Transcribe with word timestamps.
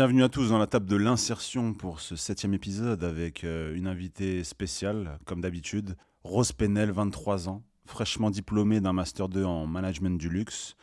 Bienvenue 0.00 0.22
à 0.22 0.30
tous 0.30 0.48
dans 0.48 0.58
la 0.58 0.66
table 0.66 0.86
de 0.86 0.96
l'insertion 0.96 1.74
pour 1.74 2.00
ce 2.00 2.16
septième 2.16 2.54
épisode 2.54 3.04
avec 3.04 3.44
euh, 3.44 3.76
une 3.76 3.86
invitée 3.86 4.44
spéciale, 4.44 5.18
comme 5.26 5.42
d'habitude, 5.42 5.94
Rose 6.24 6.52
Penel, 6.52 6.90
23 6.90 7.50
ans, 7.50 7.62
fraîchement 7.84 8.30
diplômée 8.30 8.80
d'un 8.80 8.94
Master 8.94 9.28
2 9.28 9.44
en 9.44 9.66
Management 9.66 10.16
du 10.16 10.30
Luxe. 10.30 10.74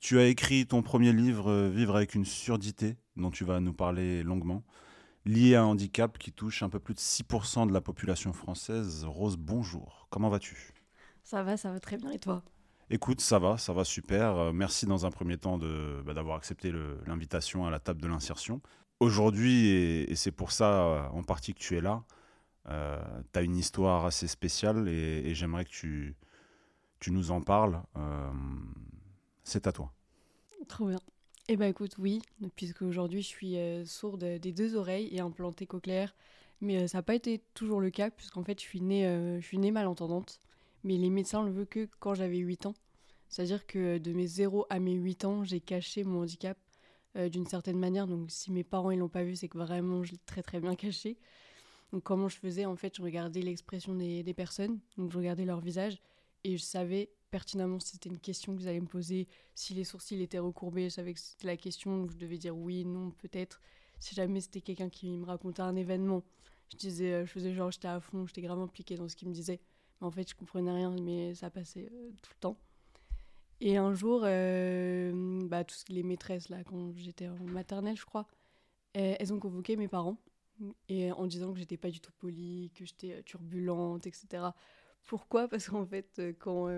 Tu 0.00 0.18
as 0.18 0.28
écrit 0.28 0.66
ton 0.66 0.80
premier 0.80 1.12
livre, 1.12 1.50
euh, 1.50 1.68
Vivre 1.68 1.94
avec 1.94 2.14
une 2.14 2.24
surdité, 2.24 2.96
dont 3.16 3.30
tu 3.30 3.44
vas 3.44 3.60
nous 3.60 3.74
parler 3.74 4.22
longuement, 4.22 4.64
lié 5.24 5.54
à 5.54 5.62
un 5.62 5.66
handicap 5.66 6.18
qui 6.18 6.32
touche 6.32 6.62
un 6.62 6.68
peu 6.68 6.78
plus 6.78 6.94
de 6.94 7.00
6% 7.00 7.66
de 7.66 7.72
la 7.72 7.80
population 7.80 8.32
française. 8.32 9.04
Rose, 9.04 9.36
bonjour, 9.36 10.06
comment 10.10 10.28
vas-tu? 10.28 10.72
Ça 11.22 11.42
va, 11.42 11.56
ça 11.56 11.70
va 11.70 11.80
très 11.80 11.96
bien, 11.96 12.10
et 12.10 12.18
toi? 12.18 12.42
Écoute, 12.90 13.20
ça 13.20 13.38
va, 13.38 13.56
ça 13.56 13.72
va 13.72 13.84
super. 13.84 14.36
Euh, 14.36 14.52
merci 14.52 14.86
dans 14.86 15.06
un 15.06 15.10
premier 15.10 15.38
temps 15.38 15.56
de, 15.56 16.02
bah, 16.04 16.12
d'avoir 16.12 16.36
accepté 16.36 16.72
l'invitation 17.06 17.66
à 17.66 17.70
la 17.70 17.80
table 17.80 18.00
de 18.02 18.08
l'insertion. 18.08 18.60
Aujourd'hui, 19.00 19.68
et, 19.68 20.14
c'est 20.16 20.32
pour 20.32 20.52
ça 20.52 20.84
euh, 20.84 21.08
en 21.08 21.22
partie 21.22 21.54
que 21.54 21.58
tu 21.58 21.76
es 21.76 21.80
là, 21.80 22.04
euh, 22.68 23.02
tu 23.32 23.38
as 23.38 23.42
une 23.42 23.56
histoire 23.56 24.04
assez 24.04 24.28
spéciale 24.28 24.88
et, 24.88 25.34
j'aimerais 25.34 25.64
que 25.64 25.70
tu, 25.70 26.14
tu 27.00 27.10
nous 27.10 27.30
en 27.30 27.40
parles. 27.40 27.80
c'est 29.44 29.66
à 29.66 29.72
toi. 29.72 29.92
Trop 30.68 30.88
bien. 30.88 31.00
Eh 31.48 31.56
bien 31.56 31.68
écoute, 31.68 31.96
oui, 31.98 32.22
puisque 32.56 32.82
aujourd'hui 32.82 33.20
je 33.22 33.28
suis 33.28 33.56
sourde 33.86 34.24
des 34.24 34.52
deux 34.52 34.76
oreilles 34.76 35.08
et 35.12 35.20
implantée 35.20 35.66
cochléaire, 35.66 36.14
mais 36.60 36.88
ça 36.88 36.98
n'a 36.98 37.02
pas 37.02 37.14
été 37.14 37.42
toujours 37.52 37.80
le 37.80 37.90
cas, 37.90 38.10
puisqu'en 38.10 38.42
fait 38.44 38.58
je 38.58 38.64
suis 38.64 38.80
née, 38.80 39.04
je 39.40 39.46
suis 39.46 39.58
née 39.58 39.70
malentendante 39.70 40.40
mais 40.84 40.98
les 40.98 41.10
médecins 41.10 41.42
le 41.42 41.50
veulent 41.50 41.66
que 41.66 41.88
quand 41.98 42.14
j'avais 42.14 42.36
8 42.36 42.66
ans. 42.66 42.74
C'est-à-dire 43.28 43.66
que 43.66 43.98
de 43.98 44.12
mes 44.12 44.26
0 44.26 44.66
à 44.70 44.78
mes 44.78 44.92
8 44.92 45.24
ans, 45.24 45.44
j'ai 45.44 45.60
caché 45.60 46.04
mon 46.04 46.22
handicap 46.22 46.56
euh, 47.16 47.28
d'une 47.28 47.46
certaine 47.46 47.78
manière. 47.78 48.06
Donc 48.06 48.30
si 48.30 48.52
mes 48.52 48.62
parents 48.62 48.92
ne 48.92 48.96
l'ont 48.96 49.08
pas 49.08 49.24
vu, 49.24 49.34
c'est 49.34 49.48
que 49.48 49.58
vraiment 49.58 50.04
je 50.04 50.12
l'ai 50.12 50.18
très 50.26 50.42
très 50.42 50.60
bien 50.60 50.76
caché. 50.76 51.16
Donc 51.92 52.02
comment 52.04 52.28
je 52.28 52.36
faisais? 52.36 52.66
En 52.66 52.76
fait, 52.76 52.96
je 52.96 53.02
regardais 53.02 53.40
l'expression 53.40 53.94
des, 53.94 54.22
des, 54.22 54.34
personnes, 54.34 54.78
donc 54.98 55.10
je 55.10 55.18
regardais 55.18 55.44
leur 55.44 55.60
visage 55.60 55.98
et 56.44 56.56
je 56.56 56.62
savais 56.62 57.10
pertinemment 57.34 57.80
si 57.80 57.94
c'était 57.94 58.10
une 58.10 58.20
question 58.20 58.56
qu'ils 58.56 58.68
allaient 58.68 58.78
me 58.78 58.86
poser, 58.86 59.26
si 59.56 59.74
les 59.74 59.82
sourcils 59.82 60.22
étaient 60.22 60.38
recourbés, 60.38 60.84
je 60.84 60.90
savais 60.90 61.14
que 61.14 61.18
c'était 61.18 61.48
la 61.48 61.56
question, 61.56 61.98
donc 61.98 62.12
je 62.12 62.16
devais 62.16 62.38
dire 62.38 62.56
oui, 62.56 62.84
non, 62.84 63.10
peut-être. 63.10 63.60
Si 63.98 64.14
jamais 64.14 64.40
c'était 64.40 64.60
quelqu'un 64.60 64.88
qui 64.88 65.16
me 65.16 65.24
racontait 65.24 65.62
un 65.62 65.74
événement, 65.74 66.22
je 66.70 66.76
disais, 66.76 67.12
euh, 67.12 67.26
je 67.26 67.32
faisais 67.32 67.52
genre 67.52 67.72
j'étais 67.72 67.88
à 67.88 67.98
fond, 67.98 68.24
j'étais 68.28 68.40
grave 68.40 68.60
impliquée 68.60 68.94
dans 68.94 69.08
ce 69.08 69.16
qu'il 69.16 69.26
me 69.28 69.34
disait. 69.34 69.58
En 70.00 70.12
fait, 70.12 70.30
je 70.30 70.36
comprenais 70.36 70.70
rien, 70.70 70.94
mais 71.02 71.34
ça 71.34 71.50
passait 71.50 71.90
euh, 71.92 72.10
tout 72.22 72.30
le 72.36 72.38
temps. 72.38 72.56
Et 73.60 73.78
un 73.78 73.94
jour, 73.94 74.20
euh, 74.22 75.40
bah, 75.48 75.64
toutes 75.64 75.88
les 75.88 76.04
maîtresses, 76.04 76.50
là, 76.50 76.62
quand 76.62 76.92
j'étais 76.96 77.26
en 77.26 77.44
maternelle, 77.46 77.96
je 77.96 78.04
crois, 78.04 78.28
elles 78.92 79.32
ont 79.32 79.40
convoqué 79.40 79.74
mes 79.74 79.88
parents 79.88 80.18
et 80.88 81.10
en 81.10 81.26
disant 81.26 81.52
que 81.52 81.58
j'étais 81.58 81.76
pas 81.78 81.90
du 81.90 81.98
tout 81.98 82.12
polie, 82.12 82.70
que 82.76 82.84
j'étais 82.84 83.14
euh, 83.14 83.22
turbulente, 83.22 84.06
etc. 84.06 84.50
Pourquoi? 85.02 85.48
Parce 85.48 85.68
qu'en 85.68 85.84
fait, 85.84 86.22
quand 86.38 86.68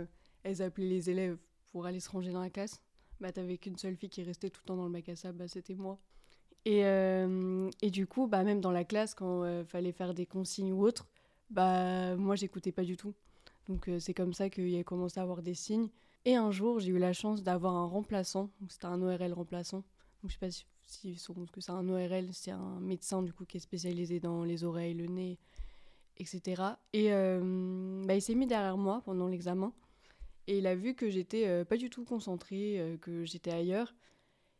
elles 0.46 0.62
appelaient 0.62 0.88
les 0.88 1.10
élèves 1.10 1.38
pour 1.72 1.86
aller 1.86 2.00
se 2.00 2.08
ranger 2.08 2.32
dans 2.32 2.40
la 2.40 2.50
classe, 2.50 2.82
bah, 3.20 3.32
t'avais 3.32 3.58
qu'une 3.58 3.76
seule 3.76 3.96
fille 3.96 4.08
qui 4.08 4.22
restait 4.22 4.50
tout 4.50 4.60
le 4.64 4.68
temps 4.68 4.76
dans 4.76 4.86
le 4.86 4.92
bac 4.92 5.08
à 5.08 5.16
sable, 5.16 5.38
bah, 5.38 5.48
c'était 5.48 5.74
moi. 5.74 5.98
Et, 6.64 6.80
et, 6.80 7.90
du 7.90 8.08
coup, 8.08 8.26
bah, 8.26 8.42
même 8.42 8.60
dans 8.60 8.72
la 8.72 8.84
classe, 8.84 9.14
quand 9.14 9.46
il 9.46 9.64
fallait 9.66 9.92
faire 9.92 10.14
des 10.14 10.26
consignes 10.26 10.72
ou 10.72 10.82
autre, 10.84 11.06
bah 11.50 12.16
moi 12.16 12.36
j'écoutais 12.36 12.72
pas 12.72 12.82
du 12.82 12.96
tout. 12.96 13.14
Donc 13.68 13.88
euh, 13.88 13.98
c'est 13.98 14.14
comme 14.14 14.32
ça 14.32 14.48
qu'il 14.50 14.76
a 14.76 14.84
commencé 14.84 15.20
à 15.20 15.22
avoir 15.22 15.42
des 15.42 15.54
signes. 15.54 15.88
Et 16.24 16.34
un 16.34 16.50
jour, 16.50 16.80
j'ai 16.80 16.90
eu 16.90 16.98
la 16.98 17.12
chance 17.12 17.42
d'avoir 17.42 17.74
un 17.76 17.86
remplaçant. 17.86 18.50
C'était 18.68 18.86
un 18.86 19.00
ORL 19.00 19.32
remplaçant. 19.32 19.84
Donc 20.22 20.30
je 20.30 20.32
sais 20.32 20.38
pas 20.38 20.50
si, 20.50 20.64
si 20.86 21.16
sont 21.16 21.34
que 21.52 21.60
c'est 21.60 21.72
un 21.72 21.88
ORL, 21.88 22.32
c'est 22.32 22.50
un 22.50 22.80
médecin 22.80 23.22
du 23.22 23.32
coup 23.32 23.44
qui 23.44 23.58
est 23.58 23.60
spécialisé 23.60 24.18
dans 24.20 24.44
les 24.44 24.64
oreilles, 24.64 24.94
le 24.94 25.06
nez, 25.06 25.38
etc. 26.16 26.62
Et 26.92 27.12
euh, 27.12 28.02
bah, 28.04 28.14
il 28.14 28.22
s'est 28.22 28.34
mis 28.34 28.46
derrière 28.46 28.76
moi 28.76 29.02
pendant 29.04 29.28
l'examen. 29.28 29.72
Et 30.46 30.58
il 30.58 30.66
a 30.66 30.74
vu 30.74 30.94
que 30.94 31.10
j'étais 31.10 31.46
euh, 31.46 31.64
pas 31.64 31.76
du 31.76 31.90
tout 31.90 32.04
concentrée, 32.04 32.98
que 33.00 33.24
j'étais 33.24 33.52
ailleurs. 33.52 33.94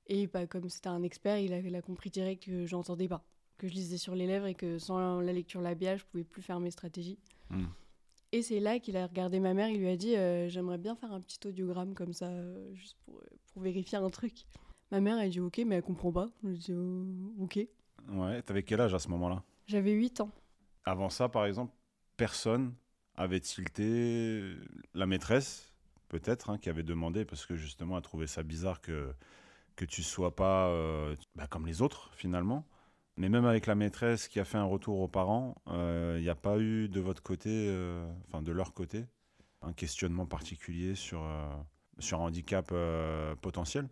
Et 0.09 0.27
bah, 0.27 0.47
comme 0.47 0.69
c'était 0.69 0.89
un 0.89 1.03
expert, 1.03 1.39
il 1.39 1.53
a, 1.53 1.59
il 1.59 1.75
a 1.75 1.83
compris 1.83 2.11
direct 2.11 2.45
que 2.45 2.67
j'entendais 2.67 3.09
pas 3.09 3.25
que 3.59 3.69
je 3.69 3.75
lisais 3.75 3.99
sur 3.99 4.15
les 4.15 4.27
lèvres 4.27 4.47
et 4.47 4.55
que 4.55 4.79
sans 4.79 5.21
la 5.21 5.33
lecture 5.33 5.61
labiale, 5.61 5.99
je 5.99 6.05
pouvais 6.05 6.25
plus 6.25 6.43
faire 6.43 6.61
mes 6.61 6.71
stratégies. 6.71 7.19
Hmm. 7.51 7.67
Et 8.33 8.43
c'est 8.43 8.61
là 8.61 8.79
qu'il 8.79 8.97
a 8.97 9.07
regardé 9.07 9.41
ma 9.41 9.55
mère, 9.55 9.69
il 9.69 9.79
lui 9.79 9.89
a 9.89 9.97
dit 9.97 10.17
euh, 10.17 10.49
J'aimerais 10.49 10.79
bien 10.79 10.97
faire 10.97 11.13
un 11.13 11.21
petit 11.21 11.39
audiogramme 11.47 11.95
comme 11.95 12.13
ça, 12.13 12.27
euh, 12.27 12.75
juste 12.75 12.97
pour, 13.05 13.19
euh, 13.19 13.37
pour, 13.53 13.63
vérifier 13.63 13.99
un 13.99 14.11
truc. 14.11 14.47
Ma 14.91 15.01
mère, 15.01 15.19
elle 15.19 15.31
dit 15.31 15.41
Ok, 15.41 15.63
mais 15.65 15.77
elle 15.77 15.83
comprend 15.83 16.13
pas. 16.13 16.29
Je 16.43 16.51
dis 16.51 16.75
oh, 16.75 17.35
Ok. 17.41 17.59
Ouais, 18.11 18.43
t'avais 18.43 18.63
quel 18.63 18.81
âge 18.81 18.95
à 18.95 18.99
ce 18.99 19.09
moment-là? 19.09 19.43
J'avais 19.67 19.93
8 19.93 20.21
ans. 20.21 20.31
Avant 20.85 21.09
ça, 21.09 21.29
par 21.29 21.47
exemple, 21.47 21.75
personne 22.17 22.75
avait 23.15 23.41
tilté 23.41 24.43
la 24.95 25.07
maîtresse, 25.07 25.73
peut-être, 26.09 26.51
hein, 26.51 26.59
qui 26.59 26.69
avait 26.69 26.83
demandé, 26.83 27.25
parce 27.25 27.47
que 27.47 27.57
justement, 27.57 27.97
elle 27.97 28.03
trouvait 28.03 28.27
ça 28.27 28.43
bizarre 28.43 28.81
que, 28.81 29.15
que 29.77 29.85
tu 29.85 30.03
sois 30.03 30.35
pas 30.35 30.71
bah, 31.35 31.47
comme 31.47 31.67
les 31.67 31.83
autres, 31.83 32.11
finalement. 32.15 32.67
Mais 33.17 33.29
même 33.31 33.47
avec 33.47 33.67
la 33.67 33.75
maîtresse 33.75 34.29
qui 34.29 34.41
a 34.41 34.45
fait 34.45 34.59
un 34.59 34.65
retour 34.65 35.01
aux 35.01 35.09
parents, 35.09 35.55
il 35.67 35.73
euh, 35.73 36.21
n'y 36.21 36.29
a 36.29 36.35
pas 36.35 36.59
eu 36.59 36.89
de 36.89 37.01
votre 37.01 37.23
côté, 37.23 37.51
euh, 37.51 38.07
enfin 38.27 38.43
de 38.43 38.53
leur 38.53 38.75
côté, 38.75 39.07
un 39.63 39.73
questionnement 39.73 40.27
particulier 40.27 40.95
sur, 40.95 41.23
euh, 41.25 41.49
sur 41.99 42.21
un 42.21 42.27
handicap 42.27 42.73
potentiel? 43.41 43.89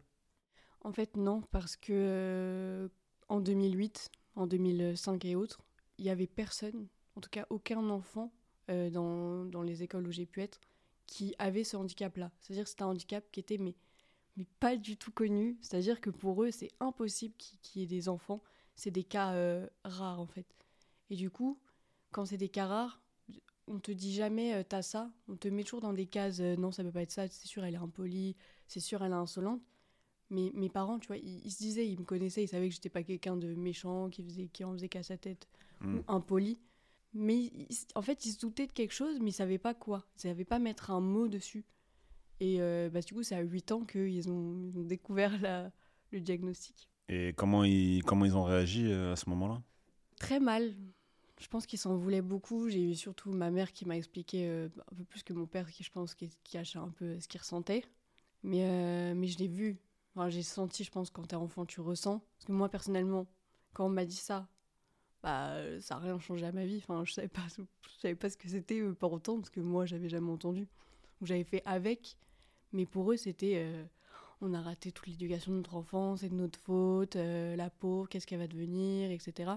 En 0.82 0.92
fait, 0.92 1.16
non, 1.16 1.40
parce 1.50 1.76
que 1.76 2.90
en 3.28 3.40
2008, 3.40 4.10
en 4.36 4.46
2005 4.46 5.24
et 5.24 5.36
autres, 5.36 5.62
il 5.96 6.04
n'y 6.04 6.10
avait 6.10 6.26
personne, 6.26 6.88
en 7.16 7.22
tout 7.22 7.30
cas 7.30 7.46
aucun 7.48 7.88
enfant 7.88 8.30
dans, 8.68 9.46
dans, 9.46 9.62
les 9.62 9.82
écoles 9.82 10.06
où 10.06 10.12
j'ai 10.12 10.26
pu 10.26 10.42
être, 10.42 10.60
qui 11.06 11.34
avait 11.38 11.64
ce 11.64 11.76
handicap-là. 11.76 12.30
C'est-à-dire 12.40 12.64
que 12.64 12.70
c'était 12.70 12.82
un 12.82 12.88
handicap 12.88 13.24
qui 13.30 13.40
était 13.40 13.58
mais, 13.58 13.74
mais 14.36 14.46
pas 14.60 14.76
du 14.76 14.96
tout 14.96 15.12
connu. 15.12 15.58
C'est-à-dire 15.60 16.00
que 16.00 16.10
pour 16.10 16.42
eux, 16.42 16.50
c'est 16.50 16.70
impossible 16.80 17.34
qu'il 17.36 17.80
y 17.80 17.84
ait 17.84 17.88
des 17.88 18.08
enfants 18.08 18.42
c'est 18.76 18.90
des 18.90 19.04
cas 19.04 19.32
euh, 19.34 19.66
rares 19.84 20.20
en 20.20 20.26
fait. 20.26 20.46
Et 21.10 21.16
du 21.16 21.30
coup, 21.30 21.58
quand 22.12 22.24
c'est 22.26 22.36
des 22.36 22.48
cas 22.48 22.66
rares, 22.66 23.00
on 23.66 23.78
te 23.78 23.90
dit 23.90 24.12
jamais 24.12 24.54
euh, 24.54 24.62
t'as 24.66 24.82
ça, 24.82 25.10
on 25.28 25.36
te 25.36 25.48
met 25.48 25.62
toujours 25.64 25.80
dans 25.80 25.92
des 25.92 26.06
cases 26.06 26.40
euh, 26.40 26.56
non, 26.56 26.70
ça 26.70 26.82
peut 26.82 26.92
pas 26.92 27.02
être 27.02 27.12
ça, 27.12 27.28
c'est 27.28 27.46
sûr 27.46 27.64
elle 27.64 27.74
est 27.74 27.78
impolie, 27.78 28.36
c'est 28.66 28.80
sûr 28.80 29.02
elle 29.02 29.12
est 29.12 29.16
insolente. 29.16 29.62
Mais 30.30 30.50
mes 30.54 30.70
parents, 30.70 30.98
tu 30.98 31.08
vois, 31.08 31.18
ils, 31.18 31.50
se 31.50 31.58
disaient, 31.58 31.86
ils 31.86 31.98
me 32.00 32.04
connaissaient, 32.04 32.42
ils 32.42 32.48
savaient 32.48 32.68
que 32.68 32.74
j'étais 32.74 32.88
pas 32.88 33.02
quelqu'un 33.02 33.36
de 33.36 33.54
méchant, 33.54 34.08
qui, 34.08 34.24
faisait, 34.24 34.48
qui 34.48 34.64
en 34.64 34.72
faisait 34.72 34.88
qu'à 34.88 35.02
sa 35.02 35.18
tête 35.18 35.46
ou 35.82 35.86
hmm. 35.86 36.04
impoli. 36.08 36.58
Mais 37.14 37.52
en 37.94 38.02
fait, 38.02 38.26
ils 38.26 38.32
se 38.32 38.40
doutaient 38.40 38.66
de 38.66 38.72
quelque 38.72 38.92
chose, 38.92 39.18
mais 39.20 39.30
ils 39.30 39.34
savaient 39.34 39.58
pas 39.58 39.74
quoi. 39.74 40.04
Ils 40.16 40.22
savaient 40.22 40.44
pas 40.44 40.58
mettre 40.58 40.90
un 40.90 41.00
mot 41.00 41.28
dessus. 41.28 41.64
Et 42.40 42.58
bah, 42.92 43.00
du 43.00 43.14
coup, 43.14 43.22
c'est 43.22 43.36
à 43.36 43.40
8 43.40 43.72
ans 43.72 43.84
qu'ils 43.84 44.28
ont, 44.28 44.72
ont 44.76 44.82
découvert 44.82 45.40
la, 45.40 45.70
le 46.14 46.20
diagnostic. 46.20 46.88
Et 47.08 47.34
comment 47.34 47.64
ils, 47.64 48.02
comment 48.02 48.24
ils 48.24 48.36
ont 48.36 48.44
réagi 48.44 48.90
euh, 48.90 49.12
à 49.12 49.16
ce 49.16 49.28
moment-là? 49.30 49.62
Très 50.18 50.40
mal. 50.40 50.74
Je 51.40 51.48
pense 51.48 51.66
qu'ils 51.66 51.78
s'en 51.78 51.96
voulaient 51.96 52.22
beaucoup. 52.22 52.68
J'ai 52.68 52.90
eu 52.90 52.94
surtout 52.94 53.32
ma 53.32 53.50
mère 53.50 53.72
qui 53.72 53.84
m'a 53.84 53.96
expliqué 53.96 54.48
euh, 54.48 54.68
un 54.90 54.96
peu 54.96 55.04
plus 55.04 55.22
que 55.22 55.32
mon 55.32 55.46
père, 55.46 55.70
qui 55.70 55.82
je 55.82 55.90
pense 55.90 56.14
qui, 56.14 56.30
cachait 56.44 56.78
un 56.78 56.88
peu 56.88 57.18
ce 57.20 57.28
qu'il 57.28 57.40
ressentait. 57.40 57.84
Mais, 58.42 58.62
euh, 58.62 59.14
mais 59.14 59.26
je 59.26 59.38
l'ai 59.38 59.48
vu. 59.48 59.78
Enfin, 60.14 60.30
j'ai 60.30 60.42
senti, 60.42 60.84
je 60.84 60.90
pense, 60.90 61.10
quand 61.10 61.26
t'es 61.26 61.36
enfant, 61.36 61.66
tu 61.66 61.80
ressens. 61.80 62.20
Parce 62.36 62.46
que 62.46 62.52
moi, 62.52 62.68
personnellement, 62.68 63.26
quand 63.74 63.86
on 63.86 63.90
m'a 63.90 64.04
dit 64.04 64.16
ça, 64.16 64.48
bah, 65.24 65.80
ça 65.80 65.96
n'a 65.96 66.00
rien 66.02 66.18
changé 66.20 66.46
à 66.46 66.52
ma 66.52 66.64
vie. 66.64 66.78
Enfin, 66.78 67.04
je 67.04 67.12
savais 67.12 67.28
pas, 67.28 67.42
je 67.56 68.00
savais 68.00 68.14
pas 68.14 68.30
ce 68.30 68.36
que 68.36 68.48
c'était 68.48 68.82
pour 68.92 69.12
autant, 69.12 69.36
parce 69.36 69.50
que 69.50 69.60
moi, 69.60 69.86
j'avais 69.86 70.08
jamais 70.08 70.30
entendu. 70.30 70.60
Donc, 71.20 71.28
j'avais 71.28 71.44
fait 71.44 71.62
avec. 71.64 72.16
Mais 72.72 72.86
pour 72.86 73.10
eux, 73.10 73.16
c'était 73.16 73.86
on 74.44 74.54
a 74.54 74.60
raté 74.60 74.92
toute 74.92 75.06
l'éducation 75.06 75.52
de 75.52 75.56
notre 75.58 75.74
enfant, 75.74 76.16
c'est 76.16 76.28
de 76.28 76.34
notre 76.34 76.58
faute, 76.60 77.16
euh, 77.16 77.56
la 77.56 77.70
pauvre, 77.70 78.08
qu'est-ce 78.08 78.26
qu'elle 78.26 78.38
va 78.38 78.46
devenir, 78.46 79.10
etc. 79.10 79.52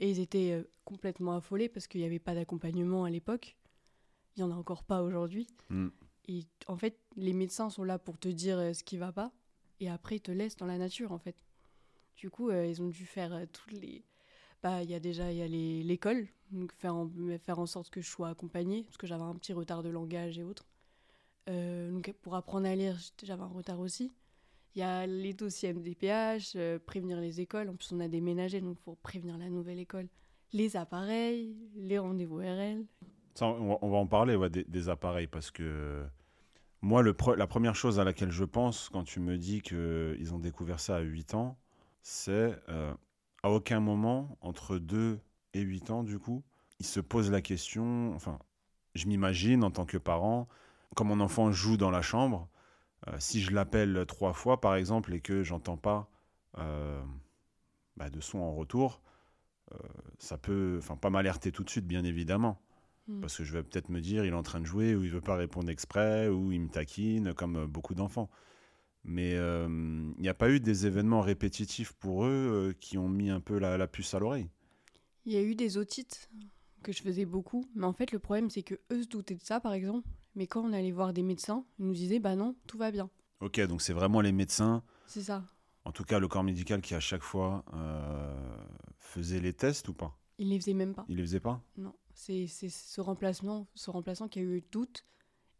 Et 0.00 0.10
ils 0.10 0.20
étaient 0.20 0.52
euh, 0.52 0.62
complètement 0.84 1.36
affolés 1.36 1.68
parce 1.68 1.86
qu'il 1.86 2.00
n'y 2.00 2.06
avait 2.06 2.18
pas 2.18 2.34
d'accompagnement 2.34 3.04
à 3.04 3.10
l'époque. 3.10 3.56
Il 4.36 4.44
n'y 4.44 4.50
en 4.50 4.54
a 4.54 4.58
encore 4.58 4.84
pas 4.84 5.02
aujourd'hui. 5.02 5.48
Mm. 5.68 5.88
Et 6.28 6.46
en 6.66 6.76
fait, 6.76 7.00
les 7.16 7.32
médecins 7.32 7.70
sont 7.70 7.84
là 7.84 7.98
pour 7.98 8.18
te 8.18 8.28
dire 8.28 8.58
euh, 8.58 8.72
ce 8.72 8.84
qui 8.84 8.96
va 8.96 9.12
pas 9.12 9.32
et 9.80 9.88
après 9.88 10.16
ils 10.16 10.20
te 10.20 10.30
laissent 10.30 10.56
dans 10.56 10.66
la 10.66 10.78
nature 10.78 11.12
en 11.12 11.18
fait. 11.18 11.44
Du 12.16 12.30
coup, 12.30 12.50
ils 12.50 12.82
ont 12.82 12.88
dû 12.88 13.06
faire 13.06 13.46
toutes 13.52 13.70
les. 13.70 14.04
Bah, 14.62 14.82
il 14.82 14.90
y 14.90 14.94
a 14.94 15.00
déjà 15.00 15.30
y 15.32 15.42
a 15.42 15.46
l'école, 15.46 16.26
faire 16.78 16.94
en, 16.94 17.08
faire 17.38 17.58
en 17.58 17.66
sorte 17.66 17.90
que 17.90 18.00
je 18.00 18.08
sois 18.08 18.28
accompagnée 18.28 18.82
parce 18.82 18.96
que 18.96 19.06
j'avais 19.06 19.22
un 19.22 19.34
petit 19.34 19.52
retard 19.52 19.82
de 19.82 19.88
langage 19.88 20.38
et 20.38 20.42
autres. 20.42 20.66
Euh, 21.48 21.90
donc 21.90 22.12
pour 22.22 22.34
apprendre 22.34 22.66
à 22.66 22.74
lire, 22.74 22.96
j'avais 23.22 23.42
un 23.42 23.46
retard 23.46 23.80
aussi. 23.80 24.12
Il 24.74 24.80
y 24.80 24.82
a 24.82 25.06
les 25.06 25.32
dossiers 25.32 25.72
MDPH, 25.72 26.54
euh, 26.56 26.78
prévenir 26.78 27.20
les 27.20 27.40
écoles. 27.40 27.68
En 27.68 27.76
plus, 27.76 27.92
on 27.92 28.00
a 28.00 28.08
déménagé, 28.08 28.60
donc 28.60 28.78
faut 28.80 28.96
prévenir 28.96 29.38
la 29.38 29.48
nouvelle 29.48 29.78
école. 29.78 30.08
Les 30.52 30.76
appareils, 30.76 31.56
les 31.74 31.98
rendez-vous 31.98 32.38
RL. 32.38 32.84
On, 33.40 33.90
va, 33.90 33.96
en 33.96 34.06
parler 34.06 34.36
des, 34.50 34.88
appareils 34.88 35.28
parce 35.28 35.52
que 35.52 36.04
moi, 36.80 37.02
le 37.02 37.14
la 37.36 37.46
première 37.46 37.76
chose 37.76 38.00
à 38.00 38.04
laquelle 38.04 38.32
je 38.32 38.44
pense 38.44 38.88
quand 38.88 39.04
tu 39.04 39.20
me 39.20 39.38
dis 39.38 39.62
qu'ils 39.62 40.34
ont 40.34 40.40
découvert 40.40 40.80
ça 40.80 40.96
à 40.96 41.00
8 41.00 41.34
ans, 41.34 41.56
c'est 42.02 42.58
euh, 42.68 42.92
à 43.42 43.50
aucun 43.50 43.80
moment, 43.80 44.36
entre 44.40 44.78
2 44.78 45.20
et 45.54 45.60
8 45.60 45.90
ans, 45.90 46.02
du 46.02 46.18
coup, 46.18 46.42
ils 46.80 46.86
se 46.86 47.00
posent 47.00 47.30
la 47.30 47.40
question. 47.40 48.14
Enfin, 48.14 48.38
je 48.94 49.06
m'imagine 49.06 49.64
en 49.64 49.70
tant 49.70 49.86
que 49.86 49.98
parent, 49.98 50.48
quand 50.94 51.04
mon 51.04 51.20
enfant 51.20 51.52
joue 51.52 51.76
dans 51.76 51.90
la 51.90 52.02
chambre, 52.02 52.48
euh, 53.06 53.16
si 53.18 53.40
je 53.40 53.52
l'appelle 53.52 54.04
trois 54.06 54.32
fois, 54.32 54.60
par 54.60 54.74
exemple, 54.74 55.14
et 55.14 55.20
que 55.20 55.42
j'entends 55.42 55.76
pas 55.76 56.10
euh, 56.58 57.00
bah, 57.96 58.10
de 58.10 58.20
son 58.20 58.38
en 58.38 58.52
retour, 58.52 59.00
euh, 59.72 59.76
ça 60.18 60.38
peut, 60.38 60.76
enfin, 60.78 60.96
pas 60.96 61.10
m'alerter 61.10 61.52
tout 61.52 61.62
de 61.62 61.70
suite, 61.70 61.86
bien 61.86 62.04
évidemment. 62.04 62.60
Mm. 63.06 63.20
Parce 63.20 63.36
que 63.36 63.44
je 63.44 63.52
vais 63.52 63.62
peut-être 63.62 63.88
me 63.88 64.00
dire, 64.00 64.24
il 64.24 64.32
est 64.32 64.36
en 64.36 64.42
train 64.42 64.60
de 64.60 64.66
jouer, 64.66 64.94
ou 64.94 65.04
il 65.04 65.10
veut 65.10 65.20
pas 65.20 65.36
répondre 65.36 65.70
exprès, 65.70 66.28
ou 66.28 66.50
il 66.52 66.60
me 66.60 66.68
taquine, 66.68 67.34
comme 67.34 67.66
beaucoup 67.66 67.94
d'enfants. 67.94 68.28
Mais 69.10 69.32
euh, 69.36 69.66
il 70.16 70.20
n'y 70.20 70.28
a 70.28 70.34
pas 70.34 70.50
eu 70.50 70.60
des 70.60 70.86
événements 70.86 71.22
répétitifs 71.22 71.94
pour 71.94 72.26
eux 72.26 72.28
euh, 72.28 72.72
qui 72.78 72.98
ont 72.98 73.08
mis 73.08 73.30
un 73.30 73.40
peu 73.40 73.58
la, 73.58 73.78
la 73.78 73.86
puce 73.86 74.12
à 74.12 74.18
l'oreille. 74.18 74.50
Il 75.24 75.32
y 75.32 75.36
a 75.36 75.42
eu 75.42 75.54
des 75.54 75.78
otites 75.78 76.28
que 76.82 76.92
je 76.92 77.00
faisais 77.02 77.24
beaucoup, 77.24 77.64
mais 77.74 77.86
en 77.86 77.94
fait, 77.94 78.12
le 78.12 78.18
problème, 78.18 78.50
c'est 78.50 78.62
que 78.62 78.74
eux 78.92 79.02
se 79.02 79.08
doutaient 79.08 79.34
de 79.34 79.42
ça, 79.42 79.60
par 79.60 79.72
exemple. 79.72 80.06
Mais 80.34 80.46
quand 80.46 80.60
on 80.62 80.74
allait 80.74 80.92
voir 80.92 81.14
des 81.14 81.22
médecins, 81.22 81.64
ils 81.78 81.86
nous 81.86 81.94
disaient, 81.94 82.18
bah 82.20 82.36
non, 82.36 82.54
tout 82.66 82.76
va 82.76 82.90
bien. 82.90 83.08
Ok, 83.40 83.58
donc 83.66 83.80
c'est 83.80 83.94
vraiment 83.94 84.20
les 84.20 84.30
médecins, 84.32 84.82
C'est 85.06 85.22
ça. 85.22 85.42
en 85.86 85.92
tout 85.92 86.04
cas 86.04 86.18
le 86.18 86.28
corps 86.28 86.44
médical, 86.44 86.82
qui 86.82 86.94
à 86.94 87.00
chaque 87.00 87.22
fois 87.22 87.64
euh, 87.72 88.64
faisait 88.98 89.40
les 89.40 89.54
tests 89.54 89.88
ou 89.88 89.94
pas? 89.94 90.18
Ils 90.38 90.50
les 90.50 90.60
faisaient 90.60 90.74
même 90.74 90.94
pas. 90.94 91.06
Il 91.08 91.16
les 91.16 91.22
faisait 91.22 91.40
pas? 91.40 91.62
Non, 91.78 91.94
c'est 92.12 92.46
c'est 92.46 92.68
ce 92.68 93.00
remplacement, 93.00 93.66
ce 93.74 93.90
remplaçant 93.90 94.28
qui 94.28 94.38
a 94.38 94.42
eu 94.42 94.62
doute 94.70 95.04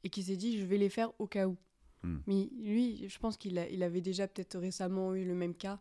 et 0.04 0.10
qui 0.10 0.22
s'est 0.22 0.36
dit 0.36 0.58
je 0.58 0.66
vais 0.66 0.76
les 0.78 0.90
faire 0.90 1.10
au 1.18 1.26
cas 1.26 1.46
où. 1.48 1.56
Hmm. 2.02 2.18
Mais 2.26 2.48
lui, 2.58 3.08
je 3.08 3.18
pense 3.18 3.36
qu'il 3.36 3.64
il 3.70 3.82
avait 3.82 4.00
déjà 4.00 4.28
peut-être 4.28 4.58
récemment 4.58 5.14
eu 5.14 5.24
le 5.24 5.34
même 5.34 5.54
cas 5.54 5.80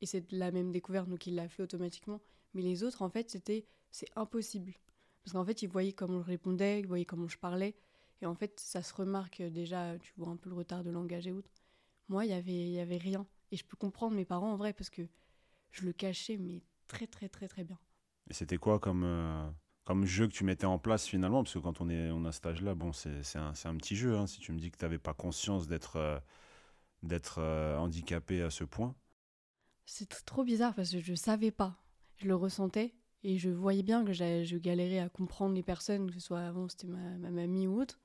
et 0.00 0.06
c'est 0.06 0.30
la 0.32 0.50
même 0.50 0.72
découverte 0.72 1.08
donc 1.08 1.26
il 1.26 1.34
l'a 1.34 1.48
fait 1.48 1.62
automatiquement. 1.62 2.20
Mais 2.54 2.62
les 2.62 2.82
autres 2.84 3.02
en 3.02 3.10
fait 3.10 3.30
c'était 3.30 3.66
c'est 3.90 4.08
impossible 4.16 4.74
parce 5.22 5.32
qu'en 5.32 5.44
fait 5.44 5.62
ils 5.62 5.68
voyaient 5.68 5.92
comment 5.92 6.20
je 6.22 6.26
répondais, 6.26 6.80
ils 6.80 6.86
voyaient 6.86 7.04
comment 7.04 7.28
je 7.28 7.38
parlais 7.38 7.74
et 8.22 8.26
en 8.26 8.34
fait 8.34 8.58
ça 8.60 8.82
se 8.82 8.94
remarque 8.94 9.42
déjà 9.42 9.98
tu 9.98 10.12
vois 10.16 10.28
un 10.28 10.36
peu 10.36 10.48
le 10.48 10.56
retard 10.56 10.84
de 10.84 10.90
langage 10.90 11.26
et 11.26 11.32
autres. 11.32 11.50
Moi 12.08 12.24
il 12.24 12.30
y 12.30 12.34
avait 12.34 12.70
y 12.70 12.80
avait 12.80 12.98
rien 12.98 13.26
et 13.52 13.56
je 13.56 13.64
peux 13.64 13.76
comprendre 13.76 14.16
mes 14.16 14.24
parents 14.24 14.52
en 14.52 14.56
vrai 14.56 14.72
parce 14.72 14.90
que 14.90 15.02
je 15.70 15.84
le 15.84 15.92
cachais 15.92 16.36
mais 16.36 16.62
très 16.88 17.06
très 17.06 17.28
très 17.28 17.48
très 17.48 17.64
bien. 17.64 17.78
Et 18.28 18.34
c'était 18.34 18.58
quoi 18.58 18.78
comme, 18.78 19.04
euh, 19.04 19.48
comme 19.86 20.06
jeu 20.06 20.28
que 20.28 20.34
tu 20.34 20.44
mettais 20.44 20.66
en 20.66 20.78
place 20.78 21.06
finalement 21.08 21.44
Parce 21.44 21.54
que 21.54 21.60
quand 21.60 21.80
on, 21.80 21.88
est, 21.90 22.10
on 22.12 22.26
a 22.26 22.32
cet 22.32 22.46
âge-là, 22.46 22.74
bon, 22.74 22.92
c'est 22.92 23.22
un, 23.36 23.54
un 23.64 23.76
petit 23.78 23.96
jeu. 23.96 24.16
hein, 24.16 24.26
si 24.28 24.40
tu 24.40 24.52
me 24.52 24.58
dis 24.60 24.70
que 24.70 24.78
tu 24.78 24.84
n'avais 24.84 24.98
pas 24.98 25.14
conscience 25.14 25.68
d'être 25.68 25.96
euh, 25.96 26.18
euh, 27.38 27.76
handicapé 27.78 28.42
à 28.42 28.50
ce 28.50 28.64
point. 28.64 28.94
C'est 29.86 30.24
trop 30.24 30.44
bizarre 30.44 30.74
parce 30.74 30.90
que 30.90 31.00
je 31.00 31.14
savais 31.14 31.50
pas. 31.50 31.76
Je 32.16 32.26
le 32.28 32.34
ressentais 32.34 32.94
et 33.24 33.38
je 33.38 33.50
voyais 33.50 33.82
bien 33.82 34.04
que 34.04 34.12
je 34.12 34.56
galérais 34.56 34.98
à 34.98 35.08
comprendre 35.08 35.54
les 35.54 35.62
personnes, 35.62 36.08
que 36.08 36.14
ce 36.14 36.20
soit 36.20 36.40
avant 36.40 36.68
c'était 36.68 36.86
ma, 36.86 37.16
ma 37.18 37.30
mamie 37.30 37.66
ou 37.66 37.80
autre. 37.80 37.98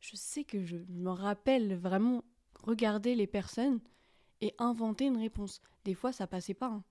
Je 0.00 0.16
sais 0.16 0.44
que 0.44 0.64
je 0.64 0.78
me 0.88 1.10
rappelle 1.10 1.74
vraiment 1.76 2.24
regarder 2.64 3.14
les 3.16 3.26
personnes 3.28 3.80
et 4.42 4.54
inventer 4.58 5.06
une 5.06 5.18
réponse. 5.18 5.62
Des 5.84 5.94
fois 5.94 6.12
ça 6.12 6.26
passait 6.26 6.54
pas. 6.54 6.68
hein. 6.68 6.84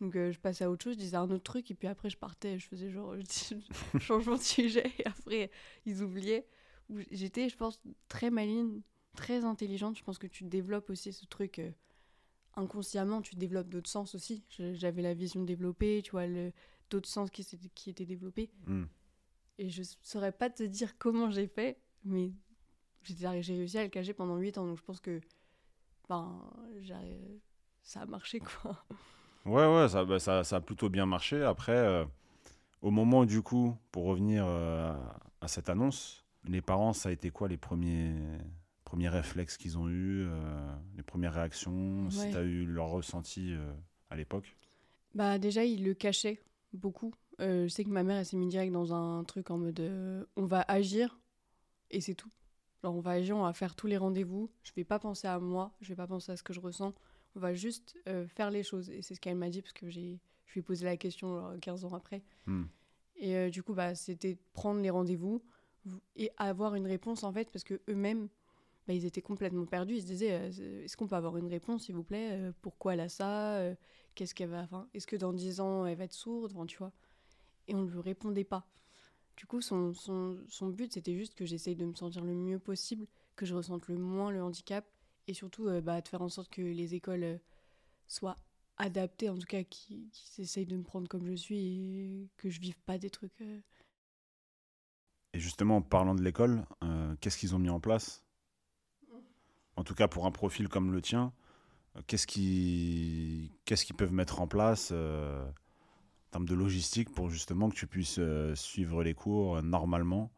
Donc 0.00 0.16
euh, 0.16 0.32
je 0.32 0.38
passais 0.38 0.64
à 0.64 0.70
autre 0.70 0.84
chose, 0.84 0.94
je 0.94 0.98
disais 1.00 1.16
un 1.16 1.30
autre 1.30 1.42
truc 1.44 1.70
et 1.70 1.74
puis 1.74 1.88
après 1.88 2.08
je 2.10 2.16
partais, 2.16 2.58
je 2.58 2.66
faisais 2.66 2.90
genre 2.90 3.14
changement 4.00 4.36
de 4.36 4.42
sujet 4.42 4.90
et 4.98 5.06
après 5.06 5.50
ils 5.86 6.02
oubliaient. 6.02 6.46
Ou 6.88 7.00
J'étais, 7.10 7.48
je 7.48 7.56
pense, 7.56 7.80
très 8.08 8.30
maligne, 8.30 8.80
très 9.14 9.44
intelligente. 9.44 9.96
Je 9.98 10.02
pense 10.02 10.18
que 10.18 10.26
tu 10.26 10.44
développes 10.44 10.90
aussi 10.90 11.12
ce 11.12 11.26
truc. 11.26 11.58
euh, 11.58 11.70
inconsciemment, 12.56 13.22
tu 13.22 13.36
développes 13.36 13.68
d'autres 13.68 13.90
sens 13.90 14.14
aussi. 14.14 14.44
Je- 14.48 14.74
J'avais 14.74 15.02
la 15.02 15.14
vision 15.14 15.44
développée, 15.44 16.02
tu 16.04 16.10
vois, 16.12 16.24
d'autres 16.90 17.08
sens 17.08 17.30
qui, 17.30 17.44
qui 17.74 17.90
étaient 17.90 18.06
développés. 18.06 18.50
Hmm. 18.66 18.84
Et 19.58 19.68
je 19.68 19.82
saurais 20.02 20.32
pas 20.32 20.50
te 20.50 20.62
dire 20.62 20.98
comment 20.98 21.30
j'ai 21.30 21.46
fait, 21.46 21.78
mais 22.04 22.32
j'ai 23.04 23.26
réussi 23.54 23.78
à 23.78 23.84
le 23.84 23.88
cacher 23.90 24.14
pendant 24.14 24.36
8 24.36 24.58
ans. 24.58 24.66
Donc 24.66 24.78
je 24.78 24.82
pense 24.82 25.00
que 25.00 25.20
ben, 26.08 26.50
ça 27.82 28.00
a 28.02 28.06
marché, 28.06 28.40
quoi. 28.40 28.84
Ouais, 29.46 29.66
ouais, 29.66 29.88
ça, 29.88 30.04
bah, 30.04 30.18
ça, 30.18 30.44
ça 30.44 30.56
a 30.56 30.60
plutôt 30.60 30.88
bien 30.88 31.06
marché. 31.06 31.42
Après, 31.42 31.72
euh, 31.76 32.04
au 32.82 32.90
moment 32.90 33.24
du 33.24 33.42
coup, 33.42 33.76
pour 33.92 34.04
revenir 34.06 34.44
euh, 34.46 34.94
à 35.40 35.48
cette 35.48 35.68
annonce, 35.68 36.24
les 36.44 36.60
parents, 36.62 36.92
ça 36.92 37.08
a 37.10 37.12
été 37.12 37.30
quoi 37.30 37.48
les 37.48 37.56
premiers, 37.56 38.14
premiers 38.84 39.08
réflexes 39.08 39.56
qu'ils 39.56 39.78
ont 39.78 39.88
eus, 39.88 40.26
euh, 40.28 40.74
les 40.96 41.02
premières 41.02 41.34
réactions, 41.34 42.10
si 42.10 42.20
Ouais. 42.20 42.30
tu 42.30 42.36
as 42.38 42.42
eu 42.42 42.66
leur 42.66 42.88
ressenti 42.88 43.54
à 44.10 44.16
l'époque? 44.16 44.56
Bah 45.14 45.38
déjà, 45.38 45.64
il 45.64 45.84
le 45.84 45.94
cachait 45.94 46.42
beaucoup. 46.72 47.14
Je 47.38 47.68
sais 47.68 47.84
que 47.84 47.88
ma 47.90 48.02
mère, 48.02 48.18
elle 48.18 48.26
s'est 48.26 48.36
mise 48.36 48.50
direct 48.50 48.72
dans 48.72 48.92
un 48.92 49.24
truc 49.24 49.50
en 49.50 49.58
mode 49.58 49.80
on 50.36 50.44
va 50.46 50.64
agir 50.68 51.18
et 51.90 52.00
c'est 52.00 52.14
tout. 52.14 52.30
Genre 52.82 52.94
on 52.94 53.00
va 53.00 53.12
agir, 53.12 53.36
on 53.36 53.42
va 53.42 53.52
faire 53.52 53.74
tous 53.74 53.86
les 53.86 53.96
rendez-vous. 53.96 54.50
Je 54.62 54.72
vais 54.76 54.84
pas 54.84 54.98
penser 54.98 55.26
à 55.28 55.38
moi, 55.38 55.72
je 55.80 55.88
vais 55.88 55.96
pas 55.96 56.06
penser 56.06 56.32
à 56.32 56.36
ce 56.36 56.42
que 56.42 56.52
je 56.52 56.60
ressens. 56.60 56.94
On 57.36 57.40
va 57.40 57.54
juste 57.54 57.96
euh, 58.08 58.26
faire 58.26 58.50
les 58.50 58.62
choses. 58.62 58.90
Et 58.90 59.02
c'est 59.02 59.14
ce 59.14 59.20
qu'elle 59.20 59.36
m'a 59.36 59.50
dit 59.50 59.62
parce 59.62 59.72
que 59.72 59.88
j'ai, 59.88 60.18
je 60.46 60.54
lui 60.54 60.60
ai 60.60 60.62
posé 60.62 60.84
la 60.84 60.96
question 60.96 61.36
genre, 61.36 61.60
15 61.60 61.84
ans 61.84 61.94
après. 61.94 62.22
Hmm. 62.46 62.64
Et 63.16 63.36
euh, 63.36 63.50
du 63.50 63.62
coup, 63.62 63.74
bah, 63.74 63.94
c'était 63.94 64.38
prendre 64.52 64.80
les 64.80 64.90
rendez-vous 64.90 65.42
et 66.16 66.30
avoir 66.36 66.74
une 66.74 66.86
réponse 66.86 67.24
en 67.24 67.32
fait 67.32 67.50
parce 67.50 67.64
que 67.64 67.80
eux-mêmes, 67.88 68.28
bah, 68.86 68.94
ils 68.94 69.04
étaient 69.04 69.22
complètement 69.22 69.66
perdus. 69.66 69.94
Ils 69.94 70.02
se 70.02 70.06
disaient 70.06 70.32
euh, 70.32 70.84
est-ce 70.84 70.96
qu'on 70.96 71.06
peut 71.06 71.16
avoir 71.16 71.36
une 71.36 71.48
réponse 71.48 71.84
s'il 71.84 71.94
vous 71.94 72.02
plaît 72.02 72.50
Pourquoi 72.62 72.94
elle 72.94 73.00
a 73.00 73.08
ça 73.08 73.62
Qu'est-ce 74.14 74.34
qu'elle 74.34 74.50
va 74.50 74.62
enfin, 74.62 74.88
Est-ce 74.92 75.06
que 75.06 75.16
dans 75.16 75.32
10 75.32 75.60
ans 75.60 75.86
elle 75.86 75.96
va 75.96 76.04
être 76.04 76.12
sourde 76.12 76.52
Enfin, 76.54 76.66
tu 76.66 76.78
vois 76.78 76.92
Et 77.68 77.74
on 77.74 77.82
ne 77.82 77.90
lui 77.90 78.00
répondait 78.00 78.44
pas. 78.44 78.66
Du 79.36 79.46
coup, 79.46 79.60
son, 79.60 79.94
son, 79.94 80.38
son 80.48 80.68
but 80.68 80.92
c'était 80.92 81.16
juste 81.16 81.34
que 81.34 81.46
j'essaye 81.46 81.76
de 81.76 81.86
me 81.86 81.94
sentir 81.94 82.24
le 82.24 82.34
mieux 82.34 82.58
possible, 82.58 83.06
que 83.36 83.46
je 83.46 83.54
ressente 83.54 83.88
le 83.88 83.96
moins 83.96 84.30
le 84.30 84.42
handicap 84.42 84.84
et 85.28 85.34
surtout 85.34 85.68
euh, 85.68 85.80
bah, 85.80 86.00
de 86.00 86.08
faire 86.08 86.22
en 86.22 86.28
sorte 86.28 86.50
que 86.50 86.62
les 86.62 86.94
écoles 86.94 87.24
euh, 87.24 87.38
soient 88.08 88.36
adaptées, 88.78 89.30
en 89.30 89.38
tout 89.38 89.46
cas 89.46 89.64
qui, 89.64 90.10
qui 90.12 90.42
essayent 90.42 90.66
de 90.66 90.76
me 90.76 90.84
prendre 90.84 91.08
comme 91.08 91.26
je 91.26 91.34
suis 91.34 91.58
et 91.58 92.28
que 92.38 92.50
je 92.50 92.60
vive 92.60 92.78
pas 92.86 92.98
des 92.98 93.10
trucs. 93.10 93.40
euh, 93.42 93.60
Et 95.32 95.40
justement, 95.40 95.78
en 95.78 95.82
parlant 95.82 96.14
de 96.14 96.22
l'école, 96.22 96.64
qu'est-ce 97.20 97.36
qu'ils 97.36 97.54
ont 97.56 97.58
mis 97.58 97.68
en 97.70 97.80
place? 97.80 98.24
En 99.76 99.84
tout 99.84 99.94
cas, 99.94 100.08
pour 100.08 100.26
un 100.26 100.30
profil 100.30 100.68
comme 100.68 100.92
le 100.92 101.00
tien, 101.02 101.32
euh, 101.96 102.02
qu'est-ce 102.06 102.26
qu'ils 102.26 103.50
peuvent 103.96 104.12
mettre 104.12 104.40
en 104.40 104.48
place 104.48 104.92
en 104.92 105.52
termes 106.32 106.46
de 106.46 106.54
logistique 106.54 107.10
pour 107.14 107.30
justement 107.30 107.70
que 107.70 107.74
tu 107.76 107.86
puisses 107.86 108.20
suivre 108.54 109.02
les 109.02 109.14
cours 109.14 109.62
normalement 109.62 110.32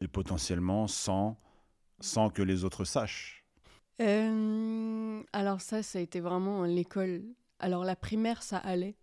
et 0.00 0.08
potentiellement 0.08 0.88
sans, 0.88 1.38
sans 2.00 2.30
que 2.30 2.42
les 2.42 2.64
autres 2.64 2.84
sachent? 2.84 3.43
Euh, 4.00 5.22
alors 5.32 5.60
ça, 5.60 5.82
ça 5.82 5.98
a 5.98 6.02
été 6.02 6.20
vraiment 6.20 6.64
l'école. 6.64 7.22
Alors 7.58 7.84
la 7.84 7.96
primaire, 7.96 8.42
ça 8.42 8.58
allait, 8.58 8.96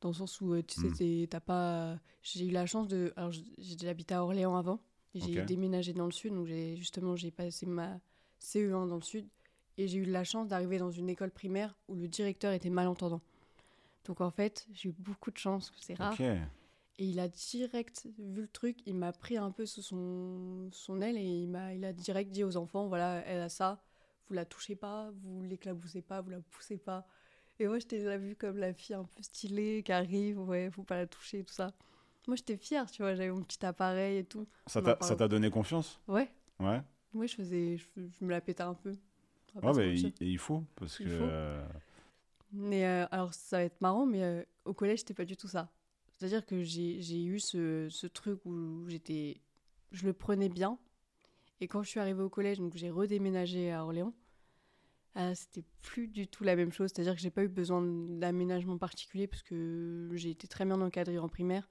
dans 0.00 0.08
le 0.10 0.14
sens 0.14 0.40
où 0.40 0.52
euh, 0.54 0.62
tu 0.62 0.80
sais, 0.80 0.88
Mm. 0.88 0.94
t'es- 0.96 1.26
t'as 1.30 1.40
pas. 1.40 1.98
J'ai 2.22 2.46
eu 2.46 2.50
la 2.50 2.66
chance 2.66 2.88
de. 2.88 3.12
Alors 3.16 3.30
j- 3.32 3.52
j'ai 3.58 3.76
déjà 3.76 3.90
habité 3.90 4.14
à 4.14 4.24
Orléans 4.24 4.56
avant, 4.56 4.80
j'ai 5.14 5.34
déménagé 5.46 5.92
dans 5.92 6.06
le 6.06 6.12
sud, 6.12 6.32
donc 6.34 6.46
j'ai 6.46 6.76
justement 6.76 7.16
j'ai 7.16 7.30
passé 7.30 7.66
ma 7.66 7.98
CE1 8.40 8.86
dans 8.86 8.96
le 8.96 9.02
sud, 9.02 9.28
et 9.78 9.86
j'ai 9.86 9.98
eu 9.98 10.04
la 10.04 10.24
chance 10.24 10.48
d'arriver 10.48 10.78
dans 10.78 10.90
une 10.90 11.08
école 11.08 11.30
primaire 11.30 11.76
où 11.88 11.94
le 11.94 12.08
directeur 12.08 12.52
était 12.52 12.70
malentendant. 12.70 13.20
Donc 14.06 14.20
en 14.20 14.30
fait, 14.30 14.66
j'ai 14.72 14.88
eu 14.88 14.94
beaucoup 14.98 15.30
de 15.30 15.38
chance, 15.38 15.72
c'est 15.80 15.94
rare. 15.94 16.16
Et 16.98 17.06
il 17.06 17.20
a 17.20 17.28
direct 17.28 18.06
vu 18.18 18.42
le 18.42 18.48
truc, 18.48 18.78
il 18.86 18.96
m'a 18.96 19.12
pris 19.12 19.36
un 19.36 19.50
peu 19.50 19.64
sous 19.64 19.80
son, 19.82 20.68
son 20.72 21.00
aile 21.00 21.16
et 21.16 21.22
il 21.24 21.48
m'a 21.48 21.72
il 21.74 21.84
a 21.84 21.92
direct 21.92 22.30
dit 22.32 22.44
aux 22.44 22.56
enfants 22.56 22.86
voilà, 22.88 23.22
elle 23.26 23.40
a 23.40 23.48
ça, 23.48 23.82
vous 24.32 24.36
la 24.36 24.46
touchez 24.46 24.76
pas, 24.76 25.10
vous 25.22 25.42
l'éclaboussez 25.42 26.00
pas, 26.00 26.22
vous 26.22 26.30
la 26.30 26.40
poussez 26.40 26.78
pas. 26.78 27.06
Et 27.58 27.66
moi, 27.66 27.78
j'étais 27.78 27.98
la 27.98 28.16
vue 28.16 28.34
comme 28.34 28.56
la 28.56 28.72
fille 28.72 28.94
un 28.94 29.04
peu 29.04 29.22
stylée 29.22 29.82
qui 29.84 29.92
arrive, 29.92 30.40
ouais, 30.40 30.70
faut 30.70 30.84
pas 30.84 30.96
la 30.96 31.06
toucher, 31.06 31.44
tout 31.44 31.52
ça. 31.52 31.74
Moi, 32.26 32.36
j'étais 32.36 32.56
fière, 32.56 32.90
tu 32.90 33.02
vois, 33.02 33.14
j'avais 33.14 33.30
mon 33.30 33.42
petit 33.42 33.64
appareil 33.66 34.16
et 34.18 34.24
tout. 34.24 34.48
Ça 34.66 34.80
t'a 34.80 35.28
donné 35.28 35.50
confiance? 35.50 36.00
Ouais, 36.08 36.30
Ouais. 36.60 36.80
ouais, 37.12 37.28
je 37.28 37.34
faisais, 37.34 37.76
je, 37.76 37.84
je 37.96 38.24
me 38.24 38.30
la 38.30 38.40
pétais 38.40 38.62
un 38.62 38.72
peu. 38.74 38.96
Ouais, 39.56 39.60
mentir. 39.62 40.10
il, 40.20 40.38
faut, 40.38 40.64
parce 40.76 40.98
Il 40.98 41.06
que... 41.08 41.18
faut. 41.18 41.24
euh, 41.24 41.62
Mais 42.52 42.86
euh, 42.86 43.06
alors, 43.10 43.34
ça 43.34 43.58
va 43.58 43.64
être 43.64 43.80
marrant, 43.82 44.06
mais 44.06 44.22
euh, 44.22 44.42
au 44.64 44.72
collège, 44.72 45.00
c'était 45.00 45.12
pas 45.14 45.26
du 45.26 45.36
tout 45.36 45.48
ça. 45.48 45.70
C'est-à-dire 46.16 46.46
que 46.46 46.62
j'ai 46.62 47.02
j'ai 47.02 47.22
eu 47.22 47.38
ce, 47.38 47.88
ce 47.90 48.06
truc 48.06 48.40
où 48.46 48.88
j'étais. 48.88 49.42
Je 49.90 50.06
le 50.06 50.14
prenais 50.14 50.48
bien. 50.48 50.78
Et 51.60 51.68
quand 51.68 51.82
je 51.82 51.88
suis 51.90 52.00
arrivée 52.00 52.22
au 52.22 52.28
collège, 52.30 52.58
donc 52.58 52.74
j'ai 52.76 52.90
redéménagé 52.90 53.70
à 53.72 53.84
Orléans, 53.84 54.14
ah, 55.14 55.34
c'était 55.34 55.64
plus 55.82 56.08
du 56.08 56.26
tout 56.26 56.42
la 56.44 56.56
même 56.56 56.72
chose. 56.72 56.90
C'est-à-dire 56.92 57.14
que 57.14 57.20
j'ai 57.20 57.30
pas 57.30 57.44
eu 57.44 57.48
besoin 57.48 57.82
d'aménagement 57.82 58.78
particulier 58.78 59.26
parce 59.26 59.42
que 59.42 60.08
j'ai 60.14 60.30
été 60.30 60.48
très 60.48 60.64
bien 60.64 60.80
encadrée 60.80 61.18
en 61.18 61.28
primaire. 61.28 61.68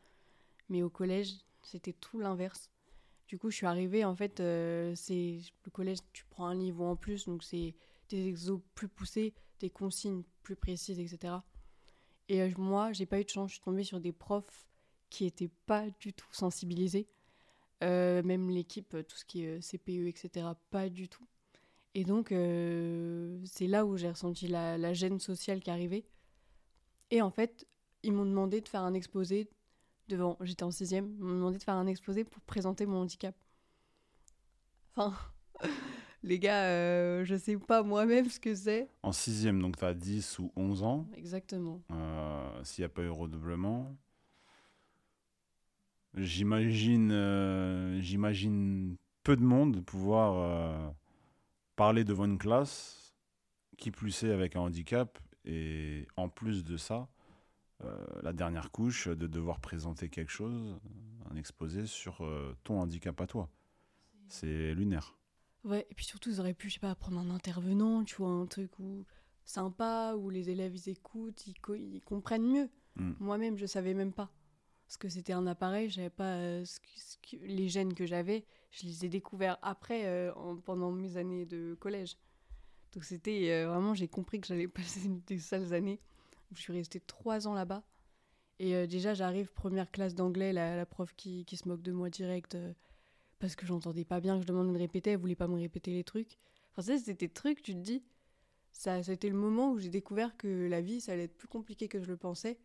Mais 0.69 0.83
au 0.83 0.89
collège, 0.89 1.33
c'était 1.63 1.93
tout 1.93 2.19
l'inverse. 2.19 2.69
Du 3.27 3.37
coup, 3.37 3.49
je 3.49 3.55
suis 3.55 3.65
arrivée, 3.65 4.05
en 4.05 4.15
fait, 4.15 4.39
euh, 4.39 4.93
c'est 4.95 5.39
le 5.63 5.71
collège, 5.71 5.99
tu 6.13 6.25
prends 6.29 6.47
un 6.47 6.55
niveau 6.55 6.83
en 6.85 6.95
plus, 6.95 7.25
donc 7.25 7.43
c'est 7.43 7.75
des 8.09 8.27
exos 8.27 8.59
plus 8.75 8.89
poussés, 8.89 9.33
des 9.59 9.69
consignes 9.69 10.23
plus 10.43 10.57
précises, 10.57 10.99
etc. 10.99 11.35
Et 12.27 12.41
euh, 12.41 12.51
moi, 12.57 12.91
j'ai 12.91 13.05
pas 13.05 13.19
eu 13.21 13.23
de 13.23 13.29
chance, 13.29 13.51
je 13.51 13.55
suis 13.55 13.63
tombée 13.63 13.85
sur 13.85 14.01
des 14.01 14.11
profs 14.11 14.67
qui 15.09 15.25
étaient 15.25 15.51
pas 15.65 15.89
du 15.99 16.13
tout 16.13 16.27
sensibilisés. 16.31 17.07
Euh, 17.83 18.21
même 18.23 18.49
l'équipe, 18.49 18.95
tout 19.07 19.17
ce 19.17 19.25
qui 19.25 19.45
est 19.45 19.59
CPE, 19.61 20.07
etc., 20.07 20.47
pas 20.69 20.89
du 20.89 21.07
tout. 21.07 21.25
Et 21.93 22.05
donc, 22.05 22.29
c'est 22.29 23.67
là 23.67 23.85
où 23.85 23.97
j'ai 23.97 24.09
ressenti 24.09 24.47
la, 24.47 24.77
la, 24.77 24.93
gêne 24.93 25.19
sociale 25.19 25.59
qui 25.59 25.69
arrivait. 25.69 26.05
Et 27.09 27.21
en 27.21 27.29
fait, 27.29 27.67
ils 28.03 28.13
m'ont 28.13 28.25
demandé 28.25 28.61
de 28.61 28.67
faire 28.67 28.81
un 28.81 28.93
exposé 28.93 29.49
devant, 30.07 30.37
j'étais 30.41 30.63
en 30.63 30.71
sixième, 30.71 31.13
ils 31.17 31.23
m'ont 31.23 31.35
demandé 31.35 31.57
de 31.57 31.63
faire 31.63 31.75
un 31.75 31.87
exposé 31.87 32.23
pour 32.23 32.41
présenter 32.43 32.85
mon 32.85 33.01
handicap. 33.01 33.35
Enfin, 34.95 35.13
les 36.23 36.39
gars, 36.39 36.65
euh, 36.65 37.25
je 37.25 37.35
sais 37.35 37.57
pas 37.57 37.83
moi-même 37.83 38.29
ce 38.29 38.39
que 38.39 38.53
c'est. 38.53 38.89
En 39.03 39.11
sixième, 39.11 39.61
donc 39.61 39.77
tu 39.77 39.85
as 39.85 39.93
10 39.93 40.39
ou 40.39 40.51
11 40.55 40.83
ans. 40.83 41.07
Exactement. 41.15 41.81
Euh, 41.91 42.63
S'il 42.63 42.83
n'y 42.83 42.85
a 42.85 42.89
pas 42.89 43.03
eu 43.03 43.09
redoublement. 43.09 43.95
J'imagine, 46.13 47.11
euh, 47.11 48.01
j'imagine 48.01 48.97
peu 49.23 49.37
de 49.37 49.43
monde 49.43 49.81
pouvoir 49.85 50.33
euh, 50.37 50.89
parler 51.75 52.03
devant 52.03 52.25
une 52.25 52.37
classe, 52.37 53.15
qui 53.77 53.91
plus 53.91 54.23
est 54.23 54.31
avec 54.31 54.55
un 54.55 54.61
handicap, 54.61 55.17
et 55.45 56.07
en 56.17 56.29
plus 56.29 56.63
de 56.63 56.77
ça, 56.77 57.09
euh, 57.83 58.05
la 58.21 58.33
dernière 58.33 58.71
couche 58.71 59.07
de 59.07 59.27
devoir 59.27 59.59
présenter 59.59 60.09
quelque 60.09 60.31
chose, 60.31 60.79
un 61.29 61.35
exposé 61.35 61.87
sur 61.87 62.23
euh, 62.23 62.55
ton 62.63 62.79
handicap 62.79 63.19
à 63.19 63.27
toi. 63.27 63.49
C'est 64.27 64.73
lunaire. 64.73 65.17
Ouais, 65.63 65.85
et 65.89 65.95
puis 65.95 66.05
surtout, 66.05 66.29
ils 66.29 66.39
auraient 66.39 66.53
pu, 66.53 66.69
je 66.69 66.75
sais 66.75 66.79
pas, 66.79 66.93
prendre 66.95 67.19
un 67.19 67.29
intervenant, 67.29 68.03
tu 68.03 68.15
vois, 68.15 68.29
un 68.29 68.45
truc 68.45 68.77
où 68.79 69.05
sympa, 69.45 70.15
où 70.15 70.29
les 70.29 70.49
élèves 70.49 70.75
ils 70.75 70.89
écoutent, 70.89 71.45
ils, 71.47 71.55
ils 71.75 72.01
comprennent 72.01 72.47
mieux. 72.47 72.69
Mm. 72.95 73.13
Moi-même, 73.19 73.57
je 73.57 73.65
savais 73.65 73.93
même 73.93 74.13
pas 74.13 74.31
ce 74.91 74.97
que 74.97 75.07
c'était 75.07 75.31
un 75.31 75.47
appareil, 75.47 75.89
je 75.89 75.95
savais 75.95 76.09
pas 76.09 76.33
euh, 76.35 76.65
les 77.43 77.69
gènes 77.69 77.93
que 77.93 78.05
j'avais, 78.05 78.43
je 78.71 78.85
les 78.85 79.05
ai 79.05 79.09
découverts 79.09 79.57
après, 79.61 80.29
pendant 80.65 80.91
mes 80.91 81.15
années 81.15 81.45
de 81.45 81.75
collège. 81.79 82.17
Donc 82.91 83.05
c'était 83.05 83.63
vraiment, 83.63 83.93
j'ai 83.93 84.09
compris 84.09 84.41
que 84.41 84.47
j'allais 84.47 84.67
passer 84.67 85.07
des 85.27 85.39
sales 85.39 85.73
années. 85.73 86.01
Je 86.53 86.59
suis 86.59 86.73
restée 86.73 86.99
trois 86.99 87.47
ans 87.47 87.53
là-bas. 87.53 87.83
Et 88.59 88.75
euh, 88.75 88.85
déjà, 88.85 89.13
j'arrive, 89.13 89.51
première 89.53 89.89
classe 89.89 90.13
d'anglais, 90.13 90.53
la, 90.53 90.85
prof 90.85 91.15
qui, 91.15 91.45
se 91.51 91.67
moque 91.67 91.81
de 91.81 91.91
moi 91.91 92.09
direct 92.09 92.55
euh, 92.55 92.73
parce 93.39 93.55
que 93.55 93.65
j'entendais 93.65 94.05
pas 94.05 94.19
bien, 94.19 94.35
que 94.35 94.41
je 94.41 94.47
demandais 94.47 94.73
de 94.73 94.77
répéter, 94.77 95.11
elle 95.11 95.19
voulait 95.19 95.35
pas 95.35 95.47
me 95.47 95.55
répéter 95.55 95.91
les 95.91 96.03
trucs. 96.03 96.37
Enfin, 96.75 96.97
c'était 96.97 97.27
des 97.27 97.33
trucs, 97.33 97.63
tu 97.63 97.73
te 97.73 97.79
dis. 97.79 98.03
Ça, 98.71 99.01
ça 99.01 99.13
été 99.13 99.29
le 99.29 99.35
moment 99.35 99.71
où 99.71 99.79
j'ai 99.79 99.89
découvert 99.89 100.37
que 100.37 100.67
la 100.67 100.81
vie, 100.81 101.01
ça 101.01 101.13
allait 101.13 101.23
être 101.23 101.35
plus 101.35 101.47
compliqué 101.47 101.87
que 101.87 101.99
je 102.01 102.07
le 102.07 102.17
pensais. 102.17 102.59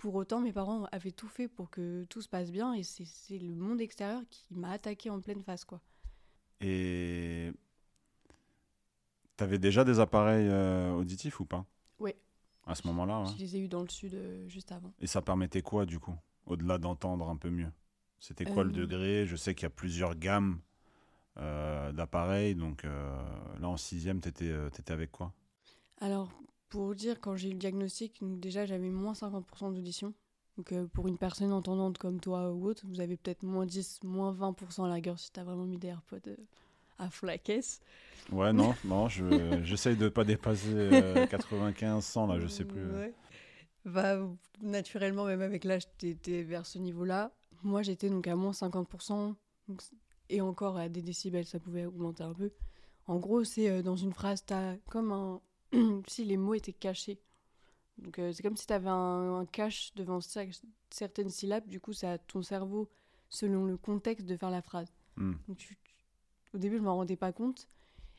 Pour 0.00 0.14
autant, 0.14 0.40
mes 0.40 0.52
parents 0.52 0.86
avaient 0.92 1.12
tout 1.12 1.28
fait 1.28 1.46
pour 1.46 1.68
que 1.68 2.04
tout 2.04 2.22
se 2.22 2.28
passe 2.28 2.50
bien 2.50 2.72
et 2.72 2.82
c'est 2.82 3.38
le 3.38 3.54
monde 3.54 3.82
extérieur 3.82 4.22
qui 4.30 4.46
m'a 4.50 4.70
attaqué 4.70 5.10
en 5.10 5.20
pleine 5.20 5.42
face, 5.42 5.66
quoi. 5.66 5.82
Et. 6.62 7.52
T'avais 9.36 9.58
déjà 9.58 9.84
des 9.84 10.00
appareils 10.00 10.48
euh, 10.48 10.92
auditifs 10.92 11.38
ou 11.40 11.44
pas? 11.44 11.66
Oui 11.98 12.14
à 12.66 12.74
ce 12.74 12.86
moment-là. 12.86 13.24
Je 13.36 13.42
les 13.42 13.56
ai 13.56 13.60
eus 13.60 13.68
dans 13.68 13.82
le 13.82 13.88
sud 13.88 14.14
euh, 14.14 14.48
juste 14.48 14.72
avant. 14.72 14.92
Et 15.00 15.06
ça 15.06 15.20
permettait 15.20 15.60
quoi 15.60 15.84
du 15.84 15.98
coup? 15.98 16.16
Au-delà 16.46 16.78
d'entendre 16.78 17.28
un 17.28 17.36
peu 17.36 17.50
mieux 17.50 17.70
C'était 18.20 18.44
quoi 18.44 18.64
le 18.64 18.70
euh. 18.70 18.86
degré? 18.86 19.26
Je 19.26 19.36
sais 19.36 19.54
qu'il 19.54 19.64
y 19.64 19.66
a 19.66 19.70
plusieurs 19.70 20.14
gammes 20.14 20.60
d'appareils. 21.36 22.54
Donc 22.54 22.84
là 22.84 23.68
en 23.68 23.76
sixième, 23.76 24.20
tu 24.20 24.28
étais, 24.28 24.92
avec 24.92 25.10
quoi? 25.10 25.34
Alors 26.00 26.30
pour 26.70 26.94
dire, 26.94 27.20
quand 27.20 27.36
j'ai 27.36 27.50
eu 27.50 27.52
le 27.52 27.58
diagnostic, 27.58 28.18
déjà 28.22 28.64
j'avais 28.64 28.88
moins 28.88 29.12
50% 29.12 29.74
d'audition. 29.74 30.14
Donc 30.56 30.74
pour 30.88 31.08
une 31.08 31.18
personne 31.18 31.52
entendante 31.52 31.98
comme 31.98 32.20
toi 32.20 32.50
ou 32.52 32.66
autre, 32.66 32.84
vous 32.86 33.00
avez 33.00 33.16
peut-être 33.16 33.42
moins 33.42 33.66
10, 33.66 34.00
moins 34.04 34.32
20% 34.32 34.84
à 34.84 34.88
la 34.88 35.00
gueule 35.00 35.18
si 35.18 35.30
tu 35.30 35.40
as 35.40 35.44
vraiment 35.44 35.64
mis 35.64 35.78
des 35.78 35.88
AirPods 35.88 36.36
à 37.00 37.10
fond 37.10 37.26
la 37.26 37.38
caisse. 37.38 37.80
Ouais, 38.30 38.52
non, 38.52 38.74
non, 38.84 39.08
j'essaye 39.08 39.96
de 39.96 40.04
de 40.04 40.08
pas 40.08 40.24
dépasser 40.24 41.26
95, 41.30 42.04
100, 42.04 42.26
là, 42.26 42.38
je 42.38 42.46
sais 42.46 42.64
plus. 42.64 42.84
Ouais. 42.92 43.14
Bah, 43.84 44.18
naturellement, 44.60 45.24
même 45.24 45.40
avec 45.40 45.64
l'âge, 45.64 45.84
tu 45.98 46.08
étais 46.08 46.42
vers 46.42 46.66
ce 46.66 46.78
niveau-là. 46.78 47.32
Moi, 47.62 47.82
j'étais 47.82 48.10
donc 48.10 48.26
à 48.28 48.36
moins 48.36 48.52
50%, 48.52 49.34
et 50.28 50.40
encore 50.40 50.76
à 50.76 50.88
des 50.88 51.02
décibels, 51.02 51.46
ça 51.46 51.58
pouvait 51.58 51.86
augmenter 51.86 52.22
un 52.22 52.32
peu. 52.32 52.50
En 53.06 53.18
gros, 53.18 53.42
c'est 53.44 53.68
euh, 53.68 53.82
dans 53.82 53.96
une 53.96 54.12
phrase, 54.12 54.44
tu 54.46 54.54
as 54.54 54.76
comme 54.88 55.12
un. 55.12 55.40
si 56.06 56.24
les 56.24 56.36
mots 56.36 56.54
étaient 56.54 56.72
cachés. 56.72 57.18
Donc, 57.98 58.18
euh, 58.18 58.32
c'est 58.32 58.42
comme 58.42 58.56
si 58.56 58.66
tu 58.66 58.72
avais 58.72 58.88
un, 58.88 59.44
cache 59.46 59.94
devant 59.94 60.20
certaines 60.20 61.28
syllabes, 61.28 61.66
du 61.66 61.80
coup, 61.80 61.92
c'est 61.92 62.06
à 62.06 62.18
ton 62.18 62.42
cerveau, 62.42 62.88
selon 63.28 63.64
le 63.64 63.76
contexte, 63.76 64.26
de 64.26 64.36
faire 64.36 64.50
la 64.50 64.62
phrase. 64.62 64.92
Hmm. 65.16 65.34
Donc, 65.48 65.58
tu, 65.58 65.76
au 66.54 66.58
début, 66.58 66.76
je 66.76 66.82
ne 66.82 66.86
m'en 66.86 66.96
rendais 66.96 67.16
pas 67.16 67.32
compte. 67.32 67.68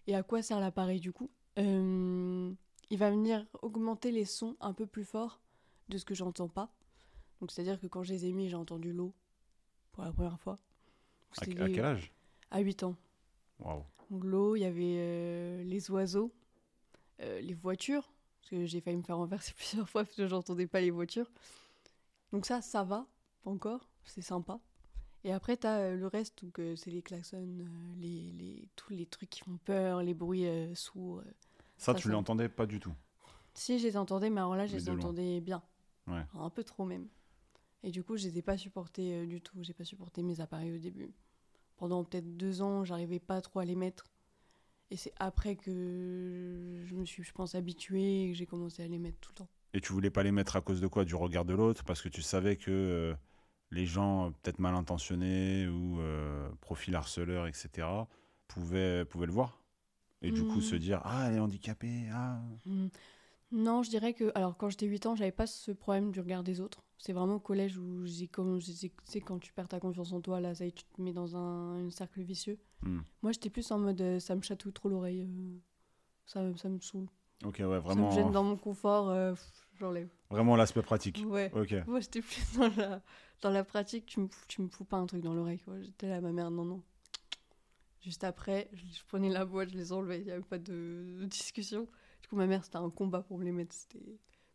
Et 0.08 0.16
à 0.16 0.24
quoi 0.24 0.42
sert 0.42 0.60
l'appareil 0.60 1.00
du 1.00 1.12
coup? 1.12 1.30
Euh, 1.60 2.52
Il 2.90 2.98
va 2.98 3.12
venir 3.12 3.46
augmenter 3.62 4.12
les 4.12 4.26
sons 4.26 4.56
un 4.62 4.74
peu 4.74 4.86
plus 4.86 5.06
forts 5.06 5.40
de 5.90 5.98
ce 5.98 6.06
que 6.06 6.16
j'entends 6.16 6.48
pas. 6.48 6.72
Donc 7.40 7.52
c'est-à-dire 7.52 7.80
que 7.80 7.88
quand 7.88 8.04
je 8.04 8.14
les 8.14 8.26
ai 8.26 8.32
mis, 8.32 8.50
j'ai 8.50 8.56
entendu 8.56 8.94
l'eau 8.94 9.14
pour 9.92 10.04
la 10.04 10.12
première 10.12 10.40
fois. 10.40 10.58
À, 11.38 11.46
quel 11.46 11.86
âge? 11.86 12.12
À 12.50 12.60
8 12.60 12.84
ans. 12.84 12.96
L'eau, 14.12 14.56
il 14.56 14.62
y 14.62 14.66
avait 14.66 14.96
euh, 14.98 15.64
les 15.64 15.90
oiseaux, 15.92 16.32
euh, 17.22 17.42
les 17.42 17.54
voitures, 17.54 18.12
parce 18.40 18.50
que 18.52 18.66
j'ai 18.66 18.82
failli 18.82 18.98
me 18.98 19.04
faire 19.04 19.18
renverser 19.18 19.54
plusieurs 19.58 19.90
fois 19.90 20.04
parce 20.04 20.16
que 20.16 20.28
j'entendais 20.28 20.68
pas 20.68 20.82
les 20.82 20.92
voitures. 20.92 21.32
Donc 22.32 22.46
ça, 22.46 22.62
ça 22.62 22.84
va, 22.84 23.06
encore, 23.46 23.90
c'est 24.04 24.22
sympa. 24.22 24.60
Et 25.24 25.32
après, 25.32 25.58
tu 25.58 25.68
as 25.68 25.78
euh, 25.78 25.96
le 25.96 26.08
reste, 26.08 26.44
donc 26.44 26.60
c'est 26.76 26.90
les 26.90 27.02
klaxons, 27.02 27.38
euh, 27.38 27.66
les, 27.98 28.32
les, 28.32 28.68
tous 28.76 28.94
les 28.94 29.06
trucs 29.06 29.30
qui 29.30 29.42
font 29.42 29.58
peur, 29.66 30.02
les 30.02 30.14
bruits 30.14 30.48
euh, 30.48 30.74
sourds. 30.74 31.22
Ça, 31.78 31.94
tu 31.94 32.10
l'entendais 32.10 32.50
pas 32.50 32.66
du 32.66 32.80
tout 32.80 32.94
Si, 33.54 33.78
je 33.80 33.86
les 33.86 33.98
entendais, 33.98 34.30
mais 34.30 34.40
alors 34.40 34.56
là, 34.56 34.66
je 34.66 34.76
les 34.76 34.90
entendais 34.90 35.42
bien. 35.42 35.62
Ouais. 36.08 36.26
Un 36.36 36.50
peu 36.50 36.64
trop 36.64 36.86
même. 36.86 37.08
Et 37.84 37.92
du 37.92 38.04
coup, 38.04 38.18
je 38.18 38.28
les 38.28 38.38
ai 38.38 38.42
pas 38.42 38.58
supportés 38.58 39.26
du 39.26 39.42
tout. 39.42 39.58
J'ai 39.62 39.74
pas 39.74 39.84
supporté 39.84 40.22
mes 40.22 40.40
appareils 40.42 40.76
au 40.76 40.78
début. 40.78 41.12
Pendant 41.78 42.04
peut-être 42.04 42.38
deux 42.38 42.62
ans, 42.62 42.84
j'arrivais 42.84 43.20
pas 43.20 43.42
trop 43.42 43.60
à 43.60 43.66
les 43.66 43.76
mettre. 43.76 44.11
Et 44.92 44.98
c'est 44.98 45.14
après 45.18 45.56
que 45.56 46.84
je 46.86 46.96
me 46.96 47.06
suis, 47.06 47.24
je 47.24 47.32
pense, 47.32 47.56
habituée 47.56 48.26
et 48.26 48.32
que 48.32 48.38
j'ai 48.38 48.46
commencé 48.46 48.84
à 48.84 48.88
les 48.88 49.00
mettre 49.00 49.18
tout 49.22 49.32
le 49.32 49.38
temps. 49.38 49.50
Et 49.74 49.80
tu 49.80 49.94
voulais 49.94 50.10
pas 50.10 50.22
les 50.22 50.34
mettre 50.34 50.58
à 50.58 50.62
cause 50.62 50.82
de 50.82 50.88
quoi? 50.88 51.06
Du 51.06 51.16
regard 51.16 51.46
de 51.46 51.54
l'autre? 51.54 51.86
Parce 51.86 52.02
que 52.02 52.10
tu 52.10 52.22
savais 52.22 52.58
que 52.58 53.16
les 53.72 53.86
gens 53.86 54.28
euh, 54.28 54.30
peut-être 54.32 54.60
mal 54.60 54.76
intentionnés 54.76 55.66
ou 55.68 56.02
euh, 56.02 56.50
profil 56.60 56.94
harceleur, 56.96 57.48
etc., 57.48 57.88
pouvaient, 58.48 59.06
pouvaient 59.06 59.28
le 59.28 59.32
voir? 59.32 59.62
Et 60.22 60.32
du 60.32 60.44
coup 60.44 60.62
se 60.62 60.76
hmm. 60.76 60.80
dire 60.80 61.02
ah 61.04 61.28
elle 61.28 61.38
est 61.38 61.40
handicapée 61.40 62.08
ah 62.14 62.40
hmm. 62.66 62.90
Non 63.52 63.84
je 63.84 63.90
dirais 63.90 64.14
que 64.14 64.32
alors 64.36 64.58
quand 64.58 64.70
j'étais 64.70 64.86
8 64.86 65.06
ans 65.08 65.16
j'avais 65.16 65.32
pas 65.32 65.48
ce 65.48 65.72
problème 65.72 66.12
du 66.12 66.20
regard 66.20 66.44
des 66.44 66.62
autres 66.62 66.84
c'est 66.98 67.14
vraiment 67.14 67.36
au 67.36 67.40
collège 67.40 67.78
où 67.78 68.06
j'ai 68.06 68.28
comme 68.28 68.60
c'est 69.06 69.22
quand 69.22 69.40
tu 69.40 69.54
perds 69.54 69.68
ta 69.68 69.80
confiance 69.80 70.14
en 70.14 70.22
toi 70.22 70.40
là 70.40 70.56
ça 70.56 70.66
y 70.66 70.70
est, 70.70 70.72
tu 70.72 70.84
te 70.84 71.02
mets 71.02 71.14
dans 71.14 71.36
un, 71.36 71.90
cercle 71.90 72.22
vicieux 72.22 72.60
hmm. 72.84 73.00
moi 73.22 73.32
j'étais 73.32 73.50
plus 73.50 73.70
en 73.72 73.80
mode 73.80 74.02
euh, 74.02 74.20
ça 74.20 74.36
me 74.36 74.42
chatouille 74.42 74.74
trop 74.74 74.90
l'oreille 74.90 75.28
ça, 76.26 76.42
ça 76.58 76.70
me 76.70 76.80
saoule 76.80 77.08
ok 77.44 77.58
ouais 77.60 77.80
vraiment 77.80 78.12
ça 78.12 78.18
me 78.18 78.24
gêne 78.24 78.32
dans 78.32 78.44
mon 78.44 78.58
confort 78.58 79.36
j'enlève 79.80 80.10
vraiment 80.30 80.56
l'aspect 80.56 80.82
pratique 80.82 81.24
ouais 81.28 81.52
ok 81.54 81.86
moi 81.88 82.00
j'étais 82.00 82.22
plus 82.22 82.58
dans 82.58 82.70
la 82.78 83.02
dans 83.42 83.50
la 83.50 83.64
pratique, 83.64 84.06
tu 84.06 84.20
me, 84.20 84.30
tu 84.48 84.62
me 84.62 84.68
fous 84.68 84.86
pas 84.86 84.98
un 84.98 85.06
truc 85.06 85.22
dans 85.22 85.34
l'oreille. 85.34 85.62
J'étais 85.82 86.08
là, 86.08 86.22
ma 86.22 86.32
mère, 86.32 86.52
non, 86.52 86.64
non. 86.64 86.82
Juste 88.02 88.24
après, 88.24 88.70
je, 88.74 89.04
prenais 89.08 89.30
la 89.30 89.46
boîte, 89.46 89.70
je 89.70 89.78
les 89.78 89.92
enlevais, 89.92 90.20
il 90.20 90.26
n'y 90.26 90.32
avait 90.32 90.42
pas 90.42 90.58
de, 90.58 91.26
discussion. 91.26 91.88
Coup, 92.32 92.38
ma 92.38 92.48
mère, 92.48 92.64
c'était 92.64 92.78
un 92.78 92.90
combat 92.90 93.24
pour 93.24 93.38
me 93.38 93.44
les 93.44 93.52
mettre. 93.52 93.76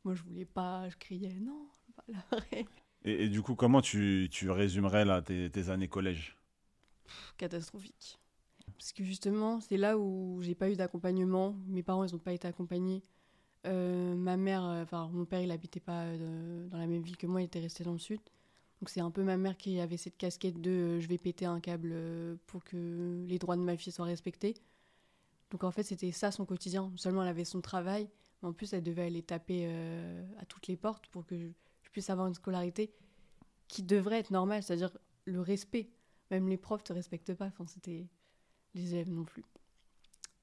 Moi, 0.02 0.14
je 0.14 0.22
voulais 0.22 0.46
pas, 0.46 0.88
je 0.88 0.96
criais, 0.96 1.38
non, 1.40 1.68
pas. 1.94 2.38
Et, 3.04 3.24
et, 3.24 3.28
du 3.28 3.42
coup, 3.42 3.54
comment 3.54 3.82
tu, 3.82 4.28
tu 4.30 4.48
résumerais 4.48 5.04
là, 5.04 5.20
tes, 5.20 5.50
tes 5.50 5.68
années 5.68 5.86
collège? 5.86 6.38
Catastrophique. 7.36 8.18
Parce 8.78 8.94
que 8.94 9.04
justement, 9.04 9.60
c'est 9.60 9.76
là 9.76 9.98
où 9.98 10.40
j'ai 10.40 10.54
pas 10.54 10.70
eu 10.70 10.74
d'accompagnement. 10.74 11.54
Mes 11.66 11.82
parents, 11.82 12.04
ils 12.04 12.12
n'ont 12.14 12.18
pas 12.18 12.32
été 12.32 12.48
accompagnés. 12.48 13.02
Euh, 13.66 14.14
ma 14.14 14.38
mère, 14.38 14.64
euh, 14.64 14.82
enfin, 14.82 15.10
mon 15.12 15.26
père, 15.26 15.42
il 15.42 15.50
habitait 15.50 15.78
pas 15.78 16.04
euh, 16.04 16.68
dans 16.68 16.78
la 16.78 16.86
même 16.86 17.02
ville 17.02 17.18
que 17.18 17.26
moi, 17.26 17.42
il 17.42 17.44
était 17.44 17.60
resté 17.60 17.84
dans 17.84 17.92
le 17.92 17.98
sud. 17.98 18.20
Donc 18.80 18.88
c'est 18.88 19.00
un 19.00 19.10
peu 19.10 19.22
ma 19.22 19.36
mère 19.36 19.58
qui 19.58 19.80
avait 19.80 19.98
cette 19.98 20.16
casquette 20.16 20.62
de 20.62 20.70
euh, 20.70 21.00
je 21.00 21.08
vais 21.08 21.18
péter 21.18 21.44
un 21.44 21.60
câble 21.60 21.90
euh, 21.92 22.36
pour 22.46 22.64
que 22.64 23.22
les 23.28 23.38
droits 23.38 23.56
de 23.56 23.62
ma 23.62 23.76
fille 23.76 23.92
soient 23.92 24.06
respectés. 24.06 24.54
Donc 25.50 25.64
en 25.64 25.70
fait, 25.70 25.82
c'était 25.84 26.12
ça 26.12 26.30
son 26.30 26.44
quotidien. 26.44 26.92
Seulement, 26.96 27.22
elle 27.22 27.28
avait 27.28 27.44
son 27.44 27.60
travail, 27.60 28.08
mais 28.42 28.48
en 28.48 28.52
plus, 28.52 28.72
elle 28.72 28.82
devait 28.82 29.04
aller 29.04 29.22
taper 29.22 29.66
euh, 29.68 30.24
à 30.38 30.44
toutes 30.44 30.66
les 30.66 30.76
portes 30.76 31.06
pour 31.08 31.24
que 31.26 31.38
je, 31.38 31.46
je 31.82 31.90
puisse 31.90 32.10
avoir 32.10 32.26
une 32.26 32.34
scolarité 32.34 32.92
qui 33.68 33.82
devrait 33.82 34.18
être 34.18 34.30
normale, 34.30 34.62
c'est-à-dire 34.62 34.96
le 35.24 35.40
respect. 35.40 35.88
Même 36.30 36.48
les 36.48 36.56
profs 36.56 36.82
te 36.84 36.92
respectent 36.92 37.34
pas. 37.34 37.46
Enfin, 37.46 37.66
c'était 37.66 38.06
les 38.74 38.94
élèves 38.94 39.10
non 39.10 39.24
plus. 39.24 39.44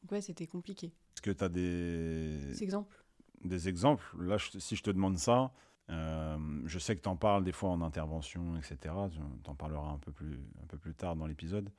Donc 0.02 0.12
ouais, 0.14 0.22
c'était 0.22 0.48
compliqué. 0.48 0.88
Est-ce 0.88 1.22
que 1.22 1.32
tu 1.32 1.44
as 1.44 1.50
des... 1.50 2.40
Cet 2.54 2.62
exemple 2.62 3.04
des 3.44 3.68
exemples? 3.68 4.06
Là, 4.22 4.38
je- 4.38 4.58
si 4.58 4.78
je 4.78 4.84
te 4.84 4.90
demande 4.90 5.18
ça, 5.18 5.52
euh, 5.90 6.62
je 6.66 6.80
sais 6.80 6.96
que 6.96 7.02
tu 7.02 7.10
en 7.10 7.18
parles 7.18 7.44
des 7.44 7.52
fois 7.52 7.70
en 7.72 7.82
intervention, 7.82 8.56
etc. 8.58 8.78
Tu 9.12 9.50
en 9.50 9.56
parleras 9.56 9.90
un 9.92 9.98
peu 9.98 10.14
plus, 10.14 10.40
un 10.62 10.66
peu 10.68 10.78
plus 10.78 10.94
tard 10.96 11.18
dans 11.18 11.26
l'épisode. 11.28 11.70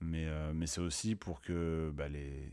Mais, 0.00 0.26
euh, 0.26 0.52
mais 0.54 0.66
c'est 0.66 0.80
aussi 0.80 1.16
pour 1.16 1.40
que 1.40 1.90
bah, 1.94 2.08
les, 2.08 2.52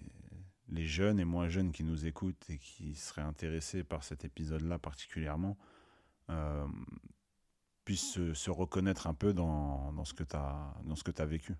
les 0.70 0.86
jeunes 0.88 1.20
et 1.20 1.25
moins 1.25 1.48
jeunes 1.48 1.72
qui 1.72 1.84
nous 1.84 2.06
écoutent 2.06 2.50
et 2.50 2.58
qui 2.58 2.96
seraient 2.96 3.22
intéressés 3.22 3.84
par 3.84 4.04
cet 4.04 4.25
épisode-là 4.25 4.80
particulièrement 4.80 5.58
euh, 6.30 6.66
puissent 7.84 8.12
se, 8.14 8.34
se 8.34 8.50
reconnaître 8.50 9.08
un 9.08 9.14
peu 9.14 9.34
dans, 9.34 9.94
dans 9.94 10.06
ce 10.06 10.14
que 10.14 10.24
tu 10.24 10.36
as, 10.36 11.25
vécu. 11.25 11.56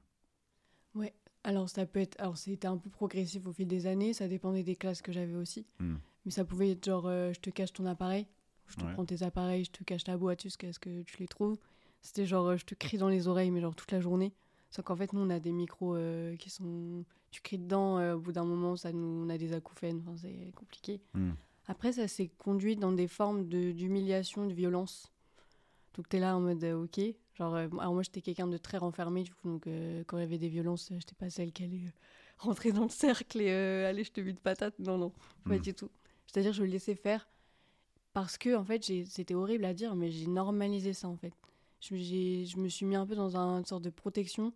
Alors 1.44 1.70
ça 1.70 1.86
peut 1.86 2.00
être, 2.00 2.20
alors 2.20 2.38
c'était 2.40 2.66
un 2.66 2.78
peu 2.78 2.90
progressif 2.90 3.46
au 3.46 3.54
fil 3.54 3.68
des 3.68 3.86
années, 3.86 4.14
ça 4.14 4.28
dépendait 4.28 4.64
des 4.64 4.76
classes 4.76 5.04
que 5.04 5.12
j'avais 5.12 5.36
aussi. 5.36 5.68
Hmm. 5.80 5.98
Mais 6.26 6.32
ça 6.32 6.44
pouvait 6.44 6.72
être 6.72 6.84
genre, 6.84 7.06
euh, 7.06 7.34
je 7.34 7.40
te 7.40 7.52
cache 7.52 7.72
ton 7.72 7.86
appareil, 7.86 8.26
je 8.68 8.78
te 8.78 8.84
Ouais. 8.84 8.94
prends 8.94 9.06
tes 9.06 9.22
appareils, 9.22 9.66
je 9.66 9.70
te 9.72 9.84
cache 9.84 10.06
ta 10.06 10.18
boîte 10.18 10.42
jusqu'à 10.42 10.74
ce 10.74 10.80
que 10.80 11.04
tu 11.04 11.18
les 11.20 11.28
trouves. 11.28 11.60
C'était 12.02 12.26
genre, 12.26 12.48
euh, 12.48 12.58
je 12.58 12.66
te 12.66 12.74
crie 12.74 12.98
dans 12.98 13.10
les 13.10 13.28
oreilles, 13.28 13.52
mais 13.52 13.62
genre 13.62 13.76
toute 13.76 13.92
la 13.92 14.00
journée. 14.00 14.34
Sauf 14.76 14.84
qu'en 14.84 14.96
fait, 14.98 15.14
nous, 15.14 15.22
on 15.22 15.30
a 15.30 15.40
des 15.40 15.54
micros 15.54 15.96
euh, 15.96 16.36
qui 16.36 16.50
sont. 16.50 17.06
Tu 17.32 17.42
cries 17.42 17.58
dedans, 17.58 17.98
euh, 17.98 18.16
au 18.16 18.20
bout 18.20 18.34
d'un 18.34 18.44
moment, 18.44 18.76
ça 18.76 18.92
nous... 18.92 19.24
on 19.26 19.30
a 19.30 19.38
des 19.38 19.54
acouphènes, 19.54 20.02
enfin, 20.06 20.18
c'est 20.18 20.52
compliqué. 20.54 21.00
Hmm. 21.14 21.32
Après, 21.68 21.94
ça 21.94 22.10
s'est 22.10 22.30
conduit 22.38 22.76
dans 22.76 22.92
des 22.92 23.08
formes 23.08 23.48
de- 23.48 23.72
d'humiliation, 23.72 24.48
de, 24.48 24.54
violence. 24.54 25.14
Donc, 25.96 26.10
t'es 26.10 26.20
là 26.20 26.36
en 26.36 26.42
mode, 26.42 26.62
euh, 26.66 26.84
ok. 26.84 27.00
Genre, 27.36 27.56
alors 27.56 27.94
moi, 27.94 28.04
j'étais 28.04 28.20
quelqu'un 28.20 28.48
de 28.48 28.58
très 28.58 28.78
renfermé, 28.78 29.24
du 29.24 29.34
coup, 29.34 29.48
donc 29.48 29.64
quand 30.08 30.18
il 30.18 30.22
y 30.22 30.24
avait 30.24 30.38
des 30.38 30.50
violences, 30.50 30.90
j'étais 30.92 31.16
pas 31.16 31.30
celle 31.30 31.54
qui 31.54 31.64
allait 31.64 31.82
rentrer 32.38 32.74
dans 32.74 32.84
le 32.84 32.90
cercle 32.90 33.40
et 33.42 33.52
allez, 33.86 34.04
je 34.04 34.12
te 34.12 34.20
de 34.20 34.32
patate. 34.34 34.78
Non, 34.80 34.98
non, 34.98 35.14
pas 35.46 35.56
Hmm. 35.56 35.60
du 35.60 35.74
tout. 35.74 35.90
C'est-à-dire, 36.28 36.52
je 36.52 36.64
le 36.64 36.70
laissais 36.70 36.96
faire 36.96 37.30
parce 38.12 38.38
que, 38.38 38.56
en 38.56 38.66
fait, 38.66 38.84
c'était 38.84 39.36
horrible 39.36 39.64
à 39.64 39.74
dire, 39.74 39.96
mais 39.96 40.12
j'ai 40.12 40.28
normalisé 40.28 40.92
ça, 40.92 41.08
en 41.08 41.16
fait. 41.16 41.34
Je, 41.82 41.96
je 41.96 42.58
me 42.58 42.68
suis 42.70 42.86
mis 42.86 42.96
un 42.96 43.06
peu 43.06 43.16
dans 43.16 43.38
un- 43.38 43.60
une 43.60 43.66
sorte 43.66 43.84
de 43.84 43.90
protection. 43.90 44.54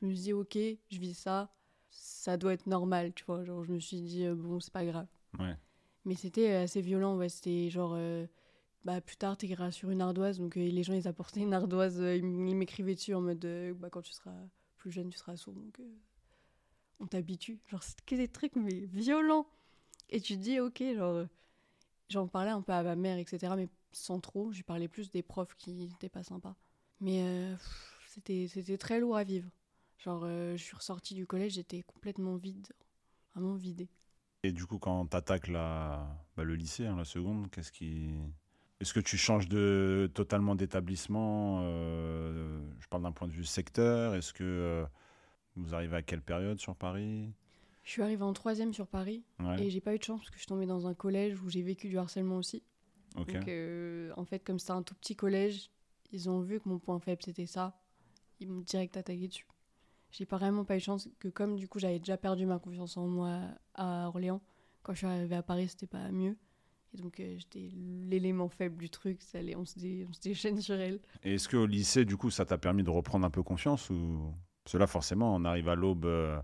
Je 0.00 0.06
me 0.06 0.12
suis 0.12 0.22
dit, 0.22 0.32
ok, 0.32 0.54
je 0.90 0.98
vis 0.98 1.14
ça, 1.14 1.52
ça 1.90 2.36
doit 2.36 2.52
être 2.54 2.66
normal, 2.66 3.12
tu 3.14 3.24
vois. 3.24 3.44
Genre, 3.44 3.62
je 3.64 3.72
me 3.72 3.78
suis 3.78 4.00
dit, 4.00 4.24
euh, 4.24 4.34
bon, 4.34 4.58
c'est 4.60 4.72
pas 4.72 4.84
grave. 4.84 5.06
Ouais. 5.38 5.56
Mais 6.04 6.14
c'était 6.16 6.50
euh, 6.50 6.64
assez 6.64 6.80
violent, 6.80 7.16
ouais. 7.16 7.28
C'était 7.28 7.70
genre, 7.70 7.92
euh, 7.96 8.26
bah, 8.84 9.00
plus 9.00 9.16
tard, 9.16 9.36
t'écriras 9.36 9.70
sur 9.70 9.90
une 9.90 10.00
ardoise. 10.00 10.38
Donc, 10.38 10.56
euh, 10.56 10.60
les 10.68 10.82
gens, 10.82 10.94
ils 10.94 11.06
apportaient 11.06 11.40
une 11.40 11.54
ardoise, 11.54 11.98
ils 11.98 12.24
m'écrivaient 12.24 12.94
dessus 12.96 13.14
en 13.14 13.20
mode, 13.20 13.46
bah, 13.78 13.90
quand 13.90 14.02
tu 14.02 14.12
seras 14.12 14.34
plus 14.76 14.90
jeune, 14.90 15.10
tu 15.10 15.18
seras 15.18 15.36
sourd. 15.36 15.54
Donc, 15.54 15.80
on 17.00 17.06
t'habitue. 17.06 17.60
Genre, 17.68 17.82
que 18.06 18.14
des 18.16 18.28
trucs, 18.28 18.56
mais 18.56 18.80
violents. 18.92 19.46
Et 20.10 20.20
tu 20.20 20.34
te 20.34 20.40
dis, 20.40 20.60
ok, 20.60 20.82
genre, 20.94 21.26
j'en 22.08 22.26
parlais 22.26 22.50
un 22.50 22.62
peu 22.62 22.72
à 22.72 22.82
ma 22.82 22.96
mère, 22.96 23.18
etc. 23.18 23.54
Mais 23.56 23.68
sans 23.92 24.20
trop. 24.20 24.52
Je 24.52 24.62
parlais 24.62 24.88
plus 24.88 25.10
des 25.10 25.22
profs 25.22 25.54
qui 25.56 25.72
n'étaient 25.72 26.08
pas 26.08 26.22
sympas. 26.22 26.56
Mais 27.00 27.22
euh, 27.22 27.56
c'était 28.06 28.46
c'était 28.48 28.78
très 28.78 29.00
lourd 29.00 29.16
à 29.16 29.24
vivre. 29.24 29.50
Genre, 29.98 30.22
euh, 30.24 30.56
je 30.56 30.62
suis 30.62 30.76
ressortie 30.76 31.14
du 31.14 31.26
collège, 31.26 31.52
j'étais 31.54 31.82
complètement 31.82 32.36
vide. 32.36 32.68
Vraiment 33.34 33.54
vidée. 33.54 33.88
Et 34.42 34.52
du 34.52 34.66
coup, 34.66 34.78
quand 34.78 35.06
tu 35.06 35.16
attaques 35.16 35.48
la, 35.48 36.06
bah, 36.36 36.42
le 36.42 36.56
lycée, 36.56 36.86
hein, 36.86 36.96
la 36.96 37.04
seconde, 37.04 37.50
qu'est-ce 37.50 37.72
qui. 37.72 38.10
Est-ce 38.80 38.92
que 38.92 39.00
tu 39.00 39.16
changes 39.16 39.48
de, 39.48 40.10
totalement 40.12 40.56
d'établissement 40.56 41.60
euh, 41.62 42.60
Je 42.80 42.88
parle 42.88 43.04
d'un 43.04 43.12
point 43.12 43.28
de 43.28 43.32
vue 43.32 43.44
secteur. 43.44 44.16
Est-ce 44.16 44.32
que 44.32 44.42
euh, 44.42 44.84
vous 45.54 45.72
arrivez 45.72 45.94
à 45.94 46.02
quelle 46.02 46.20
période 46.20 46.58
sur 46.58 46.74
Paris? 46.74 47.30
Je 47.84 47.90
suis 47.90 48.02
arrivée 48.02 48.24
en 48.24 48.32
troisième 48.32 48.74
sur 48.74 48.88
Paris. 48.88 49.22
Ouais, 49.38 49.62
Et 49.62 49.70
j'ai 49.70 49.80
pas 49.80 49.94
eu 49.94 49.98
de 49.98 50.02
chance 50.02 50.18
parce 50.18 50.30
que 50.30 50.34
je 50.36 50.40
suis 50.40 50.48
tombée 50.48 50.66
dans 50.66 50.88
un 50.88 50.94
collège 50.94 51.40
où 51.40 51.48
j'ai 51.48 51.62
vécu 51.62 51.88
du 51.88 51.96
harcèlement 51.96 52.38
aussi. 52.38 52.64
Donc, 53.16 53.48
euh, 53.48 54.12
en 54.16 54.24
fait, 54.24 54.40
comme 54.44 54.58
c'était 54.58 54.72
un 54.72 54.82
tout 54.82 54.94
petit 54.94 55.16
collège, 55.16 55.70
ils 56.12 56.28
ont 56.30 56.40
vu 56.40 56.60
que 56.60 56.68
mon 56.68 56.78
point 56.78 56.98
faible 56.98 57.22
c'était 57.24 57.46
ça. 57.46 57.78
Ils 58.40 58.48
m'ont 58.48 58.60
direct 58.60 58.96
attaqué 58.96 59.28
dessus. 59.28 59.46
J'ai 60.10 60.26
pas 60.26 60.36
vraiment 60.36 60.64
pas 60.64 60.74
eu 60.74 60.78
de 60.78 60.82
chance 60.82 61.08
que, 61.18 61.28
comme 61.28 61.56
du 61.56 61.68
coup 61.68 61.78
j'avais 61.78 61.98
déjà 61.98 62.16
perdu 62.18 62.44
ma 62.44 62.58
confiance 62.58 62.96
en 62.96 63.06
moi 63.06 63.40
à 63.74 64.08
Orléans, 64.08 64.42
quand 64.82 64.92
je 64.92 64.98
suis 64.98 65.06
arrivée 65.06 65.36
à 65.36 65.42
Paris, 65.42 65.68
c'était 65.68 65.86
pas 65.86 66.10
mieux. 66.10 66.36
Et 66.94 66.98
donc, 66.98 67.20
euh, 67.20 67.34
j'étais 67.38 67.70
l'élément 68.10 68.48
faible 68.48 68.76
du 68.76 68.90
truc. 68.90 69.22
Ça 69.22 69.38
allait, 69.38 69.56
on, 69.56 69.64
se 69.64 69.78
dé- 69.78 70.06
on 70.08 70.12
se 70.12 70.20
déchaîne 70.20 70.60
sur 70.60 70.74
elle. 70.74 71.00
Et 71.22 71.34
est-ce 71.34 71.48
qu'au 71.48 71.64
lycée, 71.64 72.04
du 72.04 72.18
coup, 72.18 72.30
ça 72.30 72.44
t'a 72.44 72.58
permis 72.58 72.82
de 72.82 72.90
reprendre 72.90 73.24
un 73.24 73.30
peu 73.30 73.42
confiance 73.42 73.88
ou... 73.90 74.34
Parce 74.64 74.72
que 74.74 74.78
là, 74.78 74.86
forcément, 74.86 75.34
on 75.34 75.44
arrive 75.44 75.68
à 75.68 75.74
l'aube 75.74 76.04
euh, 76.04 76.38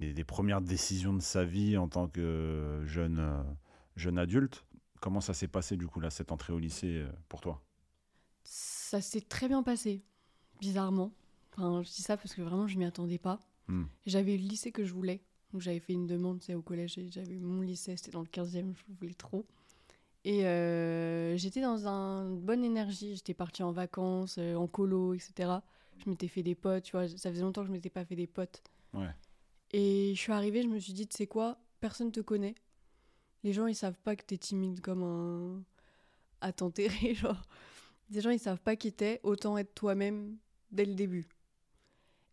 des, 0.00 0.12
des 0.14 0.24
premières 0.24 0.60
décisions 0.62 1.12
de 1.12 1.20
sa 1.20 1.44
vie 1.44 1.76
en 1.76 1.88
tant 1.88 2.08
que 2.08 2.82
jeune, 2.86 3.44
jeune 3.96 4.18
adulte. 4.18 4.64
Comment 5.06 5.20
ça 5.20 5.34
s'est 5.34 5.46
passé, 5.46 5.76
du 5.76 5.86
coup, 5.86 6.00
là, 6.00 6.10
cette 6.10 6.32
entrée 6.32 6.52
au 6.52 6.58
lycée 6.58 6.96
euh, 6.96 7.08
pour 7.28 7.40
toi? 7.40 7.62
Ça 8.42 9.00
s'est 9.00 9.20
très 9.20 9.46
bien 9.46 9.62
passé, 9.62 10.02
bizarrement. 10.58 11.12
Enfin, 11.52 11.84
je 11.84 11.90
dis 11.90 12.02
ça 12.02 12.16
parce 12.16 12.34
que 12.34 12.42
vraiment, 12.42 12.66
je 12.66 12.76
m'y 12.76 12.84
attendais 12.84 13.18
pas. 13.18 13.38
Hmm. 13.68 13.84
J'avais 14.04 14.36
le 14.36 14.42
lycée 14.42 14.72
que 14.72 14.84
je 14.84 14.92
voulais. 14.92 15.22
Donc, 15.52 15.62
j'avais 15.62 15.78
fait 15.78 15.92
une 15.92 16.08
demande 16.08 16.40
au 16.52 16.60
collège. 16.60 16.98
et 16.98 17.08
J'avais 17.08 17.36
mon 17.36 17.60
lycée, 17.60 17.96
c'était 17.96 18.10
dans 18.10 18.20
le 18.20 18.26
15e, 18.26 18.74
je 18.74 18.94
voulais 18.98 19.14
trop. 19.14 19.46
Et 20.24 20.44
euh, 20.44 21.36
j'étais 21.36 21.60
dans 21.60 21.86
un- 21.86 22.28
une 22.30 22.40
bonne 22.40 22.64
énergie. 22.64 23.14
J'étais 23.14 23.32
partie 23.34 23.62
en 23.62 23.70
vacances, 23.70 24.38
euh, 24.38 24.56
en 24.56 24.66
colo, 24.66 25.14
etc. 25.14 25.62
Je 25.98 26.10
m'étais 26.10 26.26
fait 26.26 26.42
des 26.42 26.56
potes, 26.56 26.82
tu 26.82 26.96
vois. 26.96 27.06
Ça 27.06 27.30
faisait 27.30 27.42
longtemps 27.42 27.60
que 27.62 27.68
je 27.68 27.72
m'étais 27.72 27.90
pas 27.90 28.04
fait 28.04 28.16
des 28.16 28.26
potes. 28.26 28.60
Ouais. 28.92 29.14
Et 29.72 30.14
je 30.16 30.20
suis 30.20 30.32
arrivée, 30.32 30.62
je 30.62 30.68
me 30.68 30.80
suis 30.80 30.94
dit, 30.94 31.06
tu 31.06 31.16
sais 31.16 31.28
quoi, 31.28 31.58
personne 31.78 32.10
te 32.10 32.18
connaît. 32.20 32.56
Les 33.46 33.52
gens, 33.52 33.68
ils 33.68 33.76
savent 33.76 33.98
pas 34.02 34.16
que 34.16 34.24
t'es 34.24 34.36
timide 34.38 34.80
comme 34.80 35.04
un. 35.04 35.62
à 36.40 36.52
t'enterrer, 36.52 37.14
genre. 37.14 37.40
Les 38.10 38.20
gens, 38.20 38.30
ils 38.30 38.40
savent 38.40 38.60
pas 38.60 38.74
qui 38.74 38.92
t'es, 38.92 39.20
autant 39.22 39.56
être 39.56 39.72
toi-même 39.72 40.36
dès 40.72 40.84
le 40.84 40.94
début. 40.94 41.26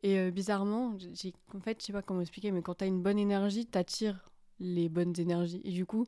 Et 0.02 0.18
euh, 0.18 0.32
bizarrement, 0.32 0.98
j'ai, 1.14 1.34
en 1.54 1.60
fait, 1.60 1.80
je 1.80 1.86
sais 1.86 1.94
pas 1.94 2.02
comment 2.02 2.22
expliquer, 2.22 2.50
mais 2.52 2.64
quand 2.64 2.74
t'as 2.74 2.88
une 2.88 3.04
bonne 3.04 3.20
énergie, 3.20 3.68
t'attires 3.68 4.28
les 4.60 4.90
bonnes 4.90 5.14
énergies. 5.20 5.62
Et 5.64 5.72
du 5.72 5.86
coup, 5.86 6.08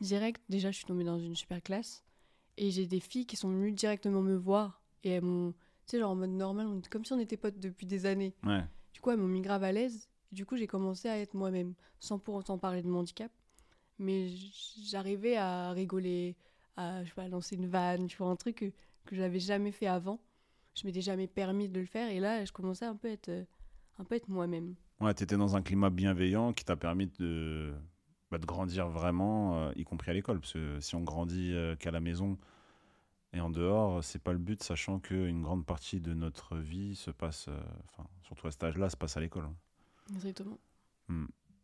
direct, 0.00 0.42
déjà, 0.48 0.72
je 0.72 0.76
suis 0.78 0.86
tombée 0.86 1.04
dans 1.04 1.20
une 1.20 1.36
super 1.36 1.62
classe. 1.62 2.02
Et 2.56 2.72
j'ai 2.72 2.86
des 2.86 2.98
filles 3.00 3.26
qui 3.26 3.36
sont 3.36 3.48
venues 3.48 3.70
directement 3.72 4.22
me 4.22 4.34
voir. 4.34 4.82
Et 5.04 5.10
elles 5.10 5.22
m'ont. 5.22 5.52
Tu 5.86 5.92
sais, 5.92 5.98
genre 6.00 6.10
en 6.10 6.16
mode 6.16 6.30
normal, 6.30 6.66
on- 6.66 6.82
comme 6.90 7.04
si 7.04 7.12
on 7.12 7.20
était 7.20 7.36
potes 7.36 7.60
depuis 7.60 7.86
des 7.86 8.06
années. 8.06 8.34
Ouais. 8.44 8.64
Du 8.92 9.00
coup, 9.00 9.10
elles 9.12 9.18
m'ont 9.18 9.28
mis 9.28 9.40
grave 9.40 9.62
à 9.62 9.70
l'aise. 9.70 10.08
Du 10.32 10.44
coup, 10.46 10.56
j'ai 10.56 10.66
commencé 10.66 11.08
à 11.08 11.18
être 11.18 11.34
moi-même, 11.34 11.74
sans 12.00 12.18
pour 12.18 12.34
autant 12.34 12.58
parler 12.58 12.82
de 12.82 12.88
mon 12.88 12.98
handicap. 13.00 13.30
Mais 13.98 14.28
j'arrivais 14.84 15.36
à 15.36 15.70
rigoler, 15.72 16.36
à 16.76 17.02
je 17.04 17.08
sais 17.08 17.14
pas, 17.14 17.28
lancer 17.28 17.56
une 17.56 17.66
vanne, 17.68 18.06
tu 18.06 18.16
vois, 18.16 18.28
un 18.28 18.36
truc 18.36 18.56
que, 18.56 18.72
que 19.04 19.16
j'avais 19.16 19.38
jamais 19.40 19.72
fait 19.72 19.86
avant. 19.86 20.20
Je 20.74 20.86
m'étais 20.86 21.02
jamais 21.02 21.26
permis 21.26 21.68
de 21.68 21.78
le 21.80 21.86
faire. 21.86 22.10
Et 22.10 22.18
là, 22.18 22.44
je 22.44 22.52
commençais 22.52 22.86
un 22.86 22.96
peu 22.96 23.08
à 23.08 23.12
être, 23.12 23.28
euh, 23.28 23.44
un 23.98 24.04
peu 24.04 24.14
à 24.14 24.16
être 24.16 24.28
moi-même. 24.28 24.74
Ouais, 25.00 25.12
tu 25.14 25.22
étais 25.22 25.36
dans 25.36 25.56
un 25.56 25.62
climat 25.62 25.90
bienveillant 25.90 26.52
qui 26.52 26.64
t'a 26.64 26.76
permis 26.76 27.08
de, 27.18 27.74
bah, 28.30 28.38
de 28.38 28.46
grandir 28.46 28.88
vraiment, 28.88 29.58
euh, 29.58 29.72
y 29.76 29.84
compris 29.84 30.10
à 30.10 30.14
l'école. 30.14 30.40
Parce 30.40 30.54
que 30.54 30.80
si 30.80 30.94
on 30.94 31.02
grandit 31.02 31.52
euh, 31.52 31.76
qu'à 31.76 31.90
la 31.90 32.00
maison 32.00 32.38
et 33.34 33.40
en 33.40 33.50
dehors, 33.50 34.02
c'est 34.02 34.18
pas 34.22 34.32
le 34.32 34.38
but, 34.38 34.62
sachant 34.62 34.98
qu'une 34.98 35.42
grande 35.42 35.66
partie 35.66 36.00
de 36.00 36.14
notre 36.14 36.56
vie 36.56 36.94
se 36.96 37.10
passe, 37.10 37.48
euh, 37.48 37.60
surtout 38.22 38.46
à 38.46 38.50
cet 38.50 38.64
âge-là, 38.64 38.88
se 38.90 38.96
passe 38.96 39.16
à 39.16 39.20
l'école. 39.20 39.44
hein. 39.44 39.54
Exactement. 40.14 40.58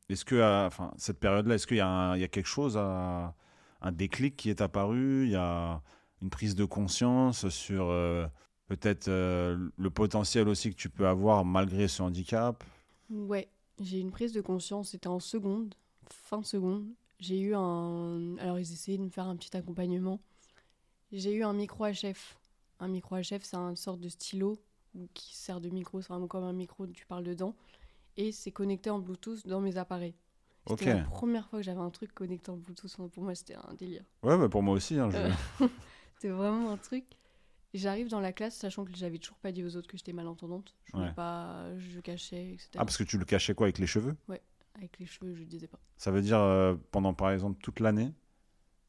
Est-ce 0.08 0.24
que, 0.24 0.40
à- 0.40 0.66
enfin, 0.66 0.92
cette 0.96 1.18
période-là, 1.20 1.54
est-ce 1.56 1.66
qu'il 1.66 1.76
y, 1.76 1.80
a 1.80 2.28
quelque 2.28 2.46
chose, 2.46 2.76
un 2.76 3.92
déclic 3.92 4.36
qui 4.36 4.50
est 4.50 4.60
apparu? 4.60 5.24
Il 5.26 5.30
y 5.32 5.36
a 5.36 5.82
une 6.22 6.30
prise 6.30 6.54
de 6.54 6.64
conscience 6.64 7.48
sur 7.48 7.86
euh, 7.90 8.26
peut-être 8.66 9.08
euh, 9.08 9.70
le 9.76 9.90
potentiel 9.90 10.48
aussi 10.48 10.70
que 10.70 10.76
tu 10.76 10.88
peux 10.90 11.06
avoir 11.06 11.44
malgré 11.44 11.88
ce 11.88 12.02
handicap? 12.02 12.64
Ouais, 13.10 13.48
j'ai 13.80 14.00
une 14.00 14.10
prise 14.10 14.32
de 14.32 14.40
conscience, 14.40 14.90
c'était 14.90 15.08
en 15.08 15.20
seconde, 15.20 15.74
fin 16.10 16.38
de 16.40 16.44
seconde. 16.46 16.86
J'ai 17.20 17.40
eu 17.40 17.54
un. 17.54 18.36
Alors, 18.38 18.58
ils 18.58 18.72
essayaient 18.72 18.98
de 18.98 19.02
me 19.02 19.08
faire 19.10 19.26
un 19.26 19.36
petit 19.36 19.56
accompagnement. 19.56 20.20
J'ai 21.12 21.34
eu 21.34 21.44
un 21.44 21.52
micro 21.54 21.86
HF. 21.86 22.38
Un 22.80 22.88
micro 22.88 23.16
HF, 23.16 23.42
c'est 23.44 23.56
une 23.56 23.76
sorte 23.76 24.00
de 24.00 24.08
stylo 24.08 24.58
qui 25.14 25.36
sert 25.36 25.60
de 25.60 25.68
micro, 25.70 26.00
c'est 26.02 26.08
vraiment 26.08 26.28
comme 26.28 26.44
un 26.44 26.52
micro, 26.52 26.86
tu 26.88 27.06
parles 27.06 27.24
dedans. 27.24 27.54
Et 28.18 28.32
c'est 28.32 28.50
connecté 28.52 28.90
en 28.90 28.98
Bluetooth 28.98 29.46
dans 29.46 29.60
mes 29.60 29.76
appareils. 29.78 30.14
C'était 30.66 30.92
la 30.92 31.04
première 31.04 31.48
fois 31.48 31.60
que 31.60 31.62
j'avais 31.64 31.80
un 31.80 31.88
truc 31.90 32.12
connecté 32.12 32.50
en 32.50 32.56
Bluetooth. 32.58 32.94
Pour 33.10 33.22
moi, 33.22 33.34
c'était 33.34 33.54
un 33.54 33.72
délire. 33.74 34.04
Ouais, 34.22 34.36
mais 34.36 34.48
pour 34.50 34.62
moi 34.62 34.74
aussi. 34.74 34.98
hein, 34.98 35.08
je- 35.10 35.16
Euh, 35.16 35.30
C'était 36.16 36.28
vraiment 36.28 36.70
un 36.72 36.76
truc. 36.76 37.04
J'arrive 37.74 38.08
dans 38.08 38.20
la 38.20 38.32
classe, 38.32 38.56
sachant 38.56 38.84
que 38.84 38.94
j'avais 38.94 39.18
toujours 39.18 39.38
pas 39.38 39.52
dit 39.52 39.62
aux 39.64 39.76
autres 39.76 39.86
que 39.88 39.96
j'étais 39.96 40.12
malentendante. 40.12 40.74
Je 40.86 40.96
Ouais. 40.96 41.12
pas, 41.14 41.74
je 41.78 42.00
cachais, 42.00 42.54
etc. 42.54 42.70
Ah, 42.76 42.84
parce 42.84 42.96
que 42.98 43.04
tu 43.04 43.18
le 43.18 43.24
cachais 43.24 43.54
quoi 43.54 43.66
avec 43.66 43.78
les 43.78 43.86
cheveux? 43.86 44.16
Avec 44.74 44.98
les 44.98 45.06
cheveux, 45.06 45.34
je 45.34 45.44
disais 45.44 45.68
pas. 45.68 45.78
Ça 45.96 46.10
veut 46.10 46.20
dire 46.22 46.38
euh, 46.40 46.74
pendant 46.90 47.14
par 47.14 47.30
exemple 47.30 47.58
toute 47.62 47.80
l'année, 47.80 48.12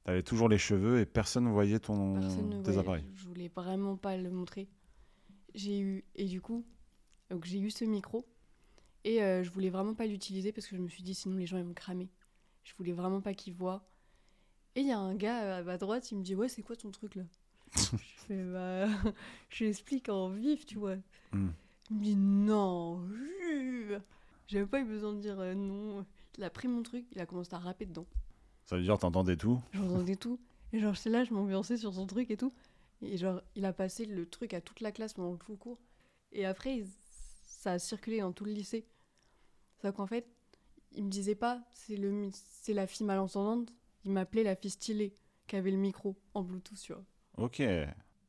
tu 0.05 0.11
avais 0.11 0.23
toujours 0.23 0.49
les 0.49 0.57
cheveux 0.57 0.99
et 0.99 1.05
personne 1.05 1.45
ne 1.45 1.49
voyait 1.51 1.79
ton, 1.79 2.13
Personne 2.19 2.49
tes 2.63 2.71
voyait. 2.71 2.79
appareils. 2.79 3.05
Je 3.15 3.27
voulais 3.27 3.47
vraiment 3.49 3.95
pas 3.95 4.15
le 4.17 4.29
montrer. 4.31 4.67
J'ai 5.55 5.79
eu 5.79 6.03
et 6.15 6.25
du 6.25 6.41
coup, 6.41 6.65
donc 7.29 7.45
j'ai 7.45 7.59
eu 7.59 7.69
ce 7.71 7.85
micro 7.85 8.25
et 9.03 9.23
euh, 9.23 9.43
je 9.43 9.49
voulais 9.49 9.69
vraiment 9.69 9.93
pas 9.93 10.05
l'utiliser 10.05 10.51
parce 10.51 10.67
que 10.67 10.75
je 10.75 10.81
me 10.81 10.89
suis 10.89 11.03
dit 11.03 11.13
sinon 11.13 11.37
les 11.37 11.45
gens 11.45 11.57
ils 11.57 11.63
vont 11.63 11.69
me 11.69 11.73
cramer. 11.73 12.09
Je 12.63 12.73
voulais 12.77 12.91
vraiment 12.91 13.21
pas 13.21 13.33
qu'ils 13.33 13.53
voient. 13.53 13.83
Et 14.75 14.81
il 14.81 14.87
y 14.87 14.91
a 14.91 14.99
un 14.99 15.15
gars 15.15 15.43
euh, 15.43 15.59
à 15.59 15.63
ma 15.63 15.77
droite, 15.77 16.11
il 16.11 16.17
me 16.17 16.23
dit 16.23 16.35
ouais 16.35 16.49
c'est 16.49 16.61
quoi 16.61 16.75
ton 16.75 16.91
truc 16.91 17.15
là? 17.15 17.23
Je 17.75 18.35
fais 18.35 18.43
bah 18.43 18.87
je 19.49 19.63
lui 19.63 19.69
explique 19.69 20.09
en 20.09 20.29
vif 20.29 20.65
tu 20.65 20.77
vois. 20.77 20.95
Hmm. 21.31 21.49
Il 21.89 21.97
me 21.97 22.03
dit 22.03 22.15
non. 22.15 23.01
J'avais 24.47 24.65
pas 24.65 24.79
eu 24.79 24.85
besoin 24.85 25.13
de 25.13 25.19
dire 25.19 25.39
euh, 25.39 25.53
non. 25.53 26.05
Il 26.37 26.43
a 26.43 26.49
pris 26.49 26.67
mon 26.67 26.83
truc, 26.83 27.05
il 27.11 27.19
a 27.19 27.25
commencé 27.25 27.53
à 27.53 27.59
rapper 27.59 27.85
dedans. 27.85 28.05
Ça 28.65 28.75
veut 28.75 28.83
dire 28.83 28.97
t'entendais 28.97 29.37
tout? 29.37 29.61
J'entendais 29.73 30.15
tout. 30.15 30.39
Et 30.71 30.79
genre, 30.79 30.93
j'étais 30.93 31.09
là, 31.09 31.23
je 31.23 31.33
m'ambiançais 31.33 31.77
sur 31.77 31.93
son 31.93 32.05
truc 32.05 32.29
et 32.29 32.37
tout. 32.37 32.53
Et 33.01 33.17
genre, 33.17 33.41
il 33.55 33.65
a 33.65 33.73
passé 33.73 34.05
le 34.05 34.27
truc 34.27 34.53
à 34.53 34.61
toute 34.61 34.81
la 34.81 34.91
classe 34.91 35.13
pendant 35.13 35.35
tout 35.37 35.51
le 35.51 35.57
cours. 35.57 35.79
Et 36.31 36.45
après, 36.45 36.83
ça 37.49 37.73
a 37.73 37.79
circulé 37.79 38.19
dans 38.21 38.31
tout 38.31 38.45
le 38.45 38.51
lycée. 38.51 38.85
Sauf 39.81 39.95
qu'en 39.95 40.07
fait, 40.07 40.27
il 40.93 41.03
me 41.05 41.09
disait 41.09 41.35
pas, 41.35 41.61
c'est 41.73 41.95
le, 41.97 42.29
c'est 42.31 42.73
la 42.73 42.87
fille 42.87 43.05
malentendante. 43.05 43.73
Il 44.05 44.11
m'appelait 44.11 44.43
la 44.43 44.55
fille 44.55 44.71
stylée, 44.71 45.15
qui 45.47 45.55
avait 45.55 45.71
le 45.71 45.77
micro 45.77 46.15
en 46.33 46.43
Bluetooth, 46.43 46.77
tu 46.79 46.93
vois. 46.93 47.03
Ok. 47.37 47.61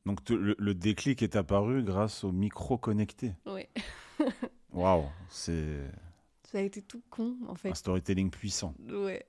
Donc 0.05 0.23
te- 0.23 0.33
le, 0.33 0.55
le 0.57 0.73
déclic 0.75 1.21
est 1.21 1.35
apparu 1.35 1.83
grâce 1.83 2.23
au 2.23 2.31
micro 2.31 2.77
connecté. 2.77 3.35
Ouais. 3.45 3.69
Waouh, 4.71 5.05
c'est 5.29 5.79
Ça 6.43 6.57
a 6.59 6.61
été 6.61 6.81
tout 6.81 7.01
con, 7.09 7.37
en 7.47 7.51
un 7.51 7.55
fait. 7.55 7.73
storytelling 7.75 8.29
puissant. 8.31 8.73
Ouais. 8.89 9.25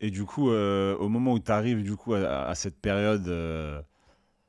Et 0.00 0.10
du 0.10 0.24
coup, 0.24 0.50
euh, 0.50 0.96
au 0.96 1.08
moment 1.08 1.32
où 1.34 1.38
tu 1.40 1.50
arrives 1.50 1.82
du 1.82 1.96
coup 1.96 2.14
à, 2.14 2.44
à 2.46 2.54
cette 2.54 2.80
période, 2.80 3.26
euh, 3.28 3.82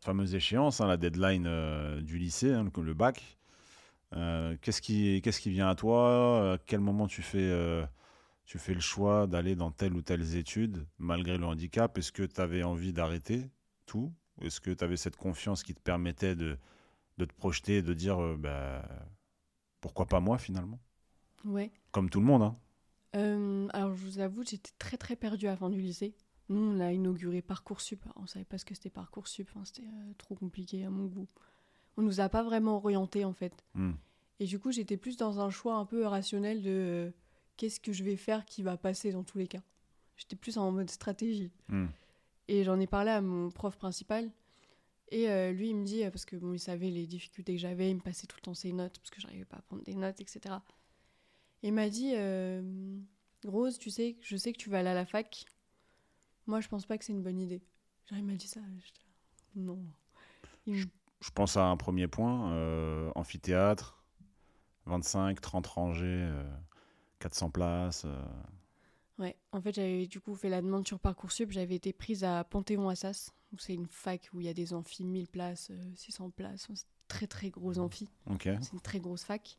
fameuse 0.02 0.36
échéance, 0.36 0.80
hein, 0.82 0.88
la 0.88 0.98
deadline 0.98 1.46
euh, 1.48 2.02
du 2.02 2.18
lycée, 2.18 2.52
hein, 2.54 2.64
le, 2.76 2.84
le 2.84 2.94
bac, 2.94 3.38
euh, 4.16 4.56
qu'est-ce 4.62 4.82
qui, 4.82 5.22
qu'est-ce 5.22 5.42
qui 5.42 5.50
vient 5.50 5.70
à 5.70 5.76
toi? 5.76 6.54
À 6.54 6.58
quel 6.58 6.80
moment 6.80 7.08
tu 7.08 7.22
fais, 7.22 7.40
euh, 7.40 7.86
tu 8.46 8.60
fais 8.60 8.74
le 8.74 8.80
choix 8.80 9.28
d'aller 9.28 9.56
dans 9.56 9.72
telle 9.72 9.94
ou 9.94 10.02
telle 10.02 10.36
étude 10.36 10.86
malgré 10.98 11.38
le 11.38 11.46
handicap? 11.46 11.98
Est-ce 11.98 12.12
que 12.12 12.24
tu 12.24 12.42
avais 12.42 12.64
envie 12.64 12.94
d'arrêter 12.94 13.50
tout? 13.86 14.14
Est-ce 14.42 14.62
que 14.62 14.72
tu 14.72 14.84
avais 14.84 14.98
cette 14.98 15.16
confiance 15.16 15.64
qui 15.64 15.74
te 15.74 15.82
permettait 15.82 16.36
de, 16.36 16.58
de 17.18 17.26
te 17.26 17.34
projeter 17.34 17.78
et 17.78 17.82
de 17.82 17.94
dire 17.94 18.22
euh, 18.22 18.36
bah, 18.38 18.88
pourquoi 19.82 20.08
pas 20.08 20.20
moi 20.20 20.38
finalement? 20.38 20.80
Ouais. 21.46 21.72
Comme 21.92 22.10
tout 22.10 22.20
le 22.20 22.26
monde. 22.26 22.44
Hein. 22.44 22.58
Euh, 23.16 23.68
alors, 23.74 23.96
je 23.96 24.04
vous 24.06 24.20
avoue, 24.20 24.44
j'étais 24.44 24.72
très 24.80 24.98
très 24.98 25.16
perdue 25.16 25.48
fin 25.56 25.70
du 25.70 25.82
lycée. 25.82 26.16
Nous, 26.50 26.60
on 26.60 26.80
a 26.80 26.92
inauguré 26.92 27.42
Parcoursup. 27.42 28.04
On 28.16 28.26
savait 28.26 28.46
pas 28.46 28.58
ce 28.58 28.66
que 28.66 28.76
c'était 28.76 28.90
Parcoursup. 28.90 29.48
Enfin, 29.50 29.66
c'était 29.66 29.88
euh, 29.88 30.14
trop 30.18 30.36
compliqué 30.36 30.84
à 30.84 30.90
mon 30.90 31.06
goût. 31.06 31.28
On 31.98 32.02
nous 32.02 32.20
a 32.20 32.30
pas 32.30 32.44
vraiment 32.44 32.78
orientés 32.78 33.26
en 33.26 33.34
fait. 33.34 33.66
Hmm. 33.76 33.94
Et 34.40 34.46
du 34.46 34.60
coup, 34.60 34.72
j'étais 34.72 34.98
plus 34.98 35.18
dans 35.18 35.40
un 35.40 35.50
choix 35.50 35.76
un 35.76 35.86
peu 35.86 36.06
rationnel 36.06 36.62
de 36.62 36.70
euh, 36.72 37.12
qu'est-ce 37.58 37.80
que 37.80 37.94
je 37.94 38.04
vais 38.04 38.16
faire 38.18 38.46
qui 38.46 38.64
va 38.64 38.78
passer 38.78 39.12
dans 39.12 39.24
tous 39.24 39.38
les 39.38 39.48
cas. 39.48 39.62
J'étais 40.18 40.36
plus 40.36 40.58
en 40.58 40.72
mode 40.72 40.90
stratégie. 40.90 41.52
Hmm. 41.70 41.88
Et 42.48 42.64
j'en 42.64 42.80
ai 42.80 42.88
parlé 42.88 43.12
à 43.12 43.22
mon 43.22 43.50
prof 43.52 43.78
principal. 43.78 44.32
Et 45.12 45.30
euh, 45.30 45.52
lui, 45.52 45.70
il 45.70 45.76
me 45.76 45.86
dit, 45.86 46.04
euh, 46.04 46.10
parce 46.10 46.26
que 46.26 46.36
bon, 46.36 46.54
il 46.54 46.60
savait 46.60 46.90
les 46.90 47.06
difficultés 47.06 47.54
que 47.54 47.60
j'avais, 47.60 47.90
il 47.92 47.96
me 47.96 48.02
passait 48.02 48.26
tout 48.26 48.38
le 48.38 48.42
temps 48.42 48.54
ses 48.56 48.74
notes, 48.74 48.98
parce 48.98 49.12
que 49.12 49.22
j'arrivais 49.22 49.46
pas 49.46 49.58
à 49.58 49.62
prendre 49.62 49.84
des 49.84 49.94
notes, 49.94 50.20
etc. 50.20 50.56
Et 51.62 51.68
il 51.68 51.74
m'a 51.74 51.90
dit, 51.90 52.14
euh, 52.16 52.98
Rose, 53.46 53.78
tu 53.78 53.92
sais, 53.92 54.18
je 54.22 54.36
sais 54.36 54.52
que 54.52 54.58
tu 54.58 54.70
vas 54.70 54.80
aller 54.80 54.90
à 54.90 54.94
la 54.96 55.06
fac. 55.06 55.46
Moi, 56.48 56.62
je 56.62 56.68
pense 56.68 56.86
pas 56.86 56.98
que 56.98 57.06
c'est 57.06 57.14
une 57.14 57.22
bonne 57.22 57.40
idée. 57.40 57.62
Genre, 58.10 58.18
il 58.18 58.26
m'a 58.26 58.34
dit 58.34 58.48
ça. 58.48 58.60
non. 59.56 59.80
Il 60.66 60.76
me- 60.78 60.86
Je 61.24 61.30
pense 61.32 61.56
à 61.56 61.64
un 61.68 61.78
premier 61.78 62.08
point, 62.08 62.52
euh, 62.52 63.10
amphithéâtre, 63.16 64.04
25, 64.88 65.40
30 65.40 65.66
rangées, 65.68 66.04
euh, 66.06 66.44
400 67.20 67.50
places. 67.50 68.04
euh. 68.06 68.22
Ouais, 69.20 69.38
en 69.54 69.62
fait, 69.62 69.74
j'avais 69.74 70.06
du 70.06 70.20
coup 70.20 70.36
fait 70.36 70.50
la 70.50 70.62
demande 70.62 70.86
sur 70.86 71.00
Parcoursup. 71.00 71.50
J'avais 71.52 71.76
été 71.76 71.94
prise 71.94 72.26
à 72.26 72.44
Panthéon-Assas, 72.44 73.32
où 73.54 73.58
c'est 73.58 73.74
une 73.74 73.88
fac 73.88 74.30
où 74.34 74.42
il 74.42 74.48
y 74.48 74.50
a 74.50 74.54
des 74.54 74.74
amphis, 74.74 75.06
1000 75.06 75.30
places, 75.30 75.70
euh, 75.72 75.92
600 75.96 76.30
places. 76.32 76.68
C'est 76.74 76.88
très 77.08 77.28
très 77.28 77.50
gros 77.50 77.80
amphi. 77.80 78.10
Ok. 78.30 78.50
C'est 78.60 78.74
une 78.74 78.82
très 78.82 79.00
grosse 79.00 79.24
fac. 79.24 79.58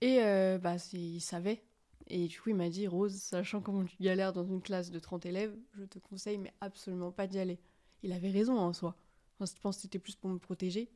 Et 0.00 0.18
euh, 0.20 0.58
bah, 0.58 0.76
il 0.94 1.20
savait. 1.20 1.62
Et 2.08 2.26
du 2.26 2.40
coup, 2.40 2.50
il 2.50 2.56
m'a 2.56 2.70
dit 2.70 2.88
Rose, 2.88 3.14
sachant 3.14 3.60
comment 3.60 3.84
tu 3.84 3.96
galères 4.02 4.32
dans 4.32 4.44
une 4.44 4.60
classe 4.60 4.90
de 4.90 4.98
30 4.98 5.26
élèves, 5.26 5.56
je 5.78 5.84
te 5.84 6.00
conseille, 6.00 6.38
mais 6.38 6.52
absolument 6.60 7.12
pas 7.12 7.28
d'y 7.28 7.38
aller. 7.38 7.60
Il 8.02 8.12
avait 8.12 8.30
raison 8.30 8.58
en 8.58 8.72
soi. 8.72 8.96
Enfin, 9.42 9.52
je 9.56 9.60
pense 9.60 9.76
que 9.76 9.82
c'était 9.82 9.98
plus 9.98 10.14
pour 10.14 10.30
me 10.30 10.38
protéger. 10.38 10.88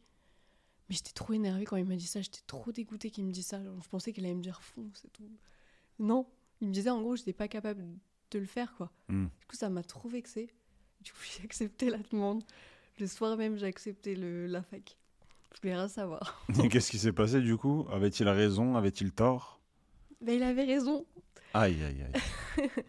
Mais 0.89 0.95
j'étais 0.95 1.13
trop 1.13 1.33
énervée 1.33 1.65
quand 1.65 1.77
il 1.77 1.85
m'a 1.85 1.97
dit 1.97 2.07
ça. 2.07 2.21
J'étais 2.21 2.43
trop 2.47 2.71
dégoûtée 2.71 3.11
qu'il 3.11 3.25
me 3.25 3.33
dise 3.33 3.47
ça. 3.47 3.63
Genre, 3.63 3.75
je 3.83 3.89
pensais 3.89 4.13
qu'il 4.13 4.25
allait 4.25 4.35
me 4.35 4.43
dire 4.43 4.63
fonce 4.63 5.05
et 5.05 5.09
tout. 5.09 5.29
Non. 5.99 6.27
Il 6.61 6.69
me 6.69 6.73
disait 6.73 6.91
en 6.91 7.01
gros, 7.03 7.17
j'étais 7.17 7.33
pas 7.33 7.49
capable 7.49 7.85
de 8.31 8.39
le 8.39 8.47
faire, 8.47 8.75
quoi. 8.77 8.93
Hmm. 9.09 9.27
Du 9.41 9.47
coup, 9.47 9.57
ça 9.57 9.69
m'a 9.69 9.83
trop 9.83 10.09
vexée. 10.09 10.49
Du 11.01 11.13
coup, 11.13 11.19
j'ai 11.37 11.45
accepté 11.45 11.91
la 11.91 11.99
demande. 11.99 12.45
Le 12.99 13.07
soir 13.07 13.37
même, 13.37 13.59
j'ai 13.59 13.67
accepté 13.67 14.15
le, 14.15 14.47
la 14.47 14.63
fac. 14.63 14.97
Je 15.55 15.61
voulais 15.61 15.75
rien 15.75 15.89
savoir. 15.89 16.47
Et 16.63 16.69
qu'est-ce 16.69 16.91
qui 16.91 16.99
s'est 16.99 17.13
passé 17.13 17.41
du 17.41 17.57
coup? 17.57 17.87
Avait-il 17.91 18.29
raison? 18.29 18.77
Avait-il 18.77 19.13
tort? 19.13 19.61
Mais 20.21 20.37
il 20.37 20.43
avait 20.43 20.65
raison. 20.65 21.05
Aïe, 21.53 21.83
aïe, 21.83 22.03
aïe. 22.03 22.71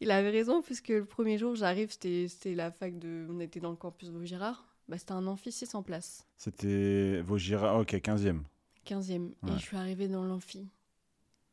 Il 0.00 0.10
avait 0.10 0.30
raison, 0.30 0.60
puisque 0.60 0.88
le 0.88 1.06
premier 1.06 1.38
jour, 1.38 1.54
j'arrive, 1.54 1.90
c'était 1.90 2.28
c'était 2.28 2.54
la 2.54 2.70
fac 2.70 2.98
de. 2.98 3.26
On 3.30 3.40
était 3.40 3.60
dans 3.60 3.70
le 3.70 3.76
campus 3.76 4.10
Vaugirard. 4.10 4.75
Bah, 4.88 4.98
c'était 4.98 5.12
un 5.12 5.26
amphi 5.26 5.50
600 5.50 5.82
places. 5.82 6.26
C'était 6.36 7.20
Vaugirard, 7.22 7.80
ok, 7.80 7.94
15e. 7.94 8.42
15e. 8.86 9.32
Ouais. 9.42 9.50
Et 9.50 9.52
je 9.54 9.62
suis 9.62 9.76
arrivée 9.76 10.08
dans 10.08 10.24
l'amphi. 10.24 10.68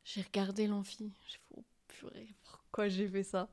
J'ai 0.04 0.22
regardé 0.22 0.66
l'amphi. 0.66 1.12
J'ai 1.26 1.34
fait, 1.38 1.54
oh 1.56 1.64
purée, 1.88 2.28
pourquoi 2.44 2.88
j'ai 2.88 3.08
fait 3.08 3.22
ça? 3.24 3.48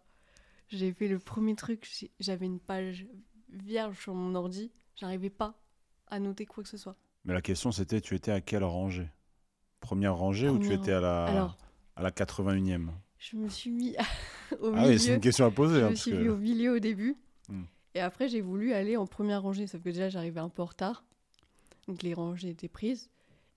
J'ai 0.70 0.94
fait 0.94 1.08
le 1.08 1.18
premier 1.20 1.56
truc. 1.56 1.90
J'avais 2.20 2.46
une 2.46 2.60
page 2.60 3.08
vierge 3.50 3.98
sur 4.00 4.14
mon 4.14 4.36
ordi. 4.36 4.72
J'arrivais 4.96 5.30
pas 5.32 5.60
à 6.08 6.20
noter 6.20 6.46
quoi 6.46 6.64
que 6.64 6.70
ce 6.70 6.78
soit. 6.78 6.96
Mais 7.26 7.34
la 7.34 7.42
question 7.42 7.72
c'était, 7.72 8.02
tu 8.02 8.16
étais 8.16 8.32
à 8.32 8.42
quelle 8.42 8.64
rangée? 8.64 9.08
Première 9.80 10.16
rangée 10.16 10.48
ou 10.50 10.60
tu 10.60 10.74
étais 10.74 10.92
à 10.92 11.00
la, 11.02 11.26
Alors, 11.26 11.58
à 11.96 12.04
la 12.04 12.12
81e 12.12 12.90
je 13.18 13.36
me 13.38 13.50
suis 13.50 13.70
mis 13.70 13.96
au 14.62 14.68
Ah 14.74 14.82
milieu. 14.82 14.90
oui, 14.90 15.00
c'est 15.00 15.14
une 15.16 15.22
question 15.22 15.46
à 15.46 15.52
poser. 15.52 15.80
Je 15.80 15.86
hein, 15.86 15.90
me 15.92 15.96
suis 15.96 16.12
que- 16.12 16.16
mis 16.18 16.28
au 16.30 16.38
milieu 16.38 16.76
au 16.76 16.80
début. 16.80 17.16
Et 17.96 18.00
après, 18.00 18.28
j'ai 18.30 18.42
voulu 18.42 18.74
aller 18.74 18.96
en 18.98 19.06
première 19.06 19.42
rangée. 19.42 19.68
Sauf 19.68 19.82
que 19.82 19.90
déjà, 19.90 20.10
j'arrivais 20.10 20.40
un 20.40 20.50
peu 20.50 20.62
en 20.62 20.66
retard. 20.66 21.04
Donc 21.88 22.04
les 22.04 22.14
rangées 22.14 22.50
étaient 22.50 22.68
prises. 22.70 23.10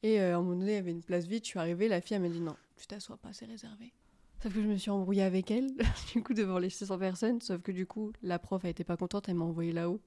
Et 0.02 0.20
euh, 0.20 0.34
à 0.34 0.38
un 0.38 0.42
moment 0.42 0.56
donné, 0.56 0.72
il 0.72 0.76
y 0.76 0.78
avait 0.78 0.90
une 0.90 1.02
place 1.02 1.26
vide. 1.26 1.44
Je 1.44 1.48
suis 1.50 1.58
arrivée. 1.58 1.88
La 1.88 2.00
fille, 2.00 2.16
elle 2.16 2.22
m'a 2.22 2.28
dit 2.28 2.40
non, 2.40 2.56
tu 2.76 2.86
t'assois 2.86 3.16
pas, 3.16 3.32
c'est 3.32 3.46
réservé. 3.46 3.92
Sauf 4.42 4.52
que 4.52 4.60
je 4.62 4.66
me 4.66 4.76
suis 4.76 4.90
embrouillée 4.90 5.22
avec 5.22 5.50
elle, 5.50 5.70
du 6.12 6.22
coup, 6.22 6.34
devant 6.34 6.58
les 6.58 6.68
600 6.70 6.98
personnes. 6.98 7.40
Sauf 7.40 7.62
que 7.62 7.72
du 7.72 7.86
coup, 7.86 8.12
la 8.22 8.38
prof, 8.38 8.62
elle 8.64 8.70
était 8.70 8.84
pas 8.84 8.96
contente. 8.96 9.28
Elle 9.28 9.36
m'a 9.36 9.44
envoyé 9.44 9.72
là-haut. 9.72 10.00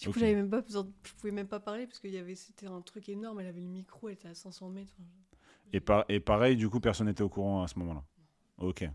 Du 0.00 0.06
coup, 0.08 0.14
Ok. 0.14 0.18
j'avais 0.18 0.34
même 0.34 0.50
pas 0.50 0.62
besoin. 0.62 0.88
Je 1.04 1.12
pouvais 1.12 1.30
même 1.32 1.46
pas 1.46 1.60
parler 1.60 1.86
parce 1.86 2.00
que 2.00 2.08
y 2.08 2.16
avait... 2.18 2.34
c'était 2.34 2.66
un 2.66 2.80
truc 2.80 3.08
énorme. 3.08 3.38
Elle 3.40 3.46
avait 3.46 3.60
le 3.60 3.68
micro, 3.68 4.08
elle 4.08 4.14
était 4.14 4.28
à 4.28 4.34
500 4.34 4.70
mètres. 4.70 4.92
Enfin, 4.98 5.08
Et, 5.72 5.80
par- 5.80 6.04
et 6.08 6.18
pareil, 6.18 6.56
du 6.56 6.68
coup, 6.68 6.80
personne 6.80 7.06
n'était 7.06 7.22
au 7.22 7.28
courant 7.28 7.62
à 7.62 7.68
ce 7.68 7.78
moment-là. 7.78 8.02
Ok. 8.58 8.88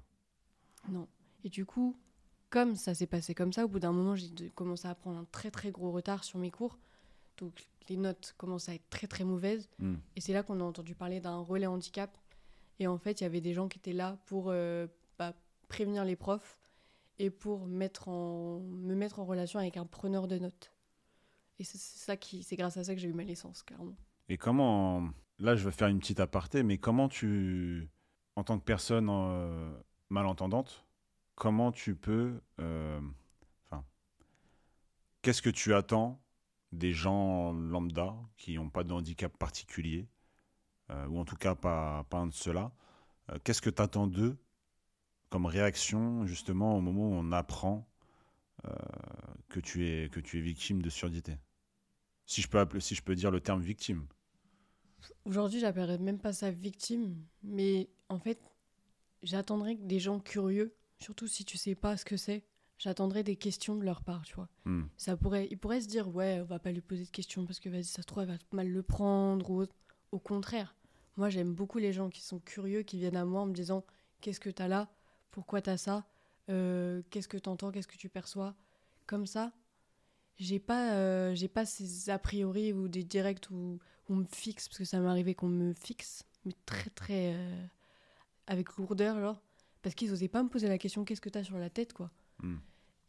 Non. 0.90 1.08
Et 1.46 1.50
du 1.50 1.66
coup, 1.66 1.96
comme 2.50 2.76
ça 2.76 2.94
s'est 2.94 3.08
passé 3.08 3.34
comme 3.34 3.54
ça, 3.54 3.66
au 3.66 3.68
bout 3.68 3.80
d'un 3.80 3.92
moment, 3.92 4.16
j'ai 4.16 4.50
commencé 4.56 4.88
à 4.88 4.96
prendre 4.96 5.18
un 5.18 5.26
très 5.32 5.52
très 5.52 5.72
gros 5.72 5.92
retard 5.92 6.24
sur 6.24 6.40
mes 6.40 6.52
cours. 6.52 6.78
Donc 7.38 7.68
les 7.90 7.98
notes 7.98 8.34
commençaient 8.38 8.72
à 8.72 8.76
être 8.76 8.90
très 8.90 9.08
très 9.08 9.24
mauvaises. 9.24 9.70
Hmm. 9.80 9.96
Et 10.16 10.22
c'est 10.22 10.34
là 10.34 10.44
qu'on 10.44 10.60
a 10.60 10.64
entendu 10.64 10.96
parler 10.96 11.20
d'un 11.20 11.40
relais 11.40 11.68
handicap. 11.68 12.18
Et 12.80 12.88
en 12.88 12.98
fait, 12.98 13.22
il 13.22 13.24
y 13.24 13.28
avait 13.28 13.42
des 13.42 13.54
gens 13.54 13.68
qui 13.68 13.80
étaient 13.80 13.94
là 13.94 14.18
pour 14.26 14.46
euh, 14.48 14.88
bah, 15.18 15.34
prévenir 15.68 16.06
les 16.06 16.16
profs 16.16 16.58
et 17.20 17.30
pour 17.30 17.66
mettre 17.66 18.08
en, 18.08 18.60
me 18.60 18.96
mettre 18.96 19.20
en 19.20 19.26
relation 19.26 19.60
avec 19.60 19.78
un 19.78 19.86
preneur 19.86 20.28
de 20.28 20.38
notes. 20.38 20.72
Et 21.60 21.64
c'est 21.64 21.78
c'est 21.78 22.06
ça 22.06 22.18
qui, 22.18 22.44
c'est 22.44 22.56
grâce 22.56 22.78
à 22.78 22.84
ça 22.84 22.94
que 22.94 23.02
j'ai 23.02 23.08
eu 23.08 23.14
ma 23.14 23.24
licence, 23.24 23.64
clairement. 23.64 23.96
Et 24.30 24.38
comment, 24.38 25.10
là 25.40 25.56
je 25.56 25.66
vais 25.66 25.72
faire 25.72 25.88
une 25.88 26.00
petite 26.00 26.20
aparté, 26.20 26.62
mais 26.62 26.78
comment 26.78 27.10
tu, 27.10 27.90
en 28.36 28.44
tant 28.44 28.60
que 28.60 28.64
personne 28.64 29.08
euh, 29.10 29.72
malentendante, 30.10 30.87
comment 31.38 31.72
tu 31.72 31.96
peux, 31.96 32.42
euh, 32.60 33.00
enfin, 33.64 33.86
qu'est-ce 35.22 35.44
que 35.44 35.52
tu 35.52 35.74
attends 35.74 36.20
des 36.74 36.92
gens 36.92 37.54
lambda 37.54 38.16
qui 38.38 38.56
n'ont 38.56 38.72
pas 38.72 38.84
de 38.84 38.92
handicap 38.92 39.32
particulier, 39.38 40.10
euh, 40.90 41.08
ou 41.08 41.20
en 41.20 41.26
tout 41.26 41.38
cas 41.38 41.54
pas, 41.56 42.06
pas 42.10 42.18
un 42.18 42.28
de 42.28 42.34
ceux-là, 42.34 42.74
euh, 43.30 43.38
qu'est-ce 43.44 43.62
que 43.62 43.70
tu 43.70 43.82
attends 43.82 44.08
d'eux 44.08 44.38
comme 45.30 45.46
réaction 45.46 46.26
justement 46.26 46.76
au 46.76 46.82
moment 46.82 47.08
où 47.08 47.14
on 47.14 47.32
apprend 47.32 47.88
que, 49.50 49.60
tu 49.62 49.88
es, 49.88 50.10
que 50.10 50.20
tu 50.20 50.40
es 50.40 50.42
victime 50.42 50.82
de 50.82 50.90
surdité? 50.90 51.38
Si 52.26 52.42
je, 52.42 52.50
peux 52.50 52.80
si 52.80 52.96
je 52.96 53.04
peux 53.04 53.16
dire 53.16 53.32
le 53.32 53.40
terme 53.40 53.62
victime. 53.62 54.06
Aujourd'hui, 55.24 55.60
j'appellerais 55.60 56.00
même 56.00 56.20
pas 56.20 56.34
ça 56.34 56.52
victime, 56.52 57.16
mais 57.44 57.88
en 58.10 58.20
fait, 58.20 58.42
j'attendrais 59.22 59.76
que 59.76 59.84
des 59.84 60.00
gens 60.00 60.20
curieux, 60.20 60.77
surtout 61.00 61.28
si 61.28 61.46
tu 61.46 61.58
sais 61.58 61.76
pas 61.76 61.98
ce 61.98 62.06
que 62.06 62.18
c'est, 62.18 62.44
j'attendrais 62.78 63.24
des 63.24 63.36
questions 63.36 63.76
de 63.76 63.84
leur 63.84 64.02
part, 64.04 64.24
tu 64.24 64.36
vois. 64.36 64.50
Hmm. 64.66 64.84
Ça 64.98 65.18
pourrait, 65.18 65.48
ils 65.52 65.58
pourraient 65.58 65.82
se 65.82 65.88
dire, 65.88 66.08
ouais, 66.14 66.40
on 66.42 66.46
va 66.46 66.60
pas 66.60 66.72
lui 66.72 66.82
poser 66.82 67.06
de 67.06 67.10
questions 67.10 67.46
parce 67.46 67.60
que 67.60 67.70
vas-y, 67.70 67.86
ça 67.86 68.02
se 68.02 68.08
trouve, 68.08 68.24
elle 68.24 68.30
va 68.30 68.38
mal 68.52 68.70
le 68.70 68.84
prendre 68.84 69.50
ou. 69.50 69.66
Au 70.14 70.20
contraire, 70.20 70.74
moi, 71.18 71.30
j'aime 71.30 71.54
beaucoup 71.54 71.80
les 71.80 71.92
gens 71.92 72.10
qui 72.10 72.22
sont 72.22 72.40
curieux, 72.40 72.84
qui 72.84 72.98
viennent 72.98 73.18
à 73.18 73.26
moi 73.26 73.42
en 73.42 73.46
me 73.48 73.54
disant, 73.54 73.84
qu'est-ce 74.22 74.40
que 74.40 74.50
t'as 74.50 74.68
là? 74.70 74.90
Pourquoi 75.32 75.62
t'as 75.62 75.76
ça? 75.76 76.08
Euh, 76.50 77.02
Qu'est-ce 77.10 77.28
que 77.28 77.38
t'entends? 77.38 77.72
Qu'est-ce 77.72 77.90
que 77.90 77.98
tu 77.98 78.08
perçois? 78.08 78.56
Comme 79.06 79.26
ça, 79.26 79.52
j'ai 80.38 80.60
pas, 80.60 80.94
euh, 80.94 81.36
j'ai 81.36 81.50
pas 81.50 81.66
ces 81.66 82.10
a 82.10 82.18
priori 82.20 82.72
ou 82.72 82.88
des 82.88 83.04
directs 83.04 83.50
où 83.52 83.80
on 84.08 84.16
me 84.16 84.26
fixe, 84.26 84.70
parce 84.70 84.78
que 84.78 84.86
ça 84.86 85.00
m'est 85.00 85.10
arrivé 85.10 85.36
qu'on 85.36 85.50
me 85.50 85.74
fixe, 85.74 86.24
mais 86.46 86.54
très, 86.66 86.90
très. 86.92 87.34
euh, 87.36 87.66
avec 88.48 88.78
lourdeur, 88.78 89.20
genre. 89.20 89.42
Parce 89.88 89.96
qu'ils 89.96 90.12
osaient 90.12 90.28
pas 90.28 90.44
me 90.44 90.50
poser 90.50 90.68
la 90.68 90.78
question, 90.78 91.06
qu'est-ce 91.06 91.22
que 91.22 91.30
t'as 91.30 91.46
sur 91.46 91.58
la 91.58 91.70
tête, 91.70 91.94
quoi. 91.94 92.12
Hmm. 92.44 92.58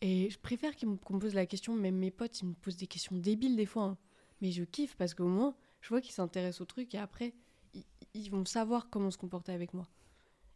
Et 0.00 0.30
je 0.30 0.38
préfère 0.38 0.76
qu'on 0.76 1.14
me 1.14 1.18
pose 1.18 1.34
la 1.34 1.44
question, 1.44 1.74
même 1.74 1.96
mes 1.96 2.12
potes, 2.12 2.40
ils 2.40 2.46
me 2.46 2.54
posent 2.54 2.76
des 2.76 2.86
questions 2.86 3.16
débiles 3.16 3.56
des 3.56 3.66
fois. 3.66 3.82
hein. 3.82 3.98
Mais 4.40 4.52
je 4.52 4.62
kiffe 4.62 4.94
parce 4.94 5.12
qu'au 5.12 5.26
moins, 5.26 5.56
je 5.80 5.88
vois 5.88 6.00
qu'ils 6.00 6.12
s'intéressent 6.12 6.60
au 6.60 6.66
truc 6.66 6.94
et 6.94 6.98
après, 6.98 7.34
ils, 7.74 7.82
ils 8.14 8.30
vont 8.30 8.44
savoir 8.44 8.90
comment 8.90 9.10
se 9.10 9.18
comporter 9.18 9.50
avec 9.50 9.74
moi. 9.74 9.88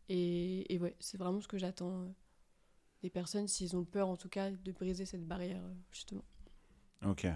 Et, 0.09 0.73
et 0.73 0.79
ouais, 0.79 0.95
c'est 1.01 1.19
vraiment 1.19 1.41
ce 1.41 1.49
que 1.49 1.59
j'attends 1.59 2.03
euh, 2.03 2.09
des 3.03 3.11
personnes, 3.11 3.49
s'ils 3.49 3.75
ont 3.75 3.85
peur 3.85 4.07
en 4.07 4.17
tout 4.17 4.29
cas 4.29 4.53
de 4.53 4.71
briser 4.71 5.05
cette 5.05 5.27
barrière, 5.27 5.65
euh, 5.65 5.75
justement. 5.91 6.23
Ok. 7.05 7.27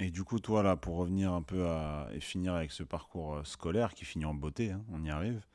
Et 0.00 0.10
du 0.10 0.22
coup, 0.22 0.38
toi, 0.38 0.62
là, 0.62 0.76
pour 0.76 0.96
revenir 0.96 1.32
un 1.32 1.40
peu 1.40 1.66
à... 1.66 2.10
et 2.12 2.20
finir 2.20 2.52
avec 2.52 2.72
ce 2.72 2.82
parcours 2.82 3.36
euh, 3.36 3.44
scolaire 3.44 3.94
qui 3.94 4.04
finit 4.04 4.26
en 4.26 4.34
beauté, 4.34 4.72
hein, 4.72 4.84
on 4.90 5.02
y 5.02 5.08
arrive. 5.08 5.46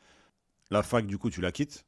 La 0.72 0.82
fac, 0.82 1.06
du 1.06 1.20
coup, 1.20 1.30
tu 1.30 1.40
la 1.40 1.52
quittes? 1.52 1.86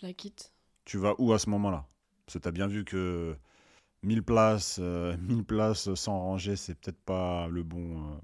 Je 0.00 0.06
la 0.06 0.12
quitte. 0.12 0.52
Tu 0.84 0.98
vas 0.98 1.14
où 1.18 1.32
à 1.32 1.38
ce 1.38 1.50
moment-là? 1.50 1.86
Parce 2.24 2.34
que 2.38 2.42
tu 2.42 2.48
as 2.48 2.52
bien 2.52 2.66
vu 2.66 2.84
que 2.84 3.36
1000 4.02 4.22
places, 4.22 4.78
euh, 4.80 5.16
1000 5.18 5.44
places 5.44 5.94
sans 5.94 6.18
ranger, 6.20 6.56
c'est 6.56 6.74
peut-être 6.76 7.00
pas 7.04 7.48
le 7.48 7.62
bon. 7.62 8.12
euh, 8.14 8.16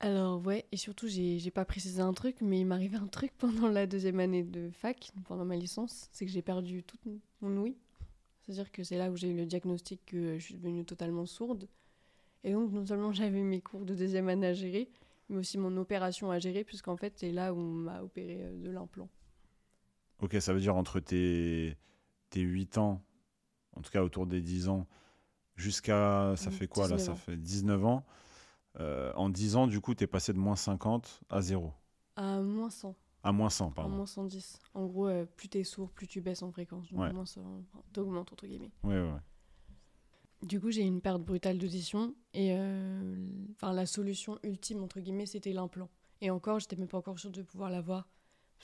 Alors 0.00 0.44
ouais, 0.46 0.66
et 0.72 0.76
surtout, 0.76 1.08
j'ai 1.08 1.38
j'ai 1.38 1.50
pas 1.50 1.64
précisé 1.64 2.00
un 2.00 2.12
truc, 2.12 2.36
mais 2.40 2.60
il 2.60 2.64
m'arrivait 2.66 2.96
un 2.98 3.06
truc 3.06 3.32
pendant 3.38 3.68
la 3.68 3.86
deuxième 3.86 4.20
année 4.20 4.42
de 4.44 4.70
fac, 4.70 5.10
pendant 5.26 5.44
ma 5.44 5.56
licence, 5.56 6.08
c'est 6.12 6.26
que 6.26 6.32
j'ai 6.32 6.42
perdu 6.42 6.82
toute 6.82 7.00
mon 7.40 7.56
ouïe. 7.62 7.76
C'est-à-dire 8.42 8.70
que 8.72 8.82
c'est 8.84 8.98
là 8.98 9.10
où 9.10 9.16
j'ai 9.16 9.28
eu 9.30 9.36
le 9.36 9.46
diagnostic 9.46 10.04
que 10.06 10.38
je 10.38 10.44
suis 10.44 10.54
devenue 10.56 10.84
totalement 10.84 11.26
sourde. 11.26 11.68
Et 12.44 12.52
donc, 12.52 12.72
non 12.72 12.86
seulement 12.86 13.12
j'avais 13.12 13.42
mes 13.42 13.60
cours 13.62 13.84
de 13.86 13.94
deuxième 13.94 14.28
année 14.28 14.48
à 14.48 14.54
gérer, 14.54 14.90
mais 15.28 15.38
aussi 15.38 15.58
mon 15.58 15.76
opération 15.78 16.30
à 16.30 16.38
gérer, 16.38 16.64
puisqu'en 16.64 16.96
fait, 16.96 17.14
c'est 17.18 17.32
là 17.32 17.54
où 17.54 17.58
on 17.58 17.72
m'a 17.74 18.02
opéré 18.02 18.38
euh, 18.42 18.56
de 18.62 18.70
l'implant. 18.70 19.08
Ok, 20.24 20.36
ça 20.40 20.54
veut 20.54 20.60
dire 20.60 20.74
entre 20.76 21.00
tes, 21.00 21.76
tes 22.30 22.40
8 22.40 22.78
ans, 22.78 23.02
en 23.76 23.82
tout 23.82 23.90
cas 23.90 24.02
autour 24.02 24.26
des 24.26 24.40
10 24.40 24.68
ans, 24.70 24.86
jusqu'à. 25.54 26.34
Ça 26.36 26.48
Mm, 26.48 26.52
fait 26.52 26.66
quoi 26.68 26.88
là 26.88 26.96
19 26.96 27.06
Ça 27.06 27.14
fait 27.14 27.36
19 27.36 27.84
ans. 27.84 28.04
Euh, 28.80 29.12
en 29.16 29.28
10 29.28 29.56
ans, 29.56 29.66
du 29.66 29.80
coup, 29.80 29.94
tu 29.94 30.04
es 30.04 30.06
passé 30.06 30.32
de 30.32 30.38
moins 30.38 30.56
50 30.56 31.20
à 31.28 31.42
0. 31.42 31.72
À 32.16 32.40
moins 32.40 32.70
100, 32.70 32.96
À 33.22 33.32
moins 33.32 33.50
100, 33.50 33.66
à 33.66 33.70
pardon. 33.70 33.90
moins 33.96 34.06
110. 34.06 34.60
En 34.72 34.86
gros, 34.86 35.08
euh, 35.08 35.26
plus 35.26 35.48
t'es 35.48 35.62
sourd, 35.62 35.90
plus 35.90 36.06
tu 36.08 36.20
baisses 36.22 36.42
en 36.42 36.50
fréquence. 36.50 36.90
Donc, 36.90 37.00
Ouais. 37.00 37.12
moins 37.12 37.24
t'augmentes, 37.92 38.32
entre 38.32 38.46
guillemets. 38.46 38.70
Ouais, 38.82 38.94
ouais. 39.00 39.20
Du 40.42 40.60
coup, 40.60 40.70
j'ai 40.70 40.82
une 40.82 41.00
perte 41.00 41.22
brutale 41.22 41.58
d'audition 41.58 42.14
et 42.34 42.54
euh, 42.56 43.16
la 43.62 43.86
solution 43.86 44.38
ultime, 44.42 44.82
entre 44.82 45.00
guillemets, 45.00 45.26
c'était 45.26 45.52
l'implant. 45.52 45.88
Et 46.20 46.30
encore, 46.30 46.60
j'étais 46.60 46.76
même 46.76 46.88
pas 46.88 46.98
encore 46.98 47.18
sûre 47.18 47.30
de 47.30 47.42
pouvoir 47.42 47.70
l'avoir 47.70 48.08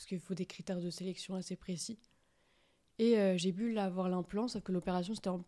parce 0.01 0.07
qu'il 0.07 0.19
faut 0.19 0.35
des 0.35 0.47
critères 0.47 0.81
de 0.81 0.89
sélection 0.89 1.35
assez 1.35 1.57
précis. 1.57 1.99
Et 2.99 3.19
euh, 3.19 3.37
j'ai 3.37 3.53
pu 3.53 3.71
l'avoir 3.71 4.09
l'implant, 4.09 4.49
sauf 4.49 4.63
que 4.63 4.73
l'opération 4.73 5.15
c'était 5.15 5.29
en 5.29 5.45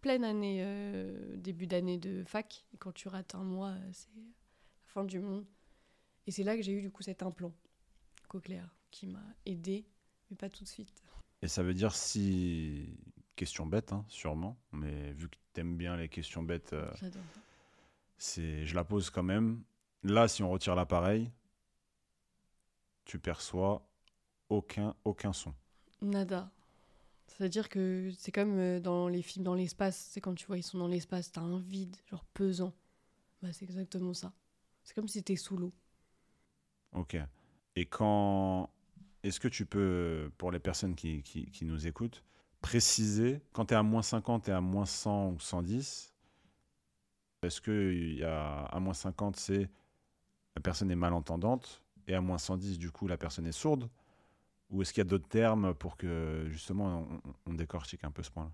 pleine 0.00 0.22
année, 0.22 0.58
euh, 0.60 1.36
début 1.36 1.66
d'année 1.66 1.98
de 1.98 2.22
fac. 2.22 2.64
Et 2.72 2.76
quand 2.76 2.92
tu 2.92 3.08
rates 3.08 3.34
un 3.34 3.42
mois, 3.42 3.70
euh, 3.70 3.90
c'est 3.92 4.14
la 4.14 4.22
fin 4.84 5.02
du 5.02 5.18
monde. 5.18 5.44
Et 6.28 6.30
c'est 6.30 6.44
là 6.44 6.54
que 6.54 6.62
j'ai 6.62 6.70
eu 6.70 6.82
du 6.82 6.92
coup 6.92 7.02
cet 7.02 7.24
implant 7.24 7.52
cochléaire 8.28 8.72
qui 8.92 9.08
m'a 9.08 9.24
aidé, 9.44 9.84
mais 10.30 10.36
pas 10.36 10.48
tout 10.48 10.62
de 10.62 10.68
suite. 10.68 11.02
Et 11.42 11.48
ça 11.48 11.64
veut 11.64 11.74
dire 11.74 11.92
si. 11.92 12.96
Question 13.34 13.66
bête, 13.66 13.92
hein, 13.92 14.04
sûrement, 14.06 14.56
mais 14.70 15.14
vu 15.14 15.28
que 15.28 15.36
t'aimes 15.52 15.76
bien 15.76 15.96
les 15.96 16.10
questions 16.10 16.42
bêtes, 16.42 16.74
euh, 16.74 16.92
c'est, 18.18 18.66
je 18.66 18.74
la 18.76 18.84
pose 18.84 19.10
quand 19.10 19.22
même. 19.22 19.64
Là, 20.04 20.28
si 20.28 20.42
on 20.44 20.50
retire 20.50 20.74
l'appareil, 20.74 21.32
tu 23.04 23.18
perçois 23.18 23.86
aucun, 24.48 24.94
aucun 25.04 25.32
son. 25.32 25.54
Nada. 26.02 26.50
C'est-à-dire 27.26 27.68
que 27.68 28.10
c'est 28.18 28.32
comme 28.32 28.58
euh, 28.58 28.80
dans 28.80 29.08
les 29.08 29.22
films 29.22 29.44
dans 29.44 29.54
l'espace, 29.54 29.96
c'est 30.10 30.20
quand 30.20 30.34
tu 30.34 30.46
vois 30.46 30.58
ils 30.58 30.62
sont 30.62 30.78
dans 30.78 30.88
l'espace, 30.88 31.32
t'as 31.32 31.40
un 31.40 31.60
vide, 31.60 31.96
genre 32.06 32.24
pesant. 32.34 32.72
Bah 33.42 33.52
c'est 33.52 33.64
exactement 33.64 34.14
ça. 34.14 34.32
C'est 34.82 34.94
comme 34.94 35.08
si 35.08 35.22
t'es 35.22 35.36
sous 35.36 35.56
l'eau. 35.56 35.72
Ok. 36.92 37.16
Et 37.76 37.86
quand. 37.86 38.70
Est-ce 39.22 39.38
que 39.38 39.48
tu 39.48 39.66
peux, 39.66 40.32
pour 40.38 40.50
les 40.50 40.58
personnes 40.58 40.94
qui, 40.94 41.22
qui, 41.22 41.50
qui 41.50 41.66
nous 41.66 41.86
écoutent, 41.86 42.24
préciser, 42.62 43.42
quand 43.52 43.66
tu 43.66 43.74
es 43.74 43.76
à 43.76 43.82
moins 43.82 44.00
50 44.00 44.48
et 44.48 44.52
à 44.52 44.62
moins 44.62 44.86
100 44.86 45.32
ou 45.32 45.38
110, 45.38 46.14
est-ce 47.42 47.60
qu'il 47.60 48.18
y 48.18 48.24
a 48.24 48.64
à 48.64 48.80
moins 48.80 48.94
50, 48.94 49.36
c'est 49.36 49.68
la 50.56 50.62
personne 50.62 50.90
est 50.90 50.96
malentendante, 50.96 51.82
et 52.10 52.14
à 52.14 52.20
moins 52.20 52.38
110, 52.38 52.78
du 52.78 52.90
coup, 52.90 53.06
la 53.06 53.16
personne 53.16 53.46
est 53.46 53.52
sourde 53.52 53.88
Ou 54.70 54.82
est-ce 54.82 54.92
qu'il 54.92 55.00
y 55.00 55.06
a 55.06 55.08
d'autres 55.08 55.28
termes 55.28 55.74
pour 55.74 55.96
que, 55.96 56.46
justement, 56.50 57.06
on, 57.46 57.50
on 57.50 57.54
décortique 57.54 58.04
un 58.04 58.10
peu 58.10 58.22
ce 58.22 58.30
point-là? 58.30 58.50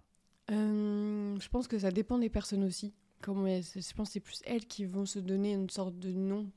Euh, 0.51 1.37
je 1.38 1.49
pense 1.49 1.66
que 1.69 1.79
ça 1.79 1.90
dépend 1.90 2.19
des 2.19 2.29
personnes 2.31 2.64
aussi. 2.64 2.95
Comme 3.23 3.47
elles- 3.47 3.62
je 3.64 3.92
pense 3.95 4.09
que 4.09 4.12
c'est 4.14 4.21
plus 4.21 4.40
elles 4.45 4.66
qui 4.66 4.85
vont 4.85 5.07
se 5.07 5.19
donner 5.19 5.53
une 5.55 5.71
sorte 5.71 5.99
de 5.99 6.12
nom. 6.12 6.51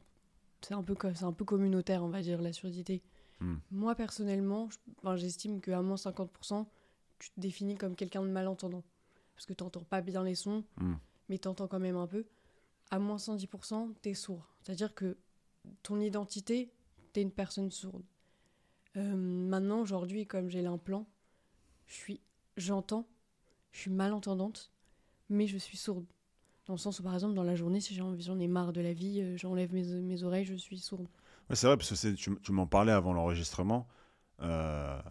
C'est 0.61 0.73
un 0.73 0.83
peu 0.83 0.95
un 1.21 1.33
peu 1.33 1.45
communautaire, 1.45 2.03
on 2.03 2.09
va 2.09 2.21
dire, 2.21 2.41
la 2.41 2.53
surdité. 2.53 3.01
Hmm. 3.39 3.55
Moi 3.71 3.95
personnellement, 3.95 4.67
enfin, 4.99 5.15
j'estime 5.15 5.61
qu'à 5.61 5.81
moins 5.81 5.95
50%, 5.95 6.65
tu 7.17 7.29
te 7.31 7.39
définis 7.39 7.75
comme 7.75 7.95
quelqu'un 7.95 8.21
de 8.21 8.27
malentendant. 8.29 8.83
Parce 9.35 9.45
que 9.45 9.53
tu 9.53 9.63
n'entends 9.63 9.83
pas 9.83 10.01
bien 10.01 10.23
les 10.23 10.35
sons, 10.35 10.63
Hmm. 10.79 10.95
mais 11.29 11.37
tu 11.39 11.47
entends 11.47 11.67
quand 11.67 11.79
même 11.79 11.95
un 11.95 12.07
peu. 12.07 12.25
À 12.91 12.99
moins 12.99 13.17
110%, 13.17 13.93
tu 14.03 14.09
es 14.09 14.13
sourd. 14.13 14.45
C'est-à-dire 14.61 14.93
que 14.93 15.17
ton 15.83 15.99
identité, 16.01 16.71
tu 17.13 17.19
es 17.19 17.23
une 17.23 17.31
personne 17.31 17.71
sourde. 17.71 18.03
Euh, 18.97 19.15
maintenant, 19.15 19.81
aujourd'hui, 19.81 20.25
comme 20.25 20.49
j'ai 20.49 20.61
l'implant, 20.61 21.07
j'entends, 22.57 23.07
je 23.71 23.79
suis 23.79 23.91
malentendante, 23.91 24.71
mais 25.29 25.47
je 25.47 25.57
suis 25.57 25.77
sourde. 25.77 26.05
Dans 26.65 26.73
le 26.73 26.79
sens 26.79 26.99
où, 26.99 27.03
par 27.03 27.13
exemple, 27.13 27.33
dans 27.33 27.43
la 27.43 27.55
journée, 27.55 27.81
si 27.81 27.95
j'en 27.95 28.39
ai 28.39 28.47
marre 28.47 28.73
de 28.73 28.81
la 28.81 28.93
vie, 28.93 29.21
euh, 29.21 29.37
j'enlève 29.37 29.73
mes, 29.73 30.23
oreilles, 30.23 30.45
je 30.45 30.55
suis 30.55 30.79
sourde. 30.79 31.07
C'est 31.51 31.65
vrai, 31.65 31.77
parce 31.77 31.89
que 31.89 32.13
tu, 32.13 32.51
m'en 32.51 32.67
parlais 32.67 32.91
avant 32.91 33.13
l'enregistrement. 33.13 33.87
euh, 34.41 35.01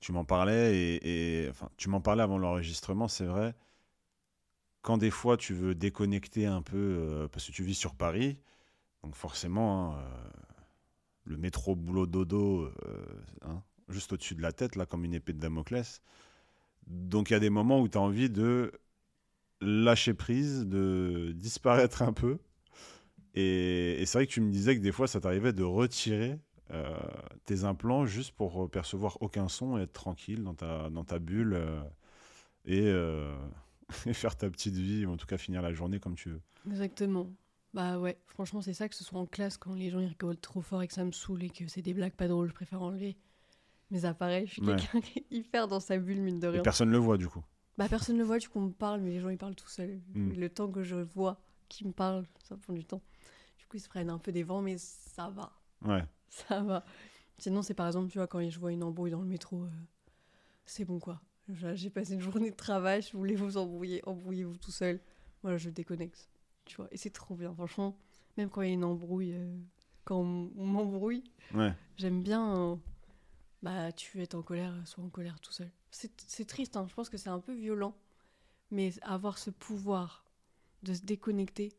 tu 0.00 0.12
m'en 0.12 0.24
parlais 0.24 0.98
et, 1.02 1.48
enfin, 1.50 1.68
tu 1.76 1.88
m'en 1.88 2.00
parlais 2.00 2.22
avant 2.22 2.38
l'enregistrement, 2.38 3.08
c'est 3.08 3.24
vrai. 3.24 3.54
Quand 4.82 4.98
des 4.98 5.10
fois 5.10 5.36
tu 5.36 5.52
veux 5.52 5.74
déconnecter 5.74 6.46
un 6.46 6.62
peu, 6.62 7.28
parce 7.32 7.46
que 7.46 7.52
tu 7.52 7.64
vis 7.64 7.74
sur 7.74 7.94
Paris, 7.94 8.38
donc 9.02 9.16
forcément, 9.16 9.96
hein, 9.96 10.04
le 11.26 11.36
métro 11.36 11.74
boulot 11.74 12.06
dodo, 12.06 12.62
euh, 12.64 13.04
hein, 13.42 13.62
juste 13.88 14.12
au-dessus 14.12 14.34
de 14.34 14.42
la 14.42 14.52
tête, 14.52 14.76
là, 14.76 14.86
comme 14.86 15.04
une 15.04 15.14
épée 15.14 15.32
de 15.32 15.40
Damoclès. 15.40 16.00
Donc 16.86 17.30
il 17.30 17.32
y 17.34 17.36
a 17.36 17.40
des 17.40 17.50
moments 17.50 17.80
où 17.80 17.88
tu 17.88 17.98
as 17.98 18.00
envie 18.00 18.30
de 18.30 18.72
lâcher 19.60 20.14
prise, 20.14 20.66
de 20.66 21.32
disparaître 21.34 22.02
un 22.02 22.12
peu. 22.12 22.38
Et, 23.34 24.02
c'est 24.06 24.18
vrai 24.18 24.26
que 24.26 24.32
tu 24.32 24.40
me 24.40 24.50
disais 24.50 24.76
que 24.76 24.80
des 24.80 24.92
fois, 24.92 25.08
ça 25.08 25.20
t'arrivait 25.20 25.52
de 25.52 25.64
retirer 25.64 26.38
euh, 26.70 26.96
tes 27.44 27.64
implants 27.64 28.06
juste 28.06 28.32
pour 28.32 28.70
percevoir 28.70 29.18
aucun 29.20 29.48
son 29.48 29.78
et 29.78 29.82
être 29.82 29.92
tranquille 29.92 30.42
dans 30.42 30.54
ta, 30.54 30.88
dans 30.90 31.04
ta 31.04 31.18
bulle 31.18 31.54
euh, 31.54 31.82
et, 32.64 32.86
et 34.06 34.14
faire 34.14 34.36
ta 34.36 34.48
petite 34.48 34.76
vie, 34.76 35.04
ou 35.06 35.12
en 35.12 35.16
tout 35.16 35.26
cas 35.26 35.38
finir 35.38 35.60
la 35.60 35.72
journée 35.72 35.98
comme 35.98 36.14
tu 36.14 36.30
veux. 36.30 36.40
Exactement. 36.68 37.30
Bah 37.76 37.98
ouais, 37.98 38.16
franchement, 38.26 38.62
c'est 38.62 38.72
ça 38.72 38.88
que 38.88 38.94
ce 38.94 39.04
soit 39.04 39.20
en 39.20 39.26
classe 39.26 39.58
quand 39.58 39.74
les 39.74 39.90
gens 39.90 40.00
ils 40.00 40.06
rigolent 40.06 40.38
trop 40.38 40.62
fort 40.62 40.82
et 40.82 40.88
que 40.88 40.94
ça 40.94 41.04
me 41.04 41.12
saoule 41.12 41.44
et 41.44 41.50
que 41.50 41.68
c'est 41.68 41.82
des 41.82 41.92
blagues 41.92 42.14
pas 42.14 42.26
drôles, 42.26 42.48
je 42.48 42.54
préfère 42.54 42.80
enlever 42.80 43.18
mes 43.90 44.06
appareils. 44.06 44.46
Je 44.46 44.52
suis 44.54 44.62
Ouais. 44.62 44.76
quelqu'un 44.76 45.00
qui 45.02 45.18
est 45.18 45.26
hyper 45.30 45.68
dans 45.68 45.78
sa 45.78 45.98
bulle, 45.98 46.22
mine 46.22 46.40
de 46.40 46.46
Et 46.46 46.50
rien. 46.52 46.62
personne 46.62 46.88
ne 46.88 46.94
le 46.94 46.98
voit 46.98 47.18
du 47.18 47.28
coup. 47.28 47.44
Bah 47.76 47.86
personne 47.90 48.16
ne 48.16 48.24
voit, 48.24 48.38
du 48.38 48.48
coup 48.48 48.58
on 48.60 48.68
me 48.68 48.72
parle, 48.72 49.02
mais 49.02 49.10
les 49.10 49.20
gens 49.20 49.28
ils 49.28 49.36
parlent 49.36 49.54
tout 49.54 49.68
seuls. 49.68 50.00
Mm. 50.14 50.32
Le 50.32 50.48
temps 50.48 50.72
que 50.72 50.82
je 50.82 50.96
vois 50.96 51.38
qui 51.68 51.86
me 51.86 51.92
parle, 51.92 52.24
ça 52.44 52.56
prend 52.56 52.72
du 52.72 52.86
temps. 52.86 53.02
Du 53.58 53.66
coup 53.66 53.76
ils 53.76 53.80
se 53.80 53.88
prennent 53.90 54.08
un 54.08 54.18
peu 54.18 54.32
des 54.32 54.42
vents, 54.42 54.62
mais 54.62 54.78
ça 54.78 55.28
va. 55.28 55.52
Ouais. 55.84 56.02
Ça 56.30 56.62
va. 56.62 56.82
Sinon, 57.38 57.60
c'est 57.60 57.74
par 57.74 57.86
exemple, 57.86 58.10
tu 58.10 58.16
vois, 58.16 58.26
quand 58.26 58.48
je 58.48 58.58
vois 58.58 58.72
une 58.72 58.82
embrouille 58.82 59.10
dans 59.10 59.20
le 59.20 59.26
métro, 59.28 59.64
euh, 59.64 59.68
c'est 60.64 60.86
bon 60.86 60.98
quoi. 60.98 61.20
J'ai 61.74 61.90
passé 61.90 62.14
une 62.14 62.20
journée 62.22 62.50
de 62.50 62.56
travail, 62.56 63.02
je 63.02 63.14
voulais 63.14 63.34
vous 63.36 63.58
embrouiller, 63.58 64.00
embrouillez-vous 64.08 64.56
tout 64.56 64.70
seul. 64.72 64.98
Voilà, 65.42 65.58
je 65.58 65.68
déconnecte. 65.68 66.30
Tu 66.66 66.76
vois, 66.76 66.88
et 66.92 66.98
c'est 66.98 67.10
trop 67.10 67.36
bien, 67.36 67.54
franchement. 67.54 67.98
Même 68.38 68.50
quand 68.50 68.62
il 68.62 68.68
y 68.68 68.72
a 68.72 68.74
une 68.74 68.84
embrouille, 68.84 69.34
euh, 69.34 69.58
quand 70.04 70.18
on, 70.20 70.52
on 70.58 70.66
m'embrouille, 70.66 71.24
Ouais. 71.54 71.74
j'aime 71.98 72.22
bien 72.22 72.56
euh, 72.72 72.76
bah 73.62 73.92
tu 73.92 74.22
es 74.22 74.34
en 74.34 74.42
colère, 74.42 74.74
soit 74.86 75.04
en 75.04 75.10
colère 75.10 75.40
tout 75.40 75.52
seul. 75.52 75.70
C'est 75.90 76.46
triste, 76.46 76.76
hein. 76.76 76.86
je 76.88 76.94
pense 76.94 77.10
que 77.10 77.18
c'est 77.18 77.30
un 77.30 77.40
peu 77.40 77.54
violent, 77.54 77.96
mais 78.70 78.92
avoir 79.02 79.38
ce 79.38 79.50
pouvoir 79.50 80.24
de 80.84 80.94
se 80.94 81.02
déconnecter, 81.02 81.72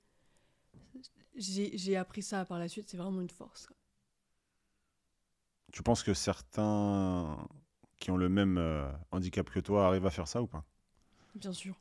j'ai 1.35 1.95
appris 1.95 2.21
ça 2.21 2.43
par 2.43 2.59
la 2.59 2.67
suite, 2.67 2.89
c'est 2.89 2.97
vraiment 2.97 3.21
une 3.21 3.29
force. 3.29 3.69
Tu 5.71 5.81
penses 5.83 6.03
que 6.03 6.13
certains 6.13 7.37
qui 7.99 8.11
ont 8.11 8.17
le 8.17 8.29
même 8.29 8.57
euh, 8.57 8.91
handicap 9.11 9.49
que 9.49 9.59
toi 9.59 9.87
arrivent 9.87 10.05
à 10.05 10.09
faire 10.11 10.27
ça 10.27 10.41
ou 10.41 10.47
pas? 10.47 10.65
Bien 11.35 11.53
sûr. 11.53 11.75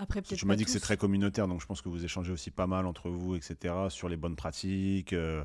Après, 0.00 0.22
Tu 0.22 0.46
m'as 0.46 0.54
dit 0.54 0.64
que 0.64 0.70
c'est 0.70 0.78
très 0.78 0.96
communautaire, 0.96 1.48
donc 1.48 1.60
je 1.60 1.66
pense 1.66 1.82
que 1.82 1.88
vous 1.88 2.04
échangez 2.04 2.32
aussi 2.32 2.52
pas 2.52 2.68
mal 2.68 2.86
entre 2.86 3.10
vous, 3.10 3.34
etc., 3.34 3.74
sur 3.88 4.08
les 4.08 4.16
bonnes 4.16 4.36
pratiques, 4.36 5.12
euh, 5.12 5.44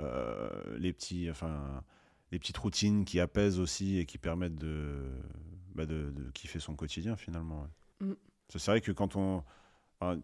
euh, 0.00 0.76
les, 0.76 0.92
petits, 0.92 1.30
enfin, 1.30 1.84
les 2.32 2.40
petites 2.40 2.58
routines 2.58 3.04
qui 3.04 3.20
apaisent 3.20 3.60
aussi 3.60 3.98
et 3.98 4.04
qui 4.04 4.18
permettent 4.18 4.56
de, 4.56 5.04
bah 5.76 5.86
de, 5.86 6.12
kiffer 6.34 6.58
son 6.58 6.74
quotidien 6.74 7.14
finalement. 7.14 7.68
Mm. 8.00 8.14
C'est 8.48 8.66
vrai 8.66 8.80
que 8.80 8.90
quand 8.90 9.14
on. 9.14 9.44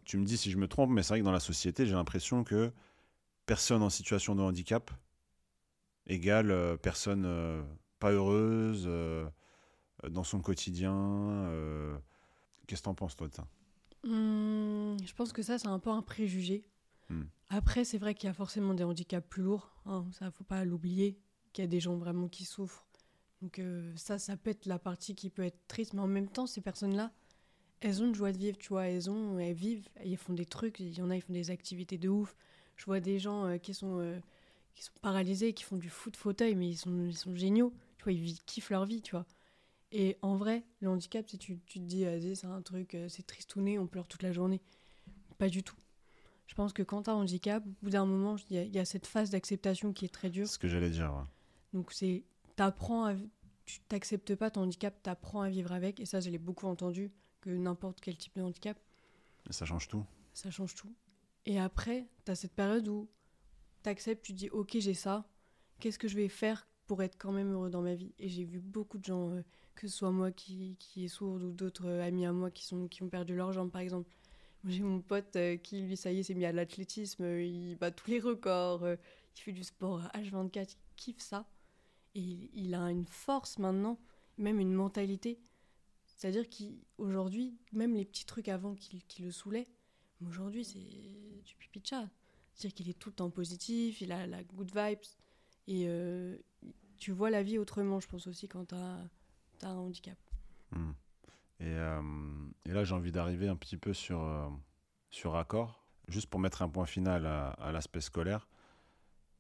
tu 0.05 0.19
me 0.19 0.25
dis 0.25 0.37
si 0.37 0.51
je 0.51 0.59
me 0.59 0.67
trompe, 0.67 0.91
mais 0.91 1.05
c'est 1.05 1.11
vrai 1.11 1.21
que 1.21 1.25
dans 1.25 1.31
la 1.31 1.41
société, 1.41 1.87
j'ai 1.87 1.95
l'impression 1.95 2.43
que 2.43 2.73
personne 3.47 3.83
en 3.83 3.91
situation 3.91 4.35
de 4.35 4.43
handicap 4.43 4.91
égale 6.09 6.79
personne 6.83 7.65
pas 8.01 8.11
heureuse 8.11 8.89
dans 10.09 10.25
son 10.25 10.41
quotidien 10.41 11.49
Qu'est-ce 12.67 12.83
que 12.83 12.85
t'en 12.85 12.95
penses, 12.95 13.17
toi, 13.17 13.29
de 13.29 13.35
ça? 13.35 13.47
Mmh, 14.05 14.97
Je 15.05 15.15
pense 15.15 15.33
que 15.33 15.43
ça, 15.43 15.59
c'est 15.59 15.69
un 15.69 15.79
peu 15.79 15.91
un 15.91 16.03
préjugé. 16.03 16.65
Mmh. 17.09 17.23
Après, 17.51 17.85
c'est 17.85 17.99
vrai 17.99 18.15
qu'il 18.15 18.27
y 18.27 18.31
a 18.31 18.35
forcément 18.35 18.75
des 18.75 18.85
handicaps 18.85 19.29
plus 19.29 19.43
lourds. 19.43 19.71
Hein, 19.87 20.07
ça, 20.13 20.31
faut 20.31 20.45
pas 20.45 20.65
l'oublier. 20.65 21.19
Qu'il 21.53 21.63
y 21.63 21.67
a 21.67 21.69
des 21.69 21.81
gens 21.81 21.97
vraiment 21.97 22.29
qui 22.29 22.45
souffrent. 22.45 22.87
Donc, 23.43 23.59
euh, 23.59 23.93
ça, 23.97 24.19
ça 24.19 24.37
peut 24.37 24.51
être 24.51 24.67
la 24.67 24.79
partie 24.79 25.15
qui 25.15 25.29
peut 25.29 25.45
être 25.45 25.59
triste. 25.69 25.93
Mais 25.93 26.01
en 26.01 26.07
même 26.07 26.29
temps, 26.29 26.47
ces 26.47 26.61
personnes-là, 26.61 27.13
elles 27.81 28.03
ont 28.03 28.07
une 28.07 28.15
joie 28.15 28.33
de 28.33 28.39
vivre, 28.39 28.57
tu 28.57 28.69
vois. 28.69 28.87
Elles, 28.89 29.11
ont, 29.11 29.39
elles 29.39 29.55
vivent, 29.55 29.89
elles 29.97 30.17
font 30.17 30.33
des 30.33 30.47
trucs. 30.47 30.81
Il 30.81 30.97
y 30.97 31.03
en 31.03 31.11
a, 31.11 31.17
ils 31.17 31.21
font 31.21 31.33
des 31.33 31.51
activités 31.51 31.99
de 31.99 32.09
ouf. 32.09 32.35
Je 32.77 32.85
vois 32.87 33.01
des 33.01 33.19
gens 33.19 33.47
euh, 33.47 33.59
qui, 33.59 33.75
sont, 33.75 33.99
euh, 33.99 34.19
qui 34.75 34.85
sont 34.85 34.93
paralysés, 35.03 35.53
qui 35.53 35.65
font 35.65 35.77
du 35.77 35.91
foot 35.91 36.17
fauteuil, 36.17 36.55
mais 36.55 36.71
ils 36.71 36.77
sont, 36.77 37.05
ils 37.05 37.17
sont 37.17 37.35
géniaux. 37.35 37.75
Tu 37.99 38.05
vois, 38.05 38.13
ils 38.13 38.41
kiffent 38.45 38.71
leur 38.71 38.87
vie, 38.87 39.03
tu 39.03 39.11
vois. 39.11 39.27
Et 39.93 40.17
en 40.23 40.37
vrai, 40.37 40.65
le 40.81 40.89
handicap, 40.89 41.27
tu, 41.27 41.39
tu 41.39 41.59
te 41.59 41.79
dis, 41.79 42.07
c'est 42.35 42.47
un 42.47 42.63
truc, 42.63 42.95
euh, 42.95 43.09
c'est 43.11 43.27
tristouné, 43.27 43.79
on 43.79 43.87
pleure 43.87 44.09
toute 44.09 44.23
la 44.23 44.33
journée. 44.33 44.63
Pas 45.37 45.51
du 45.51 45.63
tout. 45.63 45.77
Je 46.47 46.55
pense 46.55 46.73
que 46.73 46.83
quand 46.83 47.03
tu 47.03 47.11
as 47.11 47.13
un 47.13 47.17
handicap, 47.17 47.63
au 47.65 47.85
bout 47.85 47.91
d'un 47.91 48.07
moment, 48.07 48.37
il 48.51 48.75
y, 48.75 48.79
a 48.79 48.85
cette 48.87 49.07
phase 49.07 49.31
d'acceptation 49.31 49.93
qui 49.93 50.07
est 50.07 50.13
très 50.13 50.31
dure. 50.31 50.47
C'est 50.47 50.55
ce 50.55 50.59
que 50.59 50.69
j'allais 50.69 50.91
dire. 50.91 51.27
Donc, 51.75 51.93
c'est, 51.93 52.25
t'apprends 52.57 53.05
à, 53.05 53.15
tu 53.67 53.81
t'acceptes 53.89 54.35
pas 54.35 54.51
ton 54.51 54.63
handicap, 54.63 54.99
tu 55.03 55.11
apprends 55.11 55.43
à 55.43 55.51
vivre 55.51 55.73
avec. 55.73 56.01
Et 56.01 56.07
ça, 56.07 56.21
je 56.21 56.31
l'ai 56.31 56.39
beaucoup 56.39 56.67
entendu, 56.67 57.11
que 57.43 57.51
n'importe 57.51 58.01
quel 58.01 58.17
type 58.17 58.37
de 58.37 58.43
handicap. 58.43 58.79
ça 59.51 59.67
change 59.67 59.89
tout. 59.89 60.05
Ça 60.33 60.51
change 60.51 60.75
tout. 60.75 60.95
Et 61.45 61.61
après, 61.61 62.07
tu 62.25 62.33
as 62.33 62.35
cette 62.35 62.55
période 62.55 62.89
où 62.89 63.11
tu 63.83 63.91
acceptes, 63.91 64.25
tu 64.25 64.33
dis, 64.33 64.49
ok, 64.51 64.77
j'ai 64.79 64.95
ça, 64.95 65.27
qu'est-ce 65.81 65.99
que 65.99 66.09
je 66.09 66.17
vais 66.17 66.29
faire 66.29 66.67
pour 66.87 67.03
être 67.03 67.17
quand 67.19 67.33
même 67.33 67.53
heureux 67.53 67.71
dans 67.71 67.83
ma 67.83 67.95
vie? 67.95 68.15
Et 68.19 68.29
j'ai 68.29 68.45
vu 68.45 68.59
beaucoup 68.59 68.99
de 68.99 69.05
gens. 69.05 69.31
Euh, 69.33 69.43
que 69.75 69.89
ce 69.89 69.97
soit 69.97 70.11
moi 70.11 70.31
qui, 70.31 70.77
qui 70.79 71.05
est 71.05 71.09
sourde 71.09 71.43
ou 71.43 71.53
d'autres 71.53 71.87
euh, 71.87 72.07
amis 72.07 72.27
à 72.27 72.33
moi 72.33 72.51
qui, 72.51 72.65
sont, 72.65 72.89
qui 72.89 73.03
ont 73.03 73.09
perdu 73.09 73.35
leur 73.35 73.53
jambe, 73.53 73.71
par 73.71 73.81
exemple. 73.81 74.11
J'ai 74.65 74.83
mon 74.83 75.01
pote 75.01 75.35
euh, 75.37 75.57
qui, 75.57 75.83
lui, 75.83 75.97
ça 75.97 76.13
y 76.13 76.21
est, 76.21 76.23
s'est 76.23 76.35
mis 76.35 76.45
à 76.45 76.53
l'athlétisme, 76.53 77.25
euh, 77.25 77.43
il 77.43 77.77
bat 77.77 77.91
tous 77.91 78.11
les 78.11 78.21
records, 78.21 78.87
il 78.87 79.41
fait 79.41 79.53
du 79.53 79.65
sport 79.65 80.03
H24, 80.15 80.71
il 80.71 80.97
kiffe 80.97 81.21
ça. 81.21 81.47
Et 82.15 82.51
il 82.55 82.75
a 82.75 82.91
une 82.91 83.07
force 83.07 83.59
maintenant, 83.59 83.99
même 84.39 84.61
une 84.61 84.75
mentalité. 84.75 85.41
C'est-à-dire 86.05 86.45
qu'aujourd'hui, 86.49 87.57
même 87.73 87.95
les 87.95 88.05
petits 88.05 88.27
trucs 88.27 88.49
avant 88.49 88.75
qui, 88.75 89.03
le 89.21 89.31
saoulaient, 89.31 89.69
aujourd'hui, 90.25 90.65
c'est 90.65 90.79
du 90.79 91.55
pipi 91.59 91.81
de 91.81 91.87
chat. 91.87 92.09
C'est-à-dire 92.55 92.75
qu'il 92.75 92.91
est 92.91 92.99
tout 92.99 93.09
le 93.09 93.15
temps 93.15 93.31
positif, 93.31 94.01
il 94.03 94.13
a 94.13 94.27
la 94.27 94.45
good 94.45 94.71
vibes. 94.77 94.99
Et 95.67 95.89
tu 96.99 97.11
vois 97.11 97.31
la 97.31 97.43
vie 97.43 97.59
autrement, 97.59 97.99
je 97.99 98.07
pense 98.07 98.27
aussi, 98.27 98.47
quand 98.47 98.67
tu 98.67 98.75
as 98.75 99.09
un 99.65 99.77
handicap. 99.77 100.19
Hmm. 100.71 100.93
Et, 101.61 101.67
euh, 101.67 102.03
et, 102.67 102.73
là, 102.73 102.85
j'ai 102.85 102.95
envie 102.95 103.13
d'arriver 103.13 103.49
un 103.49 103.57
petit 103.57 103.77
peu 103.77 103.93
sur, 103.93 104.23
euh, 104.23 104.49
sur 105.11 105.37
Accord, 105.37 105.85
juste 106.09 106.29
pour 106.29 106.41
mettre 106.41 106.63
un 106.63 106.69
point 106.69 106.87
final 106.87 107.27
à, 107.27 107.73
l'aspect 107.73 108.01
scolaire. 108.01 108.49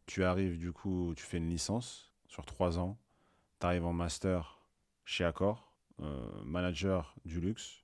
Tu 0.06 0.24
arrives, 0.24 0.58
du 0.58 0.72
coup, 0.72 1.14
tu 1.16 1.24
fais 1.24 1.38
une 1.38 1.48
licence 1.48 2.12
sur 2.26 2.44
trois 2.44 2.78
ans, 2.78 2.98
tu 3.60 3.66
arrives 3.66 3.84
en 3.84 3.92
master 3.92 4.60
chez 5.04 5.24
Accor, 5.24 5.72
euh, 6.00 6.44
manager 6.44 7.14
du 7.24 7.40
luxe, 7.40 7.82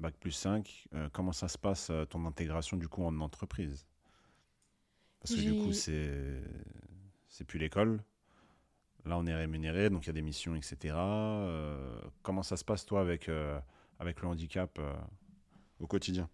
bac 0.00 0.14
plus 0.18 0.32
5. 0.32 0.88
comment 1.12 1.32
ça 1.32 1.48
se 1.48 1.56
passe 1.56 1.90
ton 2.10 2.26
intégration, 2.26 2.76
du 2.76 2.88
coup, 2.88 3.04
en 3.04 3.20
entreprise? 3.20 3.86
Parce 5.20 5.34
que, 5.34 5.40
du 5.40 5.54
coup, 5.54 5.72
c'est 5.72 6.42
c'est 7.28 7.44
plus 7.44 7.58
l'école, 7.58 8.02
Là, 9.06 9.18
on 9.18 9.26
est 9.26 9.34
rémunéré, 9.34 9.90
donc 9.90 10.04
il 10.04 10.06
y 10.06 10.10
a 10.10 10.14
des 10.14 10.22
missions, 10.22 10.54
etc. 10.54 10.94
Euh, 10.96 12.00
comment 12.22 12.42
ça 12.42 12.56
se 12.56 12.64
passe, 12.64 12.86
toi, 12.86 13.02
avec, 13.02 13.28
euh, 13.28 13.58
avec 13.98 14.22
le 14.22 14.28
handicap 14.28 14.78
euh, 14.78 14.94
au 15.80 15.86
quotidien? 15.86 16.28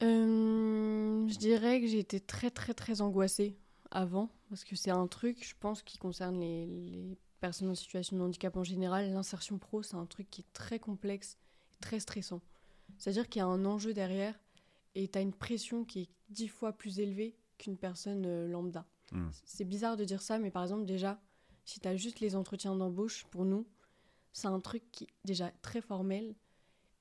Je 0.00 1.38
dirais 1.38 1.80
que 1.80 1.86
j'ai 1.86 1.98
été 1.98 2.20
très, 2.20 2.50
très, 2.50 2.74
très 2.74 3.00
angoissée 3.00 3.56
avant, 3.90 4.30
parce 4.50 4.62
que 4.62 4.76
c'est 4.76 4.90
un 4.90 5.06
truc, 5.06 5.44
je 5.46 5.54
pense, 5.58 5.82
qui 5.82 5.96
concerne 5.96 6.38
les, 6.38 6.66
les, 6.66 7.18
personnes 7.40 7.68
en 7.70 7.74
situation 7.74 8.16
de 8.16 8.22
handicap 8.22 8.56
en 8.56 8.64
général. 8.64 9.10
L'insertion 9.10 9.58
pro, 9.58 9.82
c'est 9.82 9.96
un 9.96 10.06
truc 10.06 10.30
qui 10.30 10.42
est 10.42 10.52
très 10.52 10.78
complexe, 10.78 11.38
très 11.80 11.98
stressant. 11.98 12.42
C'est-à-dire 12.98 13.28
qu'il 13.28 13.40
y 13.40 13.42
a 13.42 13.46
un 13.46 13.64
enjeu 13.64 13.92
derrière 13.94 14.38
et 14.94 15.08
tu 15.08 15.18
as 15.18 15.22
une 15.22 15.32
pression 15.32 15.84
qui 15.84 16.02
est 16.02 16.08
dix 16.28 16.48
fois 16.48 16.72
plus 16.72 17.00
élevée 17.00 17.36
qu'une 17.58 17.76
personne 17.76 18.46
lambda. 18.46 18.86
Hmm. 19.12 19.28
C'est 19.44 19.64
bizarre 19.64 19.96
de 19.96 20.04
dire 20.04 20.22
ça, 20.22 20.38
mais 20.38 20.50
par 20.50 20.62
exemple, 20.62 20.84
déjà, 20.84 21.20
si 21.64 21.80
tu 21.80 21.88
as 21.88 21.96
juste 21.96 22.20
les 22.20 22.36
entretiens 22.36 22.74
d'embauche, 22.74 23.24
pour 23.30 23.44
nous, 23.44 23.66
c'est 24.32 24.48
un 24.48 24.60
truc 24.60 24.82
qui 24.92 25.04
est 25.04 25.08
déjà 25.24 25.50
très 25.62 25.80
formel. 25.80 26.34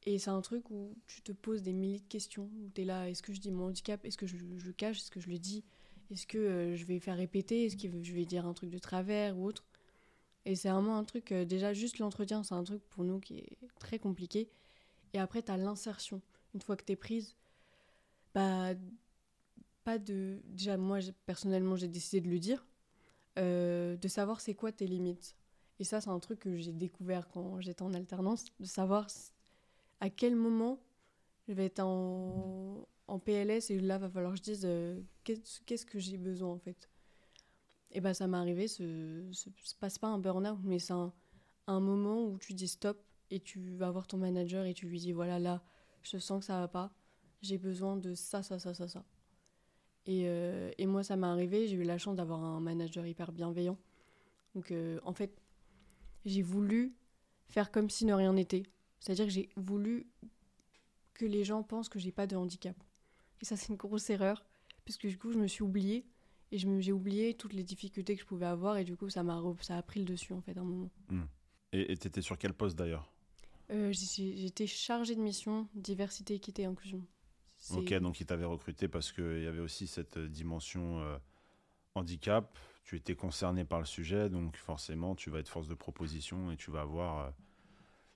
Et 0.06 0.20
c'est 0.20 0.30
un 0.30 0.42
truc 0.42 0.70
où 0.70 0.96
tu 1.08 1.22
te 1.22 1.32
poses 1.32 1.62
des 1.62 1.74
milliers 1.74 2.00
de 2.00 2.08
questions. 2.08 2.50
Tu 2.76 2.82
es 2.82 2.86
là, 2.86 3.10
est-ce 3.10 3.24
que 3.24 3.34
je 3.34 3.40
dis 3.40 3.52
mon 3.52 3.68
handicap 3.68 4.04
Est-ce 4.04 4.18
que 4.18 4.28
je, 4.28 4.36
le 4.36 4.74
cache 4.74 4.98
Est-ce 4.98 5.12
que 5.12 5.22
je 5.22 5.30
le 5.30 5.40
dis 5.40 5.64
Est-ce 6.12 6.28
que 6.28 6.38
euh, 6.38 6.76
je 6.76 6.86
vais 6.86 7.00
faire 7.00 7.16
répéter 7.16 7.66
Est-ce 7.66 7.78
que 7.78 8.04
je 8.04 8.14
vais 8.14 8.26
dire 8.26 8.46
un 8.46 8.54
truc 8.54 8.70
de 8.70 8.80
travers 8.80 9.38
ou 9.38 9.46
autre 9.46 9.64
Et 10.46 10.56
c'est 10.56 10.70
vraiment 10.70 10.98
un 10.98 11.06
truc, 11.06 11.32
euh, 11.32 11.46
déjà 11.46 11.74
juste 11.74 12.00
l'entretien, 12.00 12.44
c'est 12.44 12.56
un 12.56 12.64
truc 12.64 12.82
pour 12.90 13.06
nous 13.06 13.20
qui 13.20 13.40
est 13.40 13.58
très 13.80 13.98
compliqué. 13.98 14.50
Et 15.14 15.20
après, 15.20 15.42
tu 15.42 15.52
as 15.52 15.58
l'insertion. 15.58 16.22
Une 16.54 16.62
fois 16.62 16.76
que 16.76 16.84
tu 16.84 16.92
es 16.92 16.96
prise, 16.96 17.36
bah, 18.34 18.74
pas 19.84 19.98
de. 19.98 20.42
Déjà, 20.46 20.78
moi, 20.78 21.00
personnellement, 21.26 21.76
j'ai 21.76 21.88
décidé 21.88 22.22
de 22.22 22.30
le 22.30 22.40
dire. 22.40 22.66
Euh, 23.40 23.98
de 23.98 24.08
savoir 24.08 24.42
c'est 24.42 24.54
quoi 24.54 24.72
tes 24.72 24.86
limites. 24.86 25.36
Et 25.80 25.84
ça, 25.84 26.02
c'est 26.02 26.10
un 26.10 26.20
truc 26.20 26.40
que 26.40 26.56
j'ai 26.56 26.72
découvert 26.72 27.28
quand 27.30 27.60
j'étais 27.62 27.82
en 27.82 27.94
alternance, 27.94 28.46
de 28.60 28.66
savoir 28.66 29.08
à 30.00 30.10
quel 30.10 30.36
moment 30.36 30.80
je 31.48 31.54
vais 31.54 31.66
être 31.66 31.80
en, 31.80 32.88
en 33.08 33.20
PLS 33.20 33.72
et 33.72 33.80
là, 33.80 33.98
va 33.98 34.10
falloir 34.10 34.34
que 34.34 34.38
je 34.38 34.44
dise 34.44 34.62
euh, 34.66 35.02
qu'est-ce 35.24 35.86
que 35.86 36.00
j'ai 36.00 36.18
besoin 36.18 36.52
en 36.52 36.60
fait. 36.60 36.90
Et 37.92 38.02
bien, 38.02 38.14
ça 38.14 38.28
m'est 38.28 38.38
arrivé, 38.38 38.68
ce, 38.68 39.28
ce, 39.32 39.50
passe 39.80 39.98
pas 39.98 40.08
un 40.08 40.20
burn-out, 40.20 40.60
mais 40.64 40.80
c'est 40.80 40.94
un, 40.94 41.12
un, 41.68 41.80
moment 41.80 42.26
où 42.26 42.38
tu 42.38 42.54
dis 42.54 42.68
stop 42.68 43.04
et 43.30 43.40
tu 43.40 43.76
vas 43.76 43.92
voir 43.92 44.08
ton 44.08 44.18
manager 44.18 44.66
et 44.66 44.74
tu 44.74 44.88
lui 44.88 45.00
dis 45.00 45.12
voilà, 45.12 45.40
là, 45.40 45.64
je 46.02 46.18
sens 46.18 46.40
que 46.40 46.46
ça 46.46 46.60
va 46.60 46.68
pas, 46.68 46.92
j'ai 47.42 47.58
besoin 47.58 47.98
de 47.98 48.14
ça, 48.14 48.44
ça, 48.44 48.60
ça, 48.60 48.74
ça, 48.74 48.88
ça. 48.88 49.04
Et, 50.06 50.24
euh, 50.26 50.72
et 50.78 50.86
moi, 50.86 51.04
ça 51.04 51.16
m'est 51.16 51.28
arrivé, 51.28 51.68
j'ai 51.68 51.76
eu 51.76 51.84
la 51.84 51.98
chance 51.98 52.16
d'avoir 52.16 52.44
un 52.44 52.60
manager 52.60 53.06
hyper 53.06 53.32
bienveillant. 53.32 53.78
Donc, 54.54 54.72
euh, 54.72 55.00
en 55.04 55.14
fait, 55.14 55.36
j'ai 56.26 56.42
voulu 56.42 56.94
faire 57.48 57.72
comme 57.72 57.90
si 57.90 58.06
ne 58.06 58.14
rien 58.14 58.34
n'était. 58.34 58.64
C'est-à-dire 59.00 59.26
que 59.26 59.32
j'ai 59.32 59.50
voulu 59.56 60.08
que 61.14 61.26
les 61.26 61.44
gens 61.44 61.64
pensent 61.64 61.90
que 61.90 62.00
j'ai 62.00 62.12
pas 62.12 62.28
de 62.28 62.36
handicap. 62.36 62.76
Et 63.42 63.46
ça, 63.46 63.56
c'est 63.56 63.70
une 63.70 63.78
grosse 63.78 64.10
erreur, 64.10 64.46
puisque 64.86 65.08
du 65.08 65.18
coup, 65.18 65.32
je 65.32 65.40
me 65.40 65.48
suis 65.48 65.64
oubliée. 65.64 66.06
Et 66.52 66.58
j'ai 66.58 66.92
oublié 66.92 67.34
toutes 67.34 67.54
les 67.54 67.64
difficultés 67.64 68.16
que 68.16 68.22
je 68.22 68.28
pouvais 68.28 68.46
avoir, 68.46 68.78
et 68.78 68.84
du 68.84 68.96
coup, 68.96 69.10
ça, 69.10 69.24
m'a 69.24 69.42
ça 69.62 69.76
a 69.76 69.82
pris 69.82 70.02
le 70.02 70.06
dessus, 70.06 70.34
en 70.34 70.42
fait, 70.42 70.56
à 70.56 70.62
un 70.62 70.66
moment. 70.66 70.92
Hmm. 71.10 71.24
Et 71.72 71.98
tu 71.98 72.08
étais 72.08 72.22
sur 72.22 72.38
quel 72.38 72.54
poste 72.54 72.78
d'ailleurs? 72.78 73.12
Euh, 73.72 73.92
J'étais 73.92 74.68
chargée 74.68 75.16
de 75.16 75.22
mission 75.22 75.68
diversité, 75.74 76.36
équité 76.36 76.62
et 76.62 76.66
inclusion. 76.66 77.04
Ok, 77.72 77.94
donc 77.94 78.20
il 78.20 78.26
t'avait 78.26 78.46
recruté 78.46 78.88
parce 78.90 79.12
qu'il 79.12 79.42
y 79.42 79.48
avait 79.48 79.62
aussi 79.62 79.88
cette 79.88 80.18
euh, 80.18 80.28
dimension 80.28 81.00
euh, 81.00 81.18
handicap. 81.96 82.58
Tu 82.84 82.98
étais 82.98 83.16
concerné 83.16 83.64
par 83.64 83.80
le 83.80 83.86
sujet, 83.86 84.30
donc 84.30 84.58
forcément, 84.58 85.16
tu 85.16 85.30
vas 85.30 85.40
être 85.40 85.48
force 85.48 85.70
de 85.70 85.76
proposition 85.76 86.52
et 86.52 86.58
tu 86.58 86.72
vas 86.72 86.82
avoir, 86.82 87.20
euh, 87.20 87.32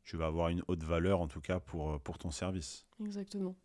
tu 0.04 0.18
vas 0.18 0.26
avoir 0.26 0.50
une 0.50 0.64
haute 0.68 0.84
valeur, 0.84 1.22
en 1.22 1.30
tout 1.30 1.40
cas, 1.40 1.62
pour, 1.62 1.98
pour 2.02 2.18
ton 2.18 2.32
service. 2.32 2.86
Exactement. 3.00 3.56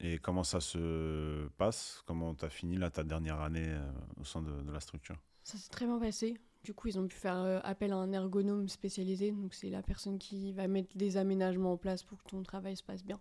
Et 0.00 0.18
comment 0.18 0.42
ça 0.42 0.60
se 0.60 1.46
passe? 1.56 2.02
Comment 2.06 2.34
tu 2.34 2.44
as 2.44 2.50
fini 2.50 2.76
là, 2.76 2.90
ta 2.90 3.04
dernière 3.04 3.40
année 3.40 3.68
euh, 3.68 3.92
au 4.20 4.24
sein 4.24 4.42
de, 4.42 4.62
de 4.62 4.72
la 4.72 4.80
structure? 4.80 5.16
Ça 5.44 5.56
s'est 5.58 5.70
très 5.70 5.86
bien 5.86 6.00
passé. 6.00 6.36
Du 6.64 6.74
coup, 6.74 6.88
ils 6.88 6.98
ont 6.98 7.06
pu 7.06 7.16
faire 7.16 7.60
appel 7.64 7.92
à 7.92 7.96
un 7.96 8.12
ergonome 8.12 8.68
spécialisé. 8.68 9.30
Donc, 9.30 9.54
c'est 9.54 9.70
la 9.70 9.82
personne 9.82 10.18
qui 10.18 10.52
va 10.52 10.66
mettre 10.66 10.96
des 10.96 11.16
aménagements 11.16 11.72
en 11.72 11.76
place 11.76 12.02
pour 12.02 12.20
que 12.22 12.30
ton 12.30 12.42
travail 12.42 12.76
se 12.76 12.82
passe 12.82 13.04
bien. 13.04 13.20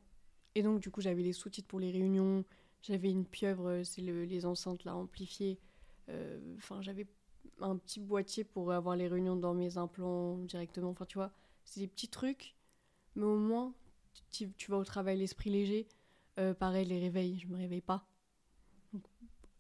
Et 0.58 0.64
donc, 0.64 0.80
du 0.82 0.90
coup, 0.90 1.02
j'avais 1.02 1.22
les 1.22 1.34
sous-titres 1.34 1.68
pour 1.68 1.80
les 1.80 1.92
réunions. 1.92 2.44
J'avais 2.82 3.12
une 3.12 3.26
pieuvre, 3.26 3.68
euh, 3.70 3.84
c'est 3.84 4.02
le- 4.02 4.26
les 4.26 4.46
enceintes 4.46 4.84
là 4.86 4.96
amplifiées. 4.96 5.60
Euh, 6.10 6.40
Enfin, 6.58 6.82
j'avais 6.82 7.06
un 7.62 7.78
petit 7.78 8.00
boîtier 8.00 8.44
pour 8.44 8.72
avoir 8.72 8.96
les 8.96 9.08
réunions 9.08 9.36
dans 9.36 9.54
mes 9.54 9.78
implants 9.78 10.38
directement. 10.40 10.90
Enfin, 10.92 11.06
tu 11.06 11.18
vois, 11.20 11.32
c'est 11.64 11.80
des 11.82 11.88
petits 11.88 12.08
trucs. 12.10 12.56
Mais 13.16 13.26
au 13.26 13.38
moins, 13.38 13.74
tu, 14.32 14.50
vas 14.70 14.78
au 14.78 14.86
travail 14.86 15.18
l'esprit 15.20 15.50
léger. 15.52 15.88
Euh, 16.40 16.54
pareil, 16.56 16.86
les 16.88 17.00
réveils, 17.00 17.40
je 17.40 17.48
me 17.48 17.58
réveille 17.58 17.82
pas. 17.82 18.08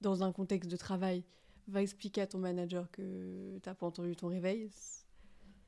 Dans 0.01 0.23
un 0.23 0.31
contexte 0.31 0.69
de 0.71 0.77
travail, 0.77 1.23
va 1.67 1.81
expliquer 1.81 2.21
à 2.21 2.27
ton 2.27 2.37
manager 2.39 2.89
que 2.91 3.57
t'as 3.63 3.73
pas 3.75 3.85
entendu 3.87 4.15
ton 4.15 4.27
réveil. 4.27 4.69
c'est- 4.71 5.05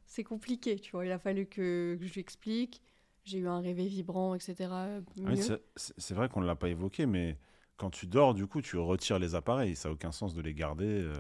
C'est 0.08 0.24
compliqué, 0.24 0.80
tu 0.80 0.92
vois. 0.92 1.06
Il 1.06 1.12
a 1.12 1.20
fallu 1.20 1.46
que, 1.48 1.98
que 2.00 2.06
je 2.08 2.14
lui 2.14 2.22
explique. 2.22 2.82
J'ai 3.30 3.38
eu 3.38 3.48
un 3.48 3.60
réveil 3.60 3.88
vibrant, 3.88 4.34
etc. 4.34 4.54
Ah 4.72 5.30
oui, 5.30 5.38
c'est- 5.76 6.14
vrai 6.16 6.30
qu'on 6.30 6.42
ne 6.42 6.48
l'a 6.48 6.56
pas 6.56 6.70
évoqué, 6.70 7.06
mais 7.06 7.38
quand 7.78 7.92
tu 7.92 8.08
dors, 8.08 8.34
du 8.34 8.48
coup, 8.48 8.62
tu 8.62 8.76
retires 8.78 9.20
les 9.20 9.36
appareils. 9.36 9.76
Ça 9.76 9.90
n'a 9.90 9.94
aucun 9.94 10.12
sens 10.12 10.34
de 10.34 10.42
les 10.42 10.56
garder, 10.56 10.86
euh, 10.88 11.14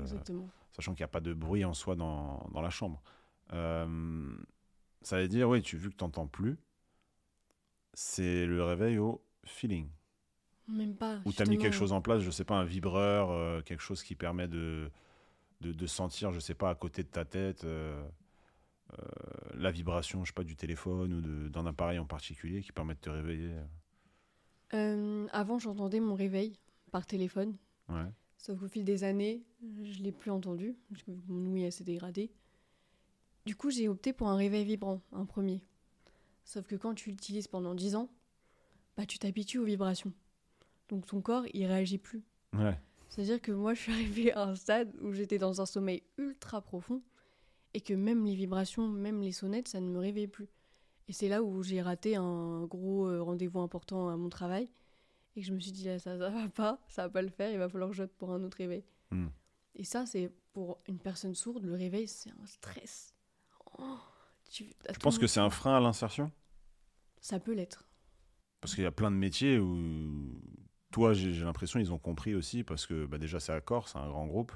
sachant 0.71 0.93
qu'il 0.95 1.03
n'y 1.03 1.05
a 1.05 1.09
pas 1.09 1.19
de 1.19 1.33
bruit 1.33 1.63
en 1.65 1.73
soi 1.75 1.95
dans, 1.95 2.47
dans 2.51 2.61
la 2.61 2.71
chambre. 2.71 3.03
Euh, 3.53 4.35
ça 5.03 5.17
veut 5.19 5.27
dire, 5.27 5.47
oui, 5.49 5.61
tu 5.61 5.77
vu 5.77 5.89
que 5.91 5.95
tu 5.95 6.03
n'entends 6.03 6.25
plus, 6.27 6.57
c'est 7.93 8.45
le 8.47 8.63
réveil 8.63 8.97
au 8.97 9.21
feeling. 9.45 9.87
Même 10.67 10.95
pas. 10.95 11.19
Ou 11.25 11.31
tu 11.31 11.41
as 11.41 11.45
mis 11.45 11.57
quelque 11.57 11.73
chose 11.75 11.91
en 11.93 12.01
place, 12.01 12.21
je 12.21 12.31
sais 12.31 12.43
pas, 12.43 12.55
un 12.55 12.65
vibreur, 12.65 13.29
euh, 13.31 13.61
quelque 13.61 13.81
chose 13.81 14.01
qui 14.03 14.15
permet 14.15 14.47
de, 14.47 14.89
de, 15.61 15.71
de 15.73 15.87
sentir, 15.87 16.31
je 16.31 16.39
sais 16.39 16.53
pas, 16.55 16.69
à 16.71 16.75
côté 16.75 17.03
de 17.03 17.07
ta 17.09 17.25
tête, 17.25 17.63
la 19.53 19.71
vibration, 19.71 20.23
je 20.23 20.29
sais 20.29 20.33
pas, 20.33 20.43
du 20.43 20.55
téléphone 20.55 21.13
ou 21.13 21.49
d'un 21.49 21.65
appareil 21.65 21.99
en 21.99 22.05
particulier 22.05 22.61
qui 22.61 22.71
permet 22.71 22.95
de 22.95 22.99
te 22.99 23.09
réveiller. 23.09 23.53
Euh, 24.73 25.27
avant, 25.31 25.59
j'entendais 25.59 25.99
mon 25.99 26.15
réveil 26.15 26.59
par 26.91 27.05
téléphone. 27.05 27.55
Ouais. 27.89 28.05
Sauf 28.37 28.59
qu'au 28.59 28.67
fil 28.67 28.85
des 28.85 29.03
années, 29.03 29.43
je 29.81 30.01
l'ai 30.01 30.11
plus 30.11 30.31
entendu, 30.31 30.75
parce 30.89 31.03
que 31.03 31.11
mon 31.27 31.51
ouïe 31.51 31.71
s'est 31.71 31.83
dégradée. 31.83 32.31
Du 33.45 33.55
coup, 33.55 33.69
j'ai 33.69 33.89
opté 33.89 34.13
pour 34.13 34.29
un 34.29 34.35
réveil 34.35 34.65
vibrant, 34.65 35.01
un 35.11 35.25
premier. 35.25 35.61
Sauf 36.45 36.67
que 36.67 36.75
quand 36.75 36.93
tu 36.93 37.09
l'utilises 37.09 37.47
pendant 37.47 37.75
10 37.75 37.95
ans, 37.95 38.09
bah, 38.95 39.05
tu 39.05 39.19
t'habitues 39.19 39.59
aux 39.59 39.65
vibrations. 39.65 40.13
Donc 40.89 41.05
ton 41.05 41.21
corps, 41.21 41.45
il 41.53 41.65
réagit 41.65 41.97
plus. 41.97 42.23
Ouais. 42.53 42.79
C'est-à-dire 43.09 43.41
que 43.41 43.51
moi, 43.51 43.73
je 43.73 43.81
suis 43.81 43.91
arrivée 43.91 44.31
à 44.33 44.43
un 44.43 44.55
stade 44.55 44.95
où 45.01 45.11
j'étais 45.11 45.37
dans 45.37 45.61
un 45.61 45.65
sommeil 45.65 46.03
ultra 46.17 46.61
profond 46.61 47.01
et 47.73 47.81
que 47.81 47.93
même 47.93 48.25
les 48.25 48.35
vibrations, 48.35 48.87
même 48.87 49.21
les 49.21 49.31
sonnettes, 49.31 49.67
ça 49.67 49.79
ne 49.79 49.87
me 49.87 49.99
réveillait 49.99 50.27
plus. 50.27 50.49
Et 51.07 51.13
c'est 51.13 51.27
là 51.27 51.41
où 51.41 51.63
j'ai 51.63 51.81
raté 51.81 52.15
un 52.15 52.65
gros 52.65 53.07
euh, 53.07 53.21
rendez-vous 53.21 53.59
important 53.59 54.09
à 54.09 54.17
mon 54.17 54.29
travail 54.29 54.69
et 55.35 55.41
que 55.41 55.47
je 55.47 55.53
me 55.53 55.59
suis 55.59 55.71
dit, 55.71 55.85
là, 55.85 55.99
ça, 55.99 56.17
ça 56.17 56.29
va 56.29 56.49
pas, 56.49 56.79
ça 56.87 57.03
va 57.03 57.09
pas 57.09 57.21
le 57.21 57.29
faire, 57.29 57.51
il 57.51 57.57
va 57.57 57.69
falloir 57.69 57.89
que 57.89 57.95
je 57.95 58.03
vote 58.03 58.13
pour 58.13 58.31
un 58.31 58.43
autre 58.43 58.57
réveil. 58.57 58.83
Hmm. 59.11 59.27
Et 59.75 59.83
ça, 59.83 60.05
c'est 60.05 60.31
pour 60.53 60.79
une 60.87 60.99
personne 60.99 61.35
sourde, 61.35 61.63
le 61.63 61.73
réveil, 61.73 62.07
c'est 62.07 62.31
un 62.31 62.45
stress. 62.45 63.15
Oh, 63.77 63.97
tu 64.51 64.65
à 64.87 64.93
Je 64.93 64.99
pense 64.99 65.17
que 65.17 65.27
c'est 65.27 65.39
un 65.39 65.49
frein 65.49 65.77
à 65.77 65.79
l'insertion? 65.79 66.31
Ça 67.21 67.39
peut 67.39 67.53
l'être. 67.53 67.87
Parce 68.61 68.75
qu'il 68.75 68.83
y 68.83 68.87
a 68.87 68.91
plein 68.91 69.11
de 69.11 69.15
métiers 69.15 69.57
où, 69.57 70.41
toi, 70.91 71.13
j'ai 71.13 71.31
l'impression, 71.43 71.79
ils 71.79 71.93
ont 71.93 71.99
compris 71.99 72.35
aussi, 72.35 72.63
parce 72.63 72.85
que 72.85 73.05
bah, 73.05 73.17
déjà, 73.17 73.39
c'est 73.39 73.53
Accor, 73.53 73.87
c'est 73.87 73.97
un 73.97 74.07
grand 74.09 74.27
groupe. 74.27 74.51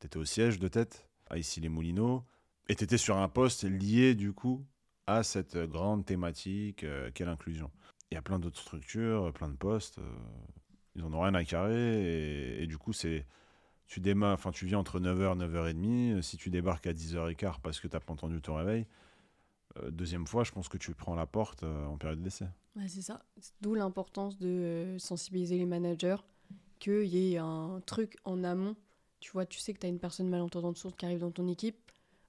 Tu 0.00 0.06
étais 0.06 0.16
au 0.16 0.24
siège 0.24 0.58
de 0.58 0.68
tête, 0.68 1.08
à 1.30 1.38
ici 1.38 1.60
les 1.60 1.68
Moulineaux, 1.68 2.24
et 2.68 2.74
tu 2.74 2.84
étais 2.84 2.98
sur 2.98 3.16
un 3.16 3.28
poste 3.28 3.64
lié, 3.64 4.14
du 4.14 4.32
coup, 4.32 4.64
à 5.06 5.22
cette 5.22 5.56
grande 5.56 6.04
thématique 6.04 6.84
euh, 6.84 7.10
qu'est 7.12 7.24
l'inclusion. 7.24 7.70
Il 8.10 8.14
y 8.14 8.18
a 8.18 8.22
plein 8.22 8.38
d'autres 8.38 8.60
structures, 8.60 9.32
plein 9.32 9.48
de 9.48 9.56
postes, 9.56 9.98
euh, 9.98 10.16
ils 10.94 11.02
en 11.02 11.12
ont 11.12 11.20
rien 11.20 11.34
à 11.34 11.44
carrer, 11.44 12.62
et, 12.62 12.66
du 12.66 12.78
coup, 12.78 12.92
c'est. 12.92 13.26
Tu, 13.86 14.02
enfin, 14.22 14.50
tu 14.50 14.66
viens 14.66 14.78
entre 14.78 15.00
9h 15.00 15.32
et 15.32 15.46
9h30. 15.46 16.20
Si 16.20 16.36
tu 16.36 16.50
débarques 16.50 16.86
à 16.86 16.92
10h15 16.92 17.60
parce 17.62 17.80
que 17.80 17.88
tu 17.88 17.96
n'as 17.96 18.00
pas 18.00 18.12
entendu 18.12 18.38
ton 18.42 18.56
réveil, 18.56 18.86
euh, 19.76 19.90
deuxième 19.90 20.26
fois, 20.26 20.44
je 20.44 20.52
pense 20.52 20.68
que 20.68 20.78
tu 20.78 20.94
prends 20.94 21.14
la 21.14 21.26
porte 21.26 21.62
euh, 21.62 21.86
en 21.86 21.96
période 21.96 22.22
d'essai. 22.22 22.46
C'est 22.86 23.02
ça. 23.02 23.22
D'où 23.60 23.74
l'importance 23.74 24.38
de 24.38 24.48
euh, 24.48 24.98
sensibiliser 24.98 25.58
les 25.58 25.66
managers, 25.66 26.16
qu'il 26.78 27.04
y 27.04 27.34
ait 27.34 27.38
un 27.38 27.80
truc 27.86 28.16
en 28.24 28.44
amont. 28.44 28.76
Tu 29.20 29.32
vois, 29.32 29.46
tu 29.46 29.58
sais 29.58 29.74
que 29.74 29.80
tu 29.80 29.86
as 29.86 29.88
une 29.88 29.98
personne 29.98 30.28
malentendante 30.28 30.76
sourde 30.76 30.94
qui 30.96 31.04
arrive 31.04 31.20
dans 31.20 31.32
ton 31.32 31.48
équipe, 31.48 31.87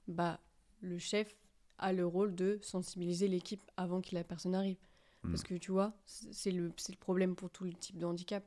bah 0.10 0.39
le 0.82 0.97
chef 0.97 1.36
a 1.78 1.93
le 1.93 2.05
rôle 2.05 2.36
de 2.36 2.60
sensibiliser 2.62 3.28
l'équipe 3.28 3.62
avant 3.78 4.01
que 4.01 4.14
la 4.14 4.24
personne 4.24 4.55
arrive. 4.55 4.78
Mm. 5.24 5.32
Parce 5.32 5.43
que 5.43 5.55
tu 5.55 5.72
vois, 5.72 5.93
c'est 6.05 6.51
le, 6.51 6.72
problème 6.99 7.36
pour 7.36 7.49
tout 7.49 7.64
le 7.64 7.74
type 7.74 7.97
de 7.97 8.05
handicap. 8.05 8.43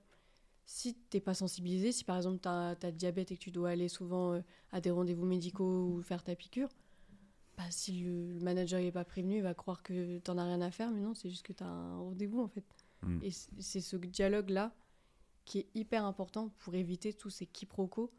Si 0.64 0.94
t'es 1.10 1.20
pas 1.20 1.34
sensibilisé, 1.34 1.92
si 1.92 2.04
par 2.04 2.16
exemple 2.16 2.38
tu 2.40 2.48
as, 2.48 2.92
diabète 2.92 3.32
et 3.32 3.36
que 3.36 3.42
tu 3.42 3.50
dois 3.50 3.70
aller 3.70 3.88
souvent 3.88 4.34
euh, 4.34 4.40
à 4.70 4.80
des 4.80 4.90
rendez-vous 4.90 5.26
médicaux 5.26 5.86
ou 5.88 6.02
faire 6.02 6.22
ta 6.22 6.34
piqûre, 6.34 6.68
bah, 7.56 7.64
si 7.70 8.00
le, 8.00 8.32
le 8.32 8.40
manager 8.40 8.80
n'est 8.80 8.92
pas 8.92 9.04
prévenu, 9.04 9.36
il 9.36 9.42
va 9.42 9.54
croire 9.54 9.82
que 9.82 10.18
t'en 10.18 10.38
as 10.38 10.44
rien 10.44 10.60
à 10.60 10.70
faire, 10.70 10.90
mais 10.90 11.00
non, 11.00 11.14
c'est 11.14 11.28
juste 11.28 11.44
que 11.44 11.52
tu 11.52 11.62
as 11.62 11.66
un 11.66 11.96
rendez-vous 11.98 12.40
en 12.40 12.48
fait. 12.48 12.64
Mm. 13.02 13.18
Et 13.22 13.30
c'est 13.30 13.80
ce 13.80 13.96
dialogue-là 13.96 14.72
qui 15.44 15.58
est 15.58 15.66
hyper 15.74 16.04
important 16.04 16.50
pour 16.60 16.74
éviter 16.74 17.12
tous 17.12 17.30
ces 17.30 17.46
quiproquos 17.46 18.10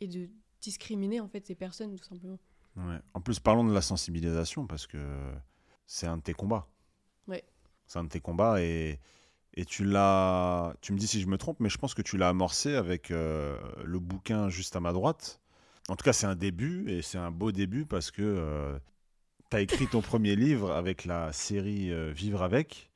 et 0.00 0.08
de 0.08 0.28
discriminer 0.60 1.20
en 1.20 1.28
fait 1.28 1.46
ces 1.46 1.54
personnes 1.54 1.96
tout 1.96 2.04
simplement. 2.04 2.38
Ouais. 2.76 2.98
En 3.14 3.20
plus, 3.20 3.40
parlons 3.40 3.64
de 3.64 3.72
la 3.72 3.82
sensibilisation 3.82 4.66
parce 4.66 4.86
que 4.86 4.98
c'est 5.86 6.06
un 6.06 6.16
de 6.16 6.22
tes 6.22 6.34
combats. 6.34 6.66
Ouais. 7.28 7.44
C'est 7.86 7.98
un 7.98 8.04
de 8.04 8.08
tes 8.08 8.20
combats 8.20 8.60
et, 8.60 8.98
et 9.54 9.64
tu 9.64 9.84
l'as. 9.84 10.74
Tu 10.80 10.92
me 10.92 10.98
dis 10.98 11.06
si 11.06 11.20
je 11.20 11.26
me 11.26 11.38
trompe, 11.38 11.60
mais 11.60 11.68
je 11.68 11.78
pense 11.78 11.94
que 11.94 12.02
tu 12.02 12.16
l'as 12.16 12.28
amorcé 12.30 12.74
avec 12.74 13.10
euh, 13.10 13.58
le 13.84 13.98
bouquin 13.98 14.48
juste 14.48 14.76
à 14.76 14.80
ma 14.80 14.92
droite. 14.92 15.40
En 15.88 15.96
tout 15.96 16.04
cas, 16.04 16.12
c'est 16.12 16.26
un 16.26 16.34
début 16.34 16.90
et 16.90 17.02
c'est 17.02 17.18
un 17.18 17.30
beau 17.30 17.52
début 17.52 17.84
parce 17.84 18.10
que 18.10 18.78
tu 19.50 19.56
as 19.56 19.60
écrit 19.60 19.86
ton 19.86 20.00
premier 20.00 20.34
livre 20.34 20.72
avec 20.72 21.04
la 21.04 21.32
série 21.32 21.92
euh, 21.92 22.10
Vivre 22.10 22.42
avec 22.42 22.90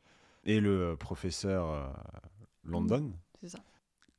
et 0.45 0.61
le 0.61 0.97
professeur 0.97 1.70
euh, 1.70 1.87
London. 2.64 3.12
C'est 3.41 3.51
ça. 3.51 3.59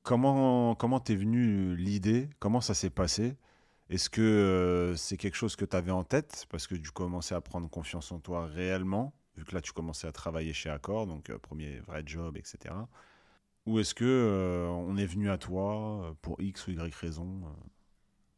Comment 0.04 0.76
comment 0.76 1.00
t'es 1.00 1.16
venue 1.16 1.76
l'idée? 1.76 2.30
Comment 2.40 2.62
ça 2.62 2.74
s'est 2.74 2.90
passé? 2.92 3.36
Est-ce 3.90 4.10
que 4.10 4.22
euh, 4.22 4.96
c'est 4.96 5.18
quelque 5.18 5.36
chose 5.36 5.56
que 5.56 5.66
tu 5.66 5.76
avais 5.76 5.92
en 5.92 6.04
tête? 6.04 6.46
Parce 6.50 6.68
que 6.68 6.76
tu 6.76 6.92
commençais 6.92 7.34
à 7.34 7.42
prendre 7.42 7.68
confiance 7.70 8.12
en 8.12 8.20
toi 8.20 8.46
réellement 8.46 9.14
vu 9.36 9.46
que 9.46 9.56
là 9.56 9.62
tu 9.62 9.72
commençais 9.72 10.06
à 10.06 10.12
travailler 10.12 10.54
chez 10.54 10.70
Accor 10.70 11.08
donc 11.08 11.30
euh, 11.30 11.38
premier 11.38 11.80
vrai 11.80 12.04
job 12.06 12.38
etc. 12.38 12.76
Ou 13.66 13.80
est-ce 13.80 13.96
que 13.96 14.06
euh, 14.06 14.68
on 14.68 14.98
est 14.98 15.06
venu 15.06 15.30
à 15.30 15.38
toi 15.38 16.16
pour 16.22 16.40
X 16.42 16.68
ou 16.68 16.72
Y 16.72 16.94
raison 16.94 17.42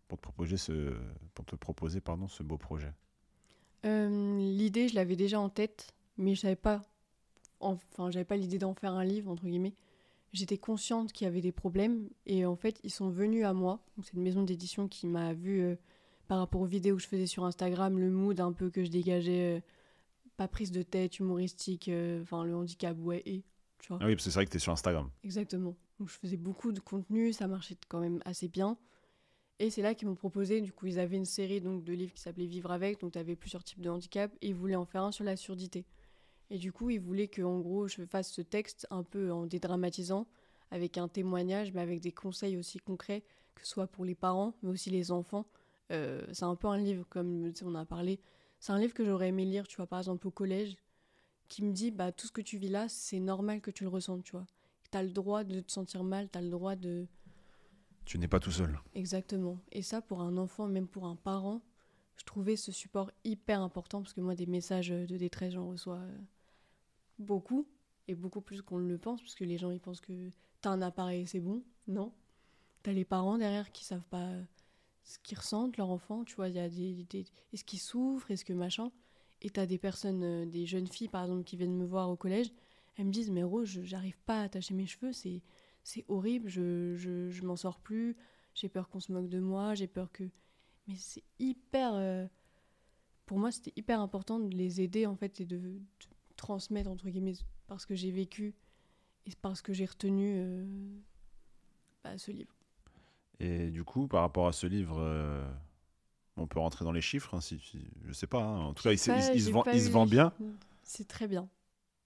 pour 0.07 0.17
te 0.17 0.23
proposer 0.23 0.57
ce 0.57 0.93
pour 1.33 1.45
te 1.45 1.55
proposer 1.55 2.01
pardon 2.01 2.27
ce 2.27 2.43
beau 2.43 2.57
projet? 2.57 2.93
L'idée, 3.83 4.87
je 4.89 4.95
l'avais 4.95 5.15
déjà 5.15 5.39
en 5.39 5.49
tête, 5.49 5.95
mais 6.17 6.35
je 6.35 6.41
savais 6.41 6.55
pas. 6.55 6.83
Enfin, 7.59 8.11
pas 8.23 8.35
l'idée 8.35 8.59
d'en 8.59 8.75
faire 8.75 8.93
un 8.93 9.03
livre 9.03 9.31
entre 9.31 9.43
guillemets. 9.43 9.73
J'étais 10.33 10.57
consciente 10.57 11.11
qu'il 11.11 11.25
y 11.25 11.27
avait 11.27 11.41
des 11.41 11.51
problèmes 11.51 12.09
et 12.25 12.45
en 12.45 12.55
fait, 12.55 12.79
ils 12.83 12.91
sont 12.91 13.09
venus 13.09 13.45
à 13.45 13.53
moi. 13.53 13.83
C'est 14.01 14.13
une 14.13 14.21
maison 14.21 14.43
d'édition 14.43 14.87
qui 14.87 15.05
m'a 15.05 15.33
vu 15.33 15.61
euh, 15.61 15.75
par 16.27 16.39
rapport 16.39 16.61
aux 16.61 16.65
vidéos 16.65 16.95
que 16.95 17.01
je 17.01 17.07
faisais 17.07 17.25
sur 17.25 17.43
Instagram, 17.43 17.99
le 17.99 18.09
mood 18.09 18.39
un 18.39 18.53
peu 18.53 18.69
que 18.69 18.85
je 18.85 18.89
dégageais, 18.89 19.57
euh, 19.57 19.61
pas 20.37 20.47
prise 20.47 20.71
de 20.71 20.83
tête, 20.83 21.19
humoristique, 21.19 21.89
euh, 21.89 22.21
enfin 22.21 22.45
le 22.45 22.55
handicap, 22.55 22.97
ouais, 22.99 23.21
et 23.25 23.43
tu 23.79 23.89
vois. 23.89 23.97
Ah 23.99 24.05
oui 24.05 24.15
parce 24.15 24.23
que 24.23 24.31
c'est 24.31 24.35
vrai 24.35 24.45
que 24.45 24.51
tu 24.51 24.57
es 24.57 24.59
sur 24.61 24.71
Instagram. 24.71 25.09
Exactement. 25.25 25.75
Donc 25.99 26.07
je 26.07 26.17
faisais 26.17 26.37
beaucoup 26.37 26.71
de 26.71 26.79
contenu, 26.79 27.33
ça 27.33 27.47
marchait 27.47 27.75
quand 27.89 27.99
même 27.99 28.21
assez 28.23 28.47
bien. 28.47 28.77
Et 29.59 29.69
c'est 29.69 29.81
là 29.81 29.93
qu'ils 29.93 30.07
m'ont 30.07 30.15
proposé, 30.15 30.61
du 30.61 30.71
coup 30.71 30.87
ils 30.87 30.97
avaient 30.97 31.17
une 31.17 31.25
série 31.25 31.59
donc, 31.59 31.83
de 31.83 31.91
livres 31.91 32.13
qui 32.13 32.21
s'appelait 32.21 32.45
Vivre 32.45 32.71
avec, 32.71 33.01
donc 33.01 33.11
tu 33.11 33.19
avais 33.19 33.35
plusieurs 33.35 33.65
types 33.65 33.81
de 33.81 33.89
handicap, 33.89 34.33
et 34.41 34.47
ils 34.47 34.55
voulaient 34.55 34.77
en 34.77 34.85
faire 34.85 35.03
un 35.03 35.11
sur 35.11 35.25
la 35.25 35.35
surdité. 35.35 35.85
Et 36.51 36.57
du 36.57 36.71
coup 36.71 36.89
ils 36.89 36.99
voulaient 36.99 37.29
que 37.29 37.41
en 37.41 37.59
gros 37.59 37.87
je 37.87 38.03
fasse 38.03 38.31
ce 38.31 38.41
texte 38.41 38.85
un 38.91 39.03
peu 39.03 39.31
en 39.31 39.47
dédramatisant, 39.47 40.27
avec 40.69 40.97
un 40.97 41.07
témoignage, 41.07 41.71
mais 41.73 41.81
avec 41.81 42.01
des 42.01 42.11
conseils 42.11 42.57
aussi 42.57 42.77
concrets, 42.77 43.23
que 43.55 43.65
ce 43.65 43.71
soit 43.71 43.87
pour 43.87 44.05
les 44.05 44.15
parents, 44.15 44.53
mais 44.61 44.69
aussi 44.69 44.89
les 44.89 45.11
enfants. 45.11 45.45
Euh, 45.91 46.25
c'est 46.31 46.45
un 46.45 46.55
peu 46.55 46.67
un 46.67 46.77
livre, 46.77 47.05
comme 47.09 47.51
on 47.63 47.75
a 47.75 47.85
parlé, 47.85 48.19
c'est 48.59 48.71
un 48.73 48.79
livre 48.79 48.93
que 48.93 49.03
j'aurais 49.03 49.29
aimé 49.29 49.43
lire, 49.43 49.67
tu 49.67 49.77
vois, 49.77 49.87
par 49.87 49.99
exemple 49.99 50.27
au 50.27 50.31
collège, 50.31 50.77
qui 51.47 51.63
me 51.63 51.73
dit, 51.73 51.89
bah 51.89 52.11
tout 52.11 52.27
ce 52.27 52.31
que 52.31 52.41
tu 52.41 52.57
vis 52.57 52.69
là, 52.69 52.87
c'est 52.87 53.19
normal 53.19 53.59
que 53.59 53.71
tu 53.71 53.83
le 53.83 53.89
ressentes, 53.89 54.23
tu 54.23 54.33
vois. 54.33 54.45
T'as 54.91 55.03
le 55.03 55.09
droit 55.09 55.43
de 55.43 55.61
te 55.61 55.71
sentir 55.71 56.03
mal, 56.03 56.29
t'as 56.29 56.41
le 56.41 56.49
droit 56.49 56.75
de... 56.75 57.07
Tu 58.05 58.19
n'es 58.19 58.27
pas 58.27 58.39
tout 58.39 58.51
seul. 58.51 58.77
Exactement. 58.93 59.57
Et 59.71 59.81
ça, 59.81 60.01
pour 60.01 60.21
un 60.21 60.37
enfant, 60.37 60.67
même 60.67 60.87
pour 60.87 61.05
un 61.05 61.15
parent, 61.15 61.61
je 62.17 62.23
trouvais 62.23 62.55
ce 62.55 62.71
support 62.71 63.09
hyper 63.23 63.61
important, 63.61 64.01
parce 64.01 64.13
que 64.13 64.21
moi, 64.21 64.35
des 64.35 64.45
messages 64.45 64.89
de 64.89 65.17
détresse, 65.17 65.53
j'en 65.53 65.67
reçois 65.69 65.97
euh, 65.97 66.17
beaucoup. 67.21 67.67
et 68.07 68.15
beaucoup 68.15 68.41
plus 68.41 68.61
qu'on 68.61 68.77
le 68.79 68.97
pense, 68.97 69.21
parce 69.21 69.35
que 69.35 69.45
les 69.45 69.57
gens 69.57 69.71
ils 69.71 69.79
pensent 69.79 70.01
que 70.01 70.29
t'as 70.61 70.71
un 70.71 70.81
appareil, 70.81 71.27
c'est 71.27 71.39
bon. 71.39 71.63
Non. 71.87 72.13
T'as 72.83 72.93
les 72.93 73.05
parents 73.05 73.37
derrière 73.37 73.71
qui 73.71 73.85
savent 73.85 74.05
pas 74.09 74.29
ce 75.03 75.19
qu'ils 75.19 75.37
ressentent, 75.37 75.77
leur 75.77 75.89
enfant, 75.89 76.23
tu 76.25 76.35
vois, 76.35 76.49
il 76.49 76.55
y 76.55 76.59
a 76.59 76.69
des, 76.69 77.05
des- 77.09 77.25
est-ce 77.53 77.63
qu'ils 77.65 77.79
souffrent, 77.79 78.31
est-ce 78.31 78.45
que 78.45 78.53
machin. 78.53 78.91
Et 79.41 79.49
t'as 79.49 79.65
des 79.65 79.77
personnes, 79.79 80.23
euh, 80.23 80.45
des 80.45 80.65
jeunes 80.65 80.87
filles 80.87 81.09
par 81.09 81.23
exemple, 81.23 81.43
qui 81.43 81.57
viennent 81.57 81.75
me 81.77 81.85
voir 81.85 82.09
au 82.09 82.15
collège, 82.17 82.51
elles 82.97 83.05
me 83.07 83.11
disent, 83.11 83.31
mais 83.31 83.43
Rose, 83.43 83.81
j'arrive 83.83 84.17
pas 84.25 84.41
à 84.41 84.43
attacher 84.43 84.73
mes 84.75 84.85
cheveux, 84.87 85.13
c'est, 85.13 85.41
c'est 85.83 86.05
horrible, 86.09 86.49
je, 86.49 86.95
je, 86.97 87.29
je 87.31 87.43
m'en 87.45 87.55
sors 87.55 87.79
plus, 87.79 88.15
j'ai 88.55 88.69
peur 88.69 88.89
qu'on 88.89 88.99
se 88.99 89.11
moque 89.11 89.29
de 89.29 89.39
moi, 89.39 89.75
j'ai 89.75 89.87
peur 89.87 90.11
que... 90.11 90.23
Mais 90.87 90.95
c'est 90.97 91.23
hyper... 91.39 91.93
euh, 91.95 92.27
Pour 93.25 93.39
moi, 93.39 93.51
c'était 93.51 93.73
hyper 93.75 93.99
important 94.01 94.39
de 94.39 94.55
les 94.55 94.81
aider, 94.81 95.05
en 95.05 95.15
fait, 95.15 95.39
et 95.41 95.45
de, 95.45 95.57
de 95.57 95.79
transmettre, 96.41 96.89
entre 96.89 97.09
guillemets, 97.09 97.35
parce 97.67 97.85
que 97.85 97.95
j'ai 97.95 98.11
vécu 98.11 98.53
et 99.27 99.31
parce 99.41 99.61
que 99.61 99.71
j'ai 99.73 99.85
retenu 99.85 100.33
euh, 100.35 100.65
bah, 102.03 102.17
ce 102.17 102.31
livre. 102.31 102.53
Et 103.39 103.69
du 103.71 103.83
coup, 103.83 104.07
par 104.07 104.21
rapport 104.21 104.47
à 104.47 104.51
ce 104.51 104.67
livre, 104.67 104.97
euh, 104.99 105.43
on 106.37 106.47
peut 106.47 106.59
rentrer 106.59 106.83
dans 106.85 106.91
les 106.91 107.01
chiffres, 107.01 107.33
hein, 107.35 107.41
si, 107.41 107.59
si- 107.59 107.87
je 108.05 108.13
sais 108.13 108.27
pas. 108.27 108.43
hein. 108.43 108.59
En 108.65 108.73
tout 108.73 108.83
cas, 108.83 108.91
il, 108.91 108.97
se- 108.97 109.11
il 109.11 109.35
il 109.35 109.51
vend, 109.51 109.63
il 109.71 109.81
se 109.81 109.89
vend 109.89 110.05
bien. 110.05 110.33
C'est 110.83 111.07
très 111.07 111.27
bien. 111.27 111.47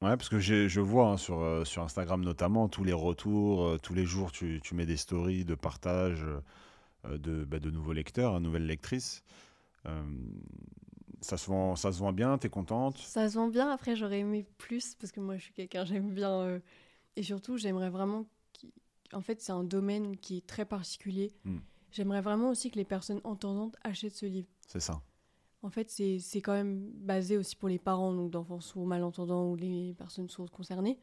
Ouais, 0.02 0.16
parce 0.18 0.30
que 0.30 0.40
je 0.40 0.80
vois 0.82 1.12
hein, 1.12 1.18
sur, 1.18 1.40
euh, 1.40 1.64
sur 1.66 1.82
Instagram 1.82 2.22
notamment 2.24 2.68
tous 2.68 2.84
les 2.84 2.94
retours, 2.94 3.80
tous 3.82 3.94
les 3.94 4.06
jours 4.06 4.32
tu, 4.32 4.60
tu 4.62 4.76
mets 4.76 4.86
des 4.86 4.98
stories 4.98 5.46
de 5.46 5.56
partage 5.56 6.26
de, 7.10 7.46
bah, 7.46 7.60
de 7.60 7.72
nouveaux 7.72 7.94
lecteurs, 7.94 8.36
hein, 8.36 8.40
nouvelles 8.42 8.68
lectrices. 8.68 9.24
Ça, 11.26 11.38
se 11.38 11.50
vend, 11.50 11.76
ça 11.76 11.92
se 11.92 11.98
vend 11.98 12.14
bien, 12.14 12.38
t'es 12.38 12.50
contente? 12.50 13.00
Ça 13.00 13.28
se 13.28 13.34
vend 13.34 13.48
bien, 13.48 13.72
après 13.72 13.96
j'aurais 13.96 14.20
aimé 14.20 14.46
plus, 14.60 14.94
parce 14.94 15.12
que 15.12 15.20
moi 15.20 15.38
je 15.38 15.42
suis 15.46 15.54
quelqu'un, 15.54 15.84
j'aime 15.84 16.14
bien... 16.14 16.32
euh, 16.42 16.60
et 17.16 17.24
surtout, 17.24 17.58
j'aimerais 17.58 17.90
vraiment... 17.90 18.28
En 19.12 19.22
fait, 19.22 19.42
c'est 19.42 19.52
un 19.52 19.64
domaine 19.64 20.18
qui 20.18 20.38
est 20.38 20.46
très 20.46 20.66
particulier. 20.66 21.34
Hmm. 21.44 21.58
J'aimerais 21.90 22.22
vraiment 22.22 22.52
aussi 22.52 22.70
que 22.70 22.76
les 22.76 22.86
personnes 22.86 23.22
entendantes 23.24 23.76
achètent 23.84 24.16
ce 24.16 24.28
livre. 24.28 24.48
C'est 24.68 24.80
ça. 24.80 25.02
En 25.64 25.72
fait, 25.72 25.90
c'est 25.90 26.20
c'est 26.20 26.42
quand 26.42 26.54
même 26.54 26.92
basé 26.94 27.38
aussi 27.38 27.56
pour 27.56 27.70
les 27.70 27.80
parents 27.80 28.14
donc 28.14 28.30
d'enfants 28.30 28.62
sourds, 28.62 28.86
malentendants 28.86 29.50
ou 29.50 29.56
les 29.56 29.96
personnes 29.98 30.30
sourdes 30.30 30.52
concernées. 30.52 31.00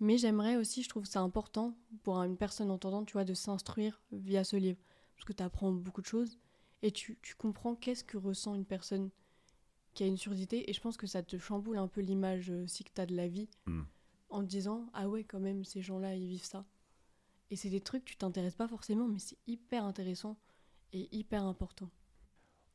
Mais 0.00 0.18
j'aimerais 0.18 0.56
aussi, 0.56 0.82
je 0.82 0.90
trouve 0.90 1.06
ça 1.06 1.20
important 1.20 1.74
pour 2.02 2.18
une 2.18 2.36
personne 2.36 2.70
entendante, 2.70 3.06
tu 3.06 3.14
vois, 3.14 3.24
de 3.24 3.32
s'instruire 3.32 4.02
via 4.12 4.44
ce 4.44 4.56
livre. 4.56 4.78
Parce 5.14 5.24
que 5.24 5.32
tu 5.32 5.42
apprends 5.42 5.72
beaucoup 5.72 6.02
de 6.02 6.06
choses 6.06 6.38
et 6.82 6.90
tu, 6.90 7.18
tu 7.22 7.34
comprends 7.36 7.74
qu'est-ce 7.74 8.04
que 8.04 8.18
ressent 8.18 8.54
une 8.54 8.66
personne 8.66 9.08
qui 9.94 10.02
a 10.04 10.06
une 10.06 10.16
surdité. 10.16 10.68
Et 10.70 10.72
je 10.72 10.80
pense 10.80 10.96
que 10.96 11.06
ça 11.06 11.22
te 11.22 11.36
chamboule 11.38 11.78
un 11.78 11.88
peu 11.88 12.00
l'image 12.00 12.50
euh, 12.50 12.64
aussi 12.64 12.84
que 12.84 12.90
tu 12.94 13.00
as 13.00 13.06
de 13.06 13.14
la 13.16 13.28
vie 13.28 13.48
Mm. 13.66 13.82
en 14.30 14.40
te 14.42 14.46
disant 14.46 14.88
Ah 14.94 15.08
ouais, 15.08 15.24
quand 15.24 15.40
même, 15.40 15.64
ces 15.64 15.82
gens-là, 15.82 16.14
ils 16.16 16.26
vivent 16.28 16.44
ça. 16.44 16.64
Et 17.50 17.56
c'est 17.56 17.70
des 17.70 17.80
trucs, 17.80 18.04
tu 18.04 18.16
t'intéresses 18.16 18.54
pas 18.54 18.68
forcément, 18.68 19.08
mais 19.08 19.18
c'est 19.18 19.38
hyper 19.46 19.84
intéressant 19.84 20.38
et 20.92 21.08
hyper 21.10 21.44
important. 21.44 21.90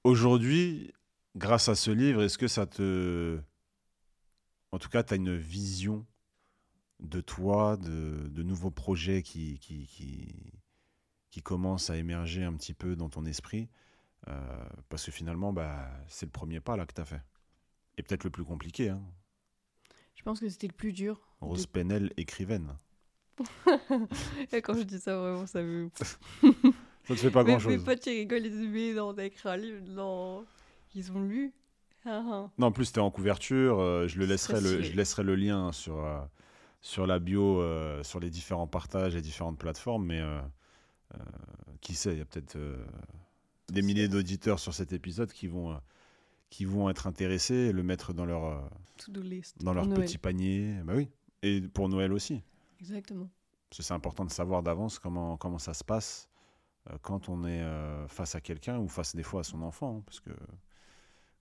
Aujourd'hui, 0.04 0.94
grâce 1.36 1.70
à 1.70 1.76
ce 1.76 1.92
livre, 1.92 2.24
est-ce 2.24 2.38
que 2.38 2.48
ça 2.48 2.66
te... 2.66 3.40
En 4.72 4.80
tout 4.80 4.90
cas, 4.90 5.04
tu 5.04 5.14
as 5.14 5.18
une 5.18 5.36
vision 5.38 6.06
de 7.00 7.22
toi, 7.22 7.78
de, 7.78 8.28
de 8.30 8.44
nouveaux 8.44 8.72
projets 8.72 9.22
qui, 9.24 9.58
qui, 9.60 9.88
qui, 9.88 10.28
qui 11.30 11.42
commencent 11.42 11.90
à 11.90 11.98
émerger 11.98 12.44
un 12.44 12.54
petit 12.54 12.74
peu 12.74 12.96
dans 12.96 13.10
ton 13.10 13.26
esprit? 13.26 13.70
Euh, 14.28 14.66
Parce 14.90 15.06
que 15.06 15.12
finalement, 15.12 15.54
bah, 15.54 15.90
c'est 16.08 16.26
le 16.26 16.32
premier 16.32 16.60
pas 16.60 16.78
là 16.78 16.86
que 16.86 16.94
tu 16.94 17.02
as 17.02 17.06
fait. 17.06 17.22
Et 17.98 18.04
peut-être 18.04 18.24
le 18.24 18.30
plus 18.30 18.44
compliqué. 18.44 18.90
Hein. 18.90 19.02
Je 20.16 20.24
pense 20.24 20.40
que 20.40 20.50
c'était 20.50 20.68
le 20.68 20.74
plus 20.74 20.94
dur. 20.94 21.22
Rose 21.42 21.68
Penel, 21.68 22.12
écrivaine. 22.18 22.78
Et 24.52 24.62
quand 24.62 24.74
je 24.76 24.84
dis 24.84 25.00
ça, 25.00 25.18
vraiment, 25.18 25.46
ça 25.46 25.62
me. 25.62 25.90
Ça 27.08 27.14
te 27.14 27.20
fait 27.20 27.32
pas 27.32 27.44
grand-chose. 27.44 27.78
Mes 27.78 27.84
potes, 27.84 28.06
ils 28.08 28.20
rigolent, 28.20 28.46
ils 28.46 28.52
disent 28.52 28.68
Mais 28.68 28.94
non, 28.94 29.10
on 29.10 29.18
a 29.18 29.26
écrit 29.26 29.48
un 29.48 29.58
livre. 29.58 29.80
Non. 29.88 30.46
Ils 30.96 31.12
ont 31.12 31.22
lu. 31.22 31.54
Ah, 32.06 32.24
ah. 32.26 32.50
Non, 32.58 32.68
en 32.68 32.72
plus, 32.72 32.92
tu 32.92 33.00
es 33.00 33.02
en 33.02 33.12
couverture. 33.12 33.80
euh, 33.80 34.08
je, 34.08 34.18
le 34.18 34.26
laisserai 34.26 34.62
le, 34.62 34.82
je 34.82 34.94
laisserai 34.94 35.24
le 35.24 35.36
lien 35.36 35.72
sur, 35.72 36.04
euh, 36.04 36.20
sur 36.82 37.06
la 37.06 37.20
bio, 37.20 37.62
euh, 37.62 38.02
sur 38.04 38.20
les 38.20 38.30
différents 38.30 38.68
partages 38.68 39.16
et 39.16 39.22
différentes 39.22 39.60
plateformes. 39.60 40.06
Mais 40.06 40.22
qui 41.82 41.94
sait, 41.94 42.14
il 42.14 42.18
y 42.18 42.22
a 42.22 42.26
peut-être 42.26 42.58
des 43.72 43.82
milliers 43.82 44.08
d'auditeurs 44.08 44.60
sur 44.60 44.74
cet 44.74 44.94
épisode 44.94 45.32
qui 45.32 45.48
vont, 45.48 45.72
euh, 45.72 45.78
qui 46.50 46.66
vont 46.66 46.90
être 46.90 47.08
intéressés 47.08 47.72
le 47.72 47.84
mettre 47.84 48.14
dans 48.14 48.26
leur, 48.26 48.46
euh, 48.46 48.60
list. 49.22 49.58
dans 49.64 49.74
leur 49.74 49.88
petit 49.90 50.18
panier. 50.18 50.80
Bah 50.84 50.94
oui. 50.96 51.10
Et 51.42 51.62
pour 51.62 51.90
Noël 51.90 52.14
aussi. 52.14 52.42
Exactement. 52.80 53.30
Parce 53.70 53.78
que 53.80 53.84
c'est 53.84 53.94
important 53.94 54.26
de 54.26 54.32
savoir 54.32 54.64
d'avance 54.64 55.00
comment, 55.00 55.38
comment 55.38 55.60
ça 55.60 55.74
se 55.74 55.84
passe 55.84 56.30
euh, 56.90 56.98
quand 57.02 57.30
on 57.30 57.46
est 57.46 57.64
face 58.08 58.36
à 58.36 58.42
quelqu'un 58.42 58.78
ou 58.80 58.88
face 58.88 59.16
des 59.16 59.24
fois 59.24 59.42
à 59.42 59.44
son 59.44 59.62
enfant. 59.62 59.98
hein, 59.98 60.04
parce 60.06 60.20
que, 60.20 60.30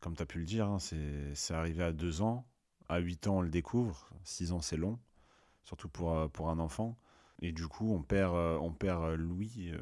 comme 0.00 0.16
tu 0.16 0.22
as 0.22 0.26
pu 0.26 0.38
le 0.38 0.44
dire, 0.46 0.66
hein, 0.68 0.78
c'est 0.78 1.34
c'est 1.34 1.54
arrivé 1.54 1.82
à 1.84 1.92
deux 1.92 2.22
ans. 2.22 2.46
À 2.88 2.98
8 2.98 3.28
ans, 3.28 3.38
on 3.38 3.40
le 3.40 3.48
découvre. 3.48 4.10
6 4.24 4.52
ans, 4.52 4.60
c'est 4.60 4.76
long. 4.76 4.98
Surtout 5.64 5.88
pour, 5.88 6.30
pour 6.30 6.50
un 6.50 6.58
enfant. 6.58 6.98
Et 7.40 7.52
du 7.52 7.66
coup, 7.66 7.92
on 7.94 8.02
perd, 8.02 8.34
on 8.34 8.72
perd 8.72 9.14
Louis 9.14 9.70
euh, 9.72 9.78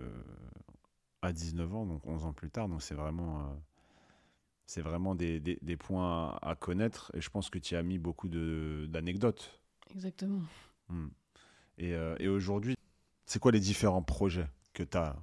à 1.23 1.33
19 1.33 1.75
ans, 1.75 1.87
donc 1.87 2.07
11 2.07 2.25
ans 2.27 2.33
plus 2.33 2.51
tard. 2.51 2.69
Donc 2.69 2.83
c'est 2.83 2.95
vraiment, 2.95 3.41
euh, 3.41 3.55
c'est 4.67 4.83
vraiment 4.83 5.15
des, 5.15 5.41
des- 5.41 5.59
des 5.63 5.77
points 5.77 6.37
à, 6.43 6.55
connaître. 6.55 7.11
Et 7.15 7.21
je 7.21 7.31
pense 7.31 7.49
que 7.49 7.59
tu 7.59 7.77
as 7.77 7.83
mis 7.83 7.99
beaucoup 7.99 8.29
d'anecdotes. 8.29 9.61
Exactement. 9.91 10.43
Hmm. 10.89 11.09
Et, 11.79 11.95
euh, 11.95 12.17
et 12.19 12.29
aujourd'hui, 12.29 12.77
c'est 13.27 13.39
quoi 13.39 13.53
les 13.53 13.61
différents 13.61 14.03
projets 14.03 14.49
que 14.75 14.83
tu 14.83 14.97
as 14.99 15.17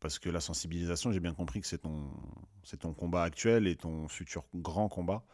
Parce 0.00 0.18
que 0.18 0.30
la 0.30 0.40
sensibilisation, 0.40 1.12
j'ai 1.12 1.20
bien 1.20 1.34
compris 1.34 1.60
que 1.60 1.66
c'est 1.66 1.78
ton, 1.78 2.10
c'est 2.62 2.78
ton 2.80 2.94
combat 2.94 3.22
actuel 3.24 3.66
et 3.66 3.76
ton 3.76 4.08
futur 4.08 4.44
grand 4.54 4.88
combat. 4.88 5.24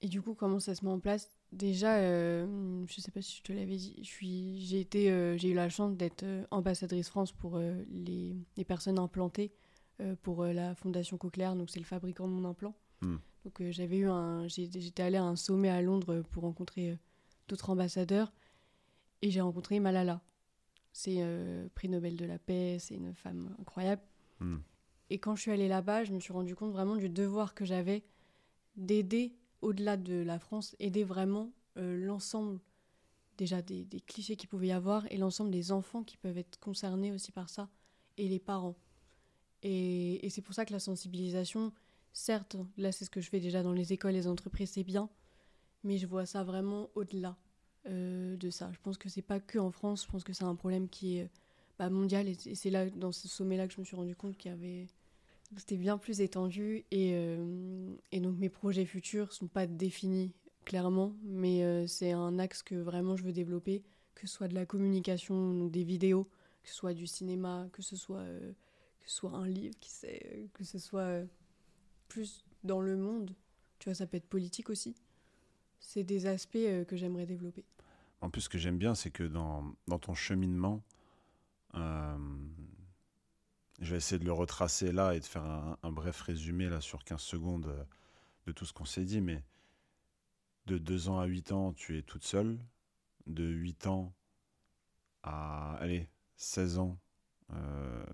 Et 0.00 0.08
du 0.08 0.20
coup, 0.22 0.34
comment 0.34 0.58
ça 0.58 0.74
se 0.74 0.84
met 0.84 0.90
en 0.90 0.98
place? 0.98 1.28
Déjà, 1.52 1.96
euh, 1.96 2.84
je 2.88 3.00
sais 3.02 3.10
pas 3.10 3.20
si 3.20 3.36
je 3.36 3.42
te 3.42 3.52
l'avais 3.52 3.76
dit, 3.76 3.94
j'ai 4.02 4.80
été, 4.80 5.10
euh, 5.10 5.36
j'ai 5.36 5.50
eu 5.50 5.54
la 5.54 5.68
chance 5.68 5.94
d'être 5.94 6.22
euh, 6.22 6.46
ambassadrice 6.50 7.10
France 7.10 7.30
pour 7.32 7.56
euh, 7.56 7.84
les, 7.90 8.34
les 8.56 8.64
personnes 8.64 8.98
implantées 8.98 9.52
pour 10.22 10.44
la 10.44 10.74
Fondation 10.74 11.16
Cochlear, 11.16 11.54
donc 11.54 11.70
c'est 11.70 11.78
le 11.78 11.84
fabricant 11.84 12.26
de 12.26 12.32
mon 12.32 12.44
implant. 12.48 12.74
Hmm. 13.02 13.18
Donc 13.44 13.62
j'avais 13.70 13.98
eu 13.98 14.08
un, 14.08 14.48
j'étais 14.48 15.00
allée 15.00 15.18
à 15.18 15.22
un 15.22 15.36
sommet 15.36 15.68
à 15.68 15.80
Londres 15.80 16.22
pour 16.32 16.42
rencontrer 16.42 16.98
d'autres 17.46 17.70
ambassadeurs 17.70 18.32
et 19.20 19.30
j'ai 19.30 19.40
rencontré 19.40 19.78
Malala. 19.78 20.20
C'est 20.92 21.24
prix 21.76 21.88
Nobel 21.88 22.16
de 22.16 22.24
la 22.24 22.40
paix, 22.40 22.78
c'est 22.80 22.96
une 22.96 23.14
femme 23.14 23.54
incroyable. 23.60 24.02
Hmm. 24.40 24.56
Et 25.08 25.20
quand 25.20 25.36
je 25.36 25.42
suis 25.42 25.52
allée 25.52 25.68
là-bas, 25.68 26.02
je 26.02 26.12
me 26.12 26.18
suis 26.18 26.32
rendu 26.32 26.56
compte 26.56 26.72
vraiment 26.72 26.96
du 26.96 27.08
devoir 27.08 27.54
que 27.54 27.64
j'avais 27.64 28.02
d'aider, 28.74 29.36
au-delà 29.62 29.96
de 29.96 30.22
la 30.22 30.38
France, 30.38 30.76
aider 30.78 31.04
vraiment 31.04 31.50
euh, 31.78 31.96
l'ensemble 32.04 32.60
déjà 33.38 33.62
des, 33.62 33.86
clichés 34.06 34.36
qu'il 34.36 34.48
pouvait 34.48 34.68
y 34.68 34.72
avoir 34.72 35.10
et 35.10 35.16
l'ensemble 35.16 35.50
des 35.50 35.72
enfants 35.72 36.02
qui 36.02 36.16
peuvent 36.16 36.36
être 36.36 36.60
concernés 36.60 37.12
aussi 37.12 37.32
par 37.32 37.48
ça 37.48 37.68
et 38.18 38.28
les 38.28 38.38
parents. 38.38 38.76
Et, 39.62 40.28
c'est 40.28 40.42
pour 40.42 40.54
ça 40.54 40.66
que 40.66 40.72
la 40.72 40.80
sensibilisation, 40.80 41.72
certes, 42.12 42.56
là 42.76 42.92
c'est 42.92 43.04
ce 43.04 43.10
que 43.10 43.20
je 43.20 43.30
fais 43.30 43.40
déjà 43.40 43.62
dans 43.62 43.72
les 43.72 43.92
écoles, 43.92 44.12
les 44.12 44.26
entreprises, 44.26 44.70
c'est 44.70 44.84
bien, 44.84 45.08
mais 45.84 45.98
je 45.98 46.06
vois 46.06 46.26
ça 46.26 46.44
vraiment 46.44 46.90
au-delà 46.94 47.36
euh, 47.86 48.36
de 48.36 48.50
ça. 48.50 48.70
Je 48.72 48.78
pense 48.82 48.98
que 48.98 49.08
c'est 49.08 49.22
pas 49.22 49.40
que 49.40 49.58
en 49.58 49.70
France, 49.70 50.04
je 50.04 50.10
pense 50.10 50.24
que 50.24 50.32
c'est 50.32 50.44
un 50.44 50.54
problème 50.56 50.88
qui 50.88 51.18
est 51.18 51.30
bah, 51.78 51.88
mondial 51.88 52.28
et, 52.28 52.36
et 52.46 52.54
c'est 52.54 52.70
là, 52.70 52.90
dans 52.90 53.12
ce 53.12 53.28
sommet-là, 53.28 53.66
que 53.66 53.74
je 53.74 53.80
me 53.80 53.84
suis 53.84 53.96
rendu 53.96 54.14
compte 54.16 54.36
qu'il 54.36 54.50
y 54.50 54.54
avait 54.54 54.88
c'était 55.56 55.76
bien 55.76 55.98
plus 55.98 56.20
étendu 56.20 56.84
et, 56.90 57.12
euh, 57.14 57.94
et 58.10 58.20
donc 58.20 58.38
mes 58.38 58.48
projets 58.48 58.84
futurs 58.84 59.32
sont 59.32 59.48
pas 59.48 59.66
définis 59.66 60.32
clairement, 60.64 61.14
mais 61.24 61.64
euh, 61.64 61.86
c'est 61.86 62.12
un 62.12 62.38
axe 62.38 62.62
que 62.62 62.74
vraiment 62.74 63.16
je 63.16 63.24
veux 63.24 63.32
développer, 63.32 63.82
que 64.14 64.26
ce 64.26 64.34
soit 64.34 64.48
de 64.48 64.54
la 64.54 64.66
communication, 64.66 65.52
donc 65.54 65.70
des 65.70 65.84
vidéos, 65.84 66.24
que 66.62 66.68
ce 66.68 66.74
soit 66.74 66.94
du 66.94 67.06
cinéma, 67.06 67.68
que 67.72 67.82
ce 67.82 67.96
soit, 67.96 68.18
euh, 68.18 68.52
que 69.00 69.10
soit 69.10 69.32
un 69.32 69.46
livre, 69.46 69.74
qui 69.80 69.90
sait, 69.90 70.48
que 70.54 70.64
ce 70.64 70.78
soit 70.78 71.20
plus 72.08 72.44
dans 72.64 72.80
le 72.80 72.96
monde. 72.96 73.34
Tu 73.78 73.88
vois, 73.88 73.94
ça 73.94 74.06
peut 74.06 74.16
être 74.16 74.28
politique 74.28 74.70
aussi. 74.70 74.94
C'est 75.80 76.04
des 76.04 76.26
aspects 76.26 76.84
que 76.86 76.96
j'aimerais 76.96 77.26
développer. 77.26 77.64
En 78.20 78.30
plus, 78.30 78.42
ce 78.42 78.48
que 78.48 78.58
j'aime 78.58 78.78
bien, 78.78 78.94
c'est 78.94 79.10
que 79.10 79.24
dans, 79.24 79.74
dans 79.88 79.98
ton 79.98 80.14
cheminement, 80.14 80.84
je 83.80 83.90
vais 83.90 83.96
essayer 83.96 84.18
de 84.18 84.24
le 84.24 84.32
retracer 84.32 84.92
là 84.92 85.14
et 85.14 85.20
de 85.20 85.24
faire 85.24 85.44
un, 85.44 85.92
bref 85.92 86.20
résumé 86.20 86.68
là 86.68 86.80
sur 86.80 87.04
15 87.04 87.20
secondes 87.20 87.66
euh, 87.66 87.84
de 88.46 88.52
tout 88.52 88.64
ce 88.64 88.72
qu'on 88.72 88.84
s'est 88.84 89.04
dit, 89.04 89.20
mais 89.20 89.42
de 90.66 90.78
2 90.78 91.08
ans 91.08 91.18
à 91.18 91.26
8 91.26 91.52
ans, 91.52 91.72
tu 91.72 91.98
es 91.98 92.02
toute 92.02 92.24
seule. 92.24 92.58
De 93.26 93.44
8 93.44 93.86
ans 93.86 94.12
à 95.22 95.74
allez, 95.76 96.08
16 96.36 96.78
ans, 96.78 96.98
euh, 97.52 98.04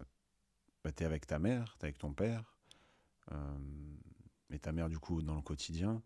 bah, 0.84 0.92
tu 0.92 1.02
es 1.02 1.06
avec 1.06 1.26
ta 1.26 1.38
mère, 1.38 1.76
tu 1.78 1.84
es 1.84 1.88
avec 1.88 1.98
ton 1.98 2.12
père, 2.12 2.56
euh, 3.32 3.58
et 4.50 4.58
ta 4.58 4.72
mère 4.72 4.88
du 4.88 4.98
coup 4.98 5.22
dans 5.22 5.34
le 5.34 5.42
quotidien. 5.42 6.02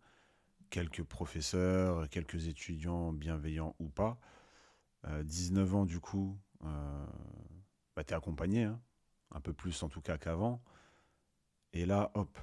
quelques 0.71 1.03
professeurs, 1.03 2.09
quelques 2.09 2.47
étudiants 2.47 3.13
bienveillants 3.13 3.75
ou 3.79 3.89
pas. 3.89 4.19
19 5.25 5.75
ans, 5.75 5.85
du 5.85 5.99
coup, 5.99 6.39
bah, 6.61 8.05
tu 8.07 8.13
es 8.13 8.17
accompagné, 8.17 8.65
hein, 8.65 8.81
un 9.33 9.41
peu 9.41 9.53
plus 9.53 9.83
en 9.83 9.89
tout 9.89 10.01
cas 10.01 10.19
qu'avant. 10.19 10.63
Et 11.73 11.87
là, 11.87 12.11
hop, 12.15 12.39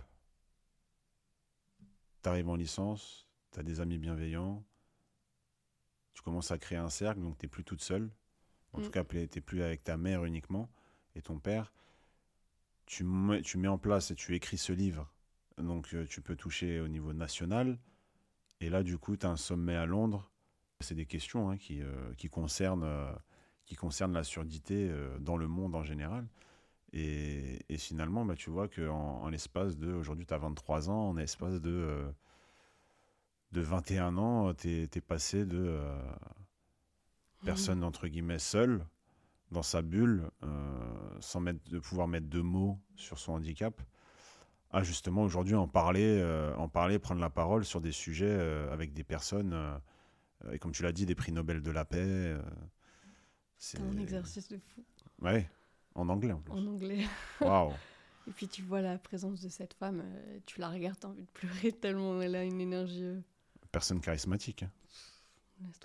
tu 2.24 2.30
arrives 2.30 2.50
en 2.50 2.56
licence, 2.56 3.28
tu 3.52 3.60
as 3.60 3.64
des 3.64 3.80
amis 3.80 3.98
bienveillants, 3.98 4.64
tu 6.14 6.22
commences 6.22 6.52
à 6.52 6.58
créer 6.58 6.78
un 6.78 6.90
cercle, 6.90 7.22
donc 7.22 7.38
tu 7.38 7.46
n'es 7.46 7.50
plus 7.50 7.64
toute 7.64 7.82
seule. 7.82 8.12
En 8.74 8.80
tout 8.80 8.88
mm. 8.88 8.92
cas, 8.92 9.04
tu 9.04 9.18
n'es 9.18 9.42
plus 9.42 9.64
avec 9.64 9.84
ta 9.84 9.98
mère 9.98 10.26
uniquement 10.26 10.70
et 11.16 11.22
ton 11.22 11.40
père. 11.40 11.72
Tu 12.86 13.04
mets, 13.04 13.42
tu 13.42 13.58
mets 13.58 13.68
en 13.68 13.78
place 13.78 14.12
et 14.12 14.16
tu 14.16 14.36
écris 14.36 14.58
ce 14.58 14.74
livre. 14.74 15.12
Donc 15.58 15.94
euh, 15.94 16.06
tu 16.08 16.22
peux 16.22 16.36
toucher 16.36 16.80
au 16.80 16.88
niveau 16.88 17.14
national. 17.14 17.80
Et 18.62 18.70
là, 18.70 18.84
du 18.84 18.98
coup, 18.98 19.16
tu 19.16 19.26
as 19.26 19.30
un 19.30 19.38
sommet 19.38 19.76
à 19.76 19.86
Londres. 19.86 20.30
C'est 20.82 20.96
des 20.96 21.06
questions 21.06 21.50
hein, 21.50 21.58
qui, 21.58 21.82
euh, 21.82 22.14
qui, 22.16 22.30
concernent, 22.30 22.84
euh, 22.84 23.14
qui 23.66 23.76
concernent 23.76 24.14
la 24.14 24.24
surdité 24.24 24.92
dans 25.20 25.38
le 25.38 25.48
monde 25.48 25.76
en 25.76 25.84
général. 25.84 26.28
Et, 26.94 27.60
et 27.70 27.78
finalement, 27.78 28.26
bah, 28.26 28.36
tu 28.36 28.50
vois 28.50 28.68
qu'en 28.68 29.22
en, 29.22 29.30
l'espace 29.30 29.78
de. 29.78 29.92
Aujourd'hui, 29.94 30.26
tu 30.26 30.34
as 30.34 30.38
23 30.38 30.90
ans, 30.90 31.10
en 31.10 31.14
l'espace 31.14 31.62
de, 31.62 32.12
de 33.52 33.62
21 33.62 34.18
ans, 34.18 34.54
tu 34.54 34.84
es, 34.84 35.02
passé 35.02 35.46
de 35.46 35.80
mmh. 37.42 37.46
personne, 37.46 37.84
entre 37.84 38.08
guillemets, 38.08 38.40
seule 38.40 38.86
dans 39.52 39.64
sa 39.64 39.82
bulle, 39.82 40.30
sans 41.22 41.40
mettre, 41.40 41.68
de 41.72 41.80
pouvoir 41.80 42.08
mettre 42.08 42.28
de 42.28 42.42
mots 42.42 42.80
sur 42.96 43.18
son 43.18 43.34
handicap, 43.34 43.82
à 44.70 44.84
justement 44.84 45.24
aujourd'hui 45.24 45.56
en 45.56 45.68
parler, 45.68 46.24
en 46.56 46.68
parler, 46.68 47.00
prendre 47.00 47.20
la 47.20 47.32
parole 47.32 47.66
sur 47.66 47.82
des 47.82 47.92
sujets 47.92 48.40
avec 48.72 48.94
des 48.94 49.04
personnes, 49.04 49.58
et 50.52 50.60
comme 50.60 50.72
tu 50.72 50.84
l'as 50.84 50.92
dit, 50.92 51.08
des 51.08 51.16
prix 51.16 51.32
Nobel 51.32 51.64
de 51.64 51.72
la 51.72 51.84
paix. 51.84 52.38
c'est 53.58 53.82
un 53.82 53.98
exercice 53.98 54.48
de 54.50 54.60
fou. 54.60 54.84
Ouais. 55.20 55.50
En 55.96 56.10
anglais 56.10 56.34
en 56.34 56.40
plus. 56.40 56.54
En 56.54 56.66
anglais. 56.68 57.06
Waouh. 57.42 57.74
Et 58.28 58.32
puis 58.32 58.48
tu 58.48 58.62
vois 58.62 58.82
la 58.82 58.98
présence 58.98 59.42
de 59.42 59.50
cette 59.50 59.74
femme, 59.74 60.02
euh, 60.04 60.40
tu 60.46 60.60
la 60.60 60.70
regardes, 60.70 61.00
t'as 61.00 61.08
envie 61.08 61.24
de 61.24 61.32
pleurer 61.34 61.72
tellement 61.82 62.22
elle 62.22 62.36
a 62.36 62.44
une 62.44 62.62
énergie. 62.62 63.04
Euh. 63.04 63.20
Personne 63.72 64.00
charismatique. 64.02 64.64
Hein. 64.64 64.72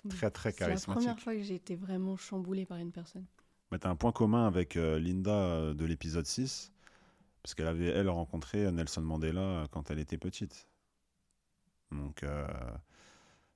Très 0.09 0.31
très 0.31 0.53
charismatique. 0.53 0.85
C'est 0.85 0.87
la 0.87 0.95
première 0.95 1.19
fois 1.19 1.35
que 1.35 1.41
j'ai 1.41 1.55
été 1.55 1.75
vraiment 1.75 2.15
chamboulée 2.17 2.65
par 2.65 2.77
une 2.77 2.91
personne. 2.91 3.25
Mais 3.71 3.79
t'as 3.79 3.89
un 3.89 3.95
point 3.95 4.11
commun 4.11 4.45
avec 4.45 4.77
euh, 4.77 4.99
Linda 4.99 5.73
de 5.73 5.85
l'épisode 5.85 6.25
6, 6.25 6.71
parce 7.41 7.55
qu'elle 7.55 7.67
avait, 7.67 7.87
elle, 7.87 8.09
rencontré 8.09 8.71
Nelson 8.71 9.01
Mandela 9.01 9.65
quand 9.71 9.89
elle 9.89 9.99
était 9.99 10.17
petite. 10.17 10.67
Donc 11.91 12.25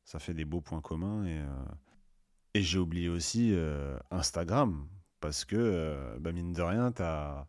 ça 0.04 0.20
fait 0.20 0.34
des 0.34 0.46
beaux 0.46 0.62
points 0.62 0.82
communs. 0.82 1.26
Et, 1.26 1.42
et 2.54 2.62
j'ai 2.62 2.80
oublié 2.80 3.10
aussi 3.10 3.54
Instagram, 4.12 4.88
parce 5.20 5.46
que, 5.46 5.56
euh, 5.58 6.18
bah, 6.20 6.32
mine 6.32 6.54
de 6.54 6.62
rien, 6.62 6.94
as... 7.00 7.48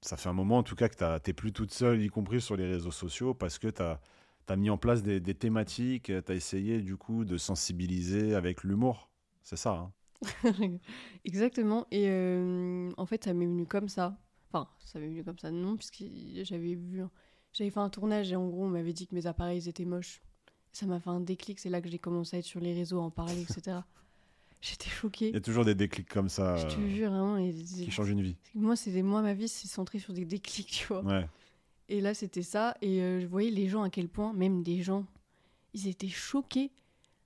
ça 0.00 0.16
fait 0.16 0.28
un 0.28 0.32
moment 0.32 0.58
en 0.58 0.62
tout 0.62 0.76
cas 0.76 0.88
que 0.88 0.96
tu 0.96 1.04
n'es 1.04 1.32
plus 1.34 1.52
toute 1.52 1.72
seule, 1.72 2.02
y 2.02 2.08
compris 2.08 2.40
sur 2.40 2.56
les 2.56 2.66
réseaux 2.66 2.90
sociaux, 2.90 3.34
parce 3.34 3.58
que 3.58 3.68
tu 3.68 3.82
as, 3.82 4.56
mis 4.56 4.70
en 4.70 4.78
place 4.78 5.02
des, 5.02 5.20
thématiques, 5.34 6.04
tu 6.04 6.32
as 6.32 6.34
essayé 6.34 6.80
du 6.82 6.96
coup 6.96 7.24
de 7.24 7.38
sensibiliser 7.38 8.34
avec 8.34 8.64
l'humour. 8.64 9.10
C'est 9.42 9.56
ça. 9.56 9.72
Hein 9.72 9.92
Exactement. 11.24 11.86
Et 11.90 12.08
euh, 12.08 12.90
en 12.96 13.06
fait, 13.06 13.24
ça 13.24 13.34
m'est 13.34 13.46
venu 13.46 13.66
comme 13.66 13.88
ça. 13.88 14.16
Enfin, 14.48 14.68
ça 14.84 14.98
m'est 14.98 15.08
venu 15.08 15.24
comme 15.24 15.38
ça, 15.38 15.50
non, 15.50 15.76
puisque 15.76 16.04
j'avais 16.44 16.74
vu. 16.74 17.02
J'avais 17.52 17.70
fait 17.70 17.80
un 17.80 17.90
tournage 17.90 18.32
et 18.32 18.36
en 18.36 18.48
gros, 18.48 18.64
on 18.64 18.68
m'avait 18.68 18.92
dit 18.94 19.06
que 19.06 19.14
mes 19.14 19.26
appareils 19.26 19.68
étaient 19.68 19.84
moches. 19.84 20.22
Ça 20.72 20.86
m'a 20.86 21.00
fait 21.00 21.10
un 21.10 21.20
déclic, 21.20 21.58
c'est 21.58 21.68
là 21.68 21.82
que 21.82 21.88
j'ai 21.88 21.98
commencé 21.98 22.36
à 22.36 22.38
être 22.38 22.46
sur 22.46 22.60
les 22.60 22.72
réseaux, 22.72 22.98
à 22.98 23.02
en 23.02 23.10
parler, 23.10 23.42
etc. 23.42 23.78
J'étais 24.62 24.88
choquée. 24.88 25.28
Il 25.30 25.34
y 25.34 25.36
a 25.36 25.40
toujours 25.40 25.64
des 25.64 25.74
déclics 25.74 26.08
comme 26.08 26.28
ça. 26.28 26.56
Je 26.56 26.68
te 26.68 26.80
jure, 26.88 27.10
vraiment. 27.10 27.36
qui 27.36 27.90
changent 27.90 28.10
une 28.10 28.22
vie. 28.22 28.36
Moi, 28.54 28.76
moi, 29.02 29.20
ma 29.20 29.34
vie, 29.34 29.48
c'est 29.48 29.66
centré 29.66 29.98
sur 29.98 30.12
des 30.12 30.24
déclics, 30.24 30.68
tu 30.68 30.86
vois. 30.86 31.02
Ouais. 31.02 31.26
Et 31.88 32.00
là, 32.00 32.14
c'était 32.14 32.42
ça. 32.42 32.76
Et 32.80 33.02
euh, 33.02 33.20
je 33.20 33.26
voyais 33.26 33.50
les 33.50 33.68
gens 33.68 33.82
à 33.82 33.90
quel 33.90 34.08
point, 34.08 34.32
même 34.32 34.62
des 34.62 34.80
gens, 34.80 35.04
ils 35.74 35.88
étaient 35.88 36.06
choqués. 36.08 36.70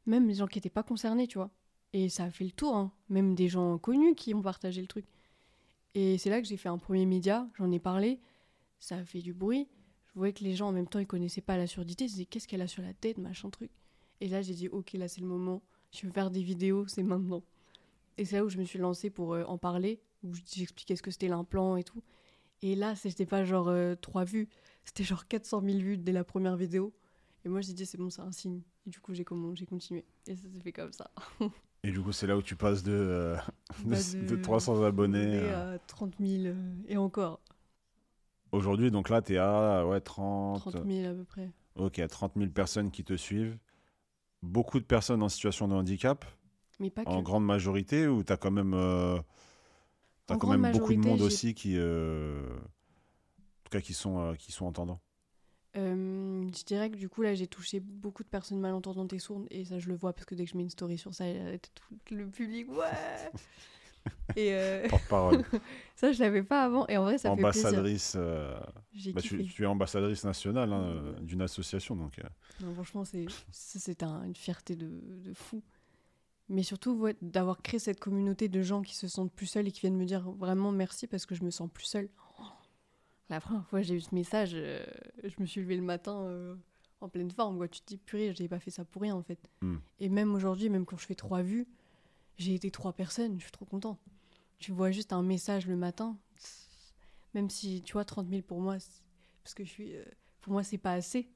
Même 0.06 0.26
les 0.26 0.34
gens 0.34 0.46
qui 0.46 0.56
n'étaient 0.56 0.70
pas 0.70 0.82
concernés, 0.82 1.26
tu 1.26 1.36
vois. 1.36 1.50
Et 1.92 2.08
ça 2.08 2.24
a 2.24 2.30
fait 2.30 2.44
le 2.44 2.52
tour, 2.52 2.74
hein. 2.74 2.90
Même 3.10 3.34
des 3.34 3.48
gens 3.48 3.76
connus 3.76 4.14
qui 4.14 4.32
ont 4.32 4.40
partagé 4.40 4.80
le 4.80 4.86
truc. 4.86 5.04
Et 5.94 6.16
c'est 6.16 6.30
là 6.30 6.40
que 6.40 6.48
j'ai 6.48 6.56
fait 6.56 6.70
un 6.70 6.78
premier 6.78 7.04
média, 7.04 7.46
j'en 7.58 7.70
ai 7.70 7.78
parlé. 7.78 8.18
Ça 8.80 8.96
a 8.96 9.04
fait 9.04 9.20
du 9.20 9.34
bruit. 9.34 9.68
Je 10.06 10.14
voyais 10.14 10.32
que 10.32 10.42
les 10.42 10.54
gens, 10.54 10.68
en 10.68 10.72
même 10.72 10.88
temps, 10.88 11.00
ils 11.00 11.06
connaissaient 11.06 11.42
pas 11.42 11.58
la 11.58 11.66
surdité. 11.66 12.04
Ils 12.04 12.08
disaient, 12.08 12.24
qu'est-ce 12.24 12.48
qu'elle 12.48 12.62
a 12.62 12.66
sur 12.66 12.82
la 12.82 12.94
tête, 12.94 13.18
machin 13.18 13.50
truc. 13.50 13.70
Et 14.22 14.28
là, 14.28 14.40
j'ai 14.40 14.54
dit, 14.54 14.68
ok, 14.68 14.94
là, 14.94 15.06
c'est 15.06 15.20
le 15.20 15.26
moment 15.26 15.60
je 15.96 16.06
veux 16.06 16.12
faire 16.12 16.30
des 16.30 16.42
vidéos, 16.42 16.86
c'est 16.86 17.02
maintenant. 17.02 17.42
Et 18.18 18.24
c'est 18.24 18.36
là 18.36 18.44
où 18.44 18.48
je 18.48 18.58
me 18.58 18.64
suis 18.64 18.78
lancée 18.78 19.10
pour 19.10 19.34
euh, 19.34 19.44
en 19.44 19.58
parler, 19.58 20.00
où 20.22 20.32
j'expliquais 20.46 20.96
ce 20.96 21.02
que 21.02 21.10
c'était 21.10 21.28
l'implant 21.28 21.76
et 21.76 21.84
tout. 21.84 22.02
Et 22.62 22.74
là, 22.74 22.94
c'était 22.94 23.26
pas 23.26 23.44
genre 23.44 23.68
euh, 23.68 23.94
trois 23.94 24.24
vues, 24.24 24.48
c'était 24.84 25.04
genre 25.04 25.26
400 25.26 25.62
000 25.62 25.78
vues 25.78 25.98
dès 25.98 26.12
la 26.12 26.24
première 26.24 26.56
vidéo. 26.56 26.94
Et 27.44 27.48
moi, 27.48 27.60
j'ai 27.60 27.74
dit, 27.74 27.86
c'est 27.86 27.98
bon, 27.98 28.10
c'est 28.10 28.22
un 28.22 28.32
signe. 28.32 28.60
Et 28.86 28.90
du 28.90 29.00
coup, 29.00 29.14
j'ai 29.14 29.24
continué. 29.24 30.04
Et 30.26 30.34
ça 30.34 30.48
s'est 30.48 30.60
fait 30.60 30.72
comme 30.72 30.92
ça. 30.92 31.10
et 31.84 31.90
du 31.90 32.00
coup, 32.00 32.12
c'est 32.12 32.26
là 32.26 32.36
où 32.36 32.42
tu 32.42 32.56
passes 32.56 32.82
de, 32.82 32.92
euh, 32.92 33.36
de, 33.84 34.36
300 34.36 34.82
abonnés 34.82 35.48
à 35.50 35.78
30 35.86 36.14
000 36.18 36.54
et 36.88 36.96
encore. 36.96 37.40
Aujourd'hui, 38.52 38.90
donc 38.90 39.10
là, 39.10 39.22
tu 39.22 39.34
es 39.34 39.38
à 39.38 39.86
ouais, 39.86 40.00
30... 40.00 40.60
30 40.60 40.86
000 40.86 41.10
à 41.10 41.14
peu 41.14 41.24
près. 41.24 41.50
Ok, 41.76 42.00
30 42.08 42.32
000 42.36 42.50
personnes 42.50 42.90
qui 42.90 43.04
te 43.04 43.14
suivent 43.14 43.58
beaucoup 44.42 44.80
de 44.80 44.84
personnes 44.84 45.22
en 45.22 45.28
situation 45.28 45.68
de 45.68 45.74
handicap 45.74 46.24
Mais 46.80 46.90
pas 46.90 47.02
En 47.06 47.22
grande 47.22 47.44
majorité 47.44 48.06
Ou 48.06 48.22
tu 48.22 48.32
as 48.32 48.36
quand 48.36 48.50
même, 48.50 48.74
euh, 48.74 49.18
as 50.28 50.36
quand 50.36 50.56
même 50.56 50.72
beaucoup 50.72 50.94
de 50.94 50.98
monde 50.98 51.20
aussi 51.22 51.54
qui, 51.54 51.74
euh, 51.76 52.42
en 52.50 53.64
tout 53.64 53.70
cas, 53.70 53.80
qui, 53.80 53.94
sont, 53.94 54.20
euh, 54.20 54.34
qui 54.34 54.52
sont 54.52 54.66
entendants. 54.66 55.00
Je 55.74 56.64
dirais 56.64 56.90
que 56.90 56.96
du 56.96 57.10
coup 57.10 57.20
là 57.20 57.34
j'ai 57.34 57.46
touché 57.46 57.80
beaucoup 57.80 58.22
de 58.22 58.28
personnes 58.28 58.60
malentendantes 58.60 59.12
et 59.12 59.18
sourdes 59.18 59.46
et 59.50 59.66
ça 59.66 59.78
je 59.78 59.88
le 59.88 59.94
vois 59.94 60.14
parce 60.14 60.24
que 60.24 60.34
dès 60.34 60.46
que 60.46 60.50
je 60.50 60.56
mets 60.56 60.62
une 60.62 60.70
story 60.70 60.96
sur 60.96 61.12
ça 61.12 61.24
tout 61.74 62.14
le 62.14 62.30
public 62.30 62.70
ouais 62.70 63.30
et 64.36 64.82
Porte-parole. 64.88 65.44
ça, 65.96 66.12
je 66.12 66.20
l'avais 66.20 66.42
pas 66.42 66.64
avant. 66.64 66.86
Et 66.88 66.96
en 66.96 67.02
vrai, 67.02 67.18
ça 67.18 67.30
ambassadrice, 67.30 68.12
fait 68.12 68.18
plaisir. 68.92 69.14
Bah, 69.14 69.20
tu, 69.22 69.44
tu, 69.44 69.62
es 69.62 69.66
ambassadrice 69.66 70.24
nationale 70.24 70.72
hein, 70.72 71.14
d'une 71.20 71.42
association. 71.42 71.96
Donc, 71.96 72.20
non, 72.60 72.72
franchement, 72.74 73.04
c'est, 73.04 73.26
c'est 73.50 74.02
une 74.02 74.34
fierté 74.34 74.76
de, 74.76 74.88
de, 74.88 75.34
fou. 75.34 75.62
Mais 76.48 76.62
surtout, 76.62 77.08
d'avoir 77.22 77.60
créé 77.60 77.80
cette 77.80 78.00
communauté 78.00 78.48
de 78.48 78.62
gens 78.62 78.82
qui 78.82 78.94
se 78.94 79.08
sentent 79.08 79.32
plus 79.32 79.46
seuls 79.46 79.66
et 79.66 79.72
qui 79.72 79.80
viennent 79.80 79.96
me 79.96 80.04
dire 80.04 80.30
vraiment 80.32 80.72
merci 80.72 81.06
parce 81.06 81.26
que 81.26 81.34
je 81.34 81.42
me 81.42 81.50
sens 81.50 81.68
plus 81.72 81.86
seule. 81.86 82.08
La 83.28 83.40
première 83.40 83.66
fois 83.66 83.80
que 83.80 83.86
j'ai 83.86 83.94
eu 83.94 84.00
ce 84.00 84.14
message, 84.14 84.52
euh, 84.54 84.84
je 85.24 85.34
me 85.40 85.46
suis 85.46 85.60
levée 85.60 85.76
le 85.76 85.82
matin 85.82 86.22
euh, 86.22 86.54
en 87.00 87.08
pleine 87.08 87.30
forme. 87.30 87.56
Quoi. 87.56 87.68
Tu 87.68 87.80
te 87.80 87.86
dis, 87.86 87.96
purée, 87.96 88.32
je 88.32 88.42
n'ai 88.42 88.48
pas 88.48 88.60
fait 88.60 88.70
ça 88.70 88.84
pour 88.84 89.02
rien 89.02 89.16
en 89.16 89.22
fait. 89.22 89.50
Hmm. 89.62 89.78
Et 89.98 90.08
même 90.08 90.34
aujourd'hui, 90.34 90.68
même 90.68 90.86
quand 90.86 90.96
je 90.96 91.06
fais 91.06 91.16
trois 91.16 91.42
vues, 91.42 91.66
j'ai 92.36 92.54
été 92.54 92.70
trois 92.70 92.92
personnes, 92.92 93.38
je 93.38 93.44
suis 93.44 93.52
trop 93.52 93.64
content. 93.64 93.98
Tu 94.58 94.72
vois 94.72 94.90
juste 94.90 95.12
un 95.12 95.22
message 95.22 95.66
le 95.66 95.76
matin, 95.76 96.16
même 97.34 97.50
si 97.50 97.82
tu 97.82 97.92
vois 97.92 98.04
30 98.04 98.28
000 98.28 98.42
pour 98.42 98.60
moi, 98.60 98.76
parce 99.42 99.54
que 99.54 99.64
je 99.64 99.70
suis, 99.70 99.94
euh, 99.94 100.04
pour 100.40 100.52
moi 100.52 100.62
c'est 100.62 100.78
pas 100.78 100.92
assez 100.92 101.28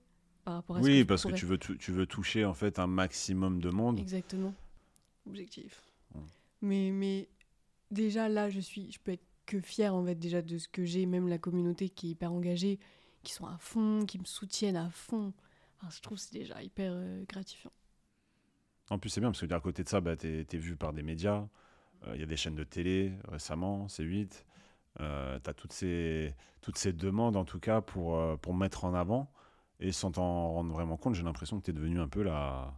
par 0.44 0.54
rapport 0.54 0.76
à 0.76 0.80
oui, 0.80 1.04
parce 1.04 1.24
que 1.24 1.32
tu 1.32 1.46
veux, 1.46 1.58
tu 1.58 1.92
veux 1.92 2.06
toucher 2.06 2.44
en 2.44 2.54
fait 2.54 2.78
un 2.78 2.86
maximum 2.86 3.60
de 3.60 3.70
monde. 3.70 3.98
Exactement. 3.98 4.54
Objectif. 5.26 5.82
Mais, 6.62 6.90
mais 6.90 7.28
déjà 7.90 8.28
là, 8.28 8.50
je 8.50 8.60
suis, 8.60 8.90
je 8.92 8.98
peux 8.98 9.12
être 9.12 9.24
que 9.46 9.60
fière 9.60 9.94
en 9.94 10.04
fait 10.04 10.14
déjà 10.14 10.42
de 10.42 10.58
ce 10.58 10.68
que 10.68 10.84
j'ai, 10.84 11.06
même 11.06 11.28
la 11.28 11.38
communauté 11.38 11.88
qui 11.88 12.08
est 12.08 12.10
hyper 12.10 12.32
engagée, 12.32 12.78
qui 13.22 13.32
sont 13.32 13.46
à 13.46 13.58
fond, 13.58 14.04
qui 14.06 14.18
me 14.18 14.24
soutiennent 14.24 14.76
à 14.76 14.90
fond. 14.90 15.32
je 15.90 16.00
trouve 16.00 16.18
c'est 16.18 16.32
déjà 16.32 16.62
hyper 16.62 16.92
euh, 16.94 17.24
gratifiant. 17.28 17.72
En 18.90 18.98
plus, 18.98 19.08
c'est 19.10 19.20
bien 19.20 19.30
parce 19.30 19.46
que 19.46 19.54
à 19.54 19.60
côté 19.60 19.84
de 19.84 19.88
ça, 19.88 20.00
bah, 20.00 20.16
tu 20.16 20.26
es, 20.26 20.58
vu 20.58 20.76
par 20.76 20.92
des 20.92 21.02
médias. 21.02 21.46
Euh, 22.06 22.12
il 22.14 22.20
y 22.20 22.24
a 22.24 22.26
des 22.26 22.36
chaînes 22.36 22.56
de 22.56 22.64
télé 22.64 23.12
récemment, 23.28 23.86
C8. 23.86 24.44
Euh, 24.98 25.38
tu 25.42 25.50
as 25.50 25.54
toutes 25.54 25.72
ces, 25.72 26.34
toutes 26.60 26.78
ces 26.78 26.92
demandes, 26.92 27.36
en 27.36 27.44
tout 27.44 27.60
cas, 27.60 27.80
pour, 27.80 28.16
euh, 28.16 28.36
pour 28.36 28.54
mettre 28.54 28.84
en 28.84 28.94
avant. 28.94 29.30
Et 29.78 29.92
sans 29.92 30.10
t'en 30.12 30.52
rendre 30.52 30.72
vraiment 30.72 30.96
compte, 30.96 31.14
j'ai 31.14 31.22
l'impression 31.22 31.58
que 31.58 31.64
tu 31.64 31.70
es 31.70 31.74
devenu 31.74 32.00
un 32.00 32.08
peu 32.08 32.22
la, 32.22 32.74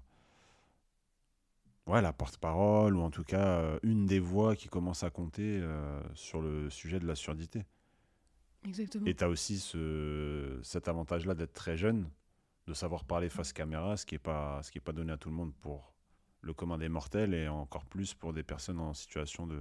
ouais, 1.86 2.02
la 2.02 2.12
porte-parole, 2.12 2.94
ou 2.96 3.00
en 3.00 3.10
tout 3.10 3.24
cas 3.24 3.44
euh, 3.44 3.78
une 3.82 4.06
des 4.06 4.20
voix 4.20 4.54
qui 4.54 4.68
commence 4.68 5.02
à 5.02 5.10
compter 5.10 5.60
sur 6.14 6.42
le 6.42 6.70
sujet 6.70 7.00
de 7.00 7.06
la 7.06 7.14
surdité. 7.14 7.64
Exactement. 8.64 9.06
Et 9.06 9.14
tu 9.14 9.24
as 9.24 9.28
aussi 9.28 9.58
ce, 9.58 10.60
cet 10.62 10.86
avantage-là 10.86 11.34
d'être 11.34 11.52
très 11.52 11.76
jeune, 11.76 12.08
de 12.68 12.74
savoir 12.74 13.04
parler 13.04 13.28
face 13.28 13.52
caméra, 13.52 13.96
ce 13.96 14.06
qui 14.06 14.14
n'est 14.14 14.20
pas, 14.20 14.60
pas 14.84 14.92
donné 14.92 15.12
à 15.12 15.16
tout 15.16 15.30
le 15.30 15.34
monde 15.34 15.52
pour 15.60 15.92
le 16.42 16.52
commun 16.52 16.76
des 16.78 16.88
mortels, 16.88 17.34
et 17.34 17.48
encore 17.48 17.84
plus 17.86 18.14
pour 18.14 18.32
des 18.32 18.42
personnes 18.42 18.78
en 18.80 18.92
situation 18.94 19.46
de, 19.46 19.60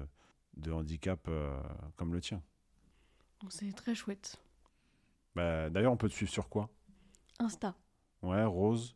de 0.57 0.71
handicap 0.71 1.29
comme 1.95 2.13
le 2.13 2.21
tien. 2.21 2.41
C'est 3.49 3.73
très 3.75 3.95
chouette. 3.95 4.37
Bah, 5.35 5.69
D'ailleurs, 5.69 5.93
on 5.93 5.97
peut 5.97 6.09
te 6.09 6.13
suivre 6.13 6.31
sur 6.31 6.49
quoi? 6.49 6.69
Insta. 7.39 7.75
Ouais, 8.21 8.43
Rose. 8.43 8.95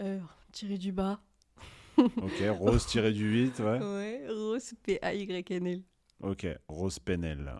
Euh, 0.00 0.20
tiré 0.52 0.78
du 0.78 0.92
bas. 0.92 1.20
Ok, 1.98 2.42
Rose 2.58 2.86
tiré 2.86 3.12
du 3.12 3.30
8, 3.30 3.58
ouais. 3.60 3.78
Ouais, 3.80 4.26
Rose 4.28 4.74
P-A-Y-N-L. 4.82 5.82
Ok, 6.22 6.46
Rose 6.68 6.98
Penel. 6.98 7.52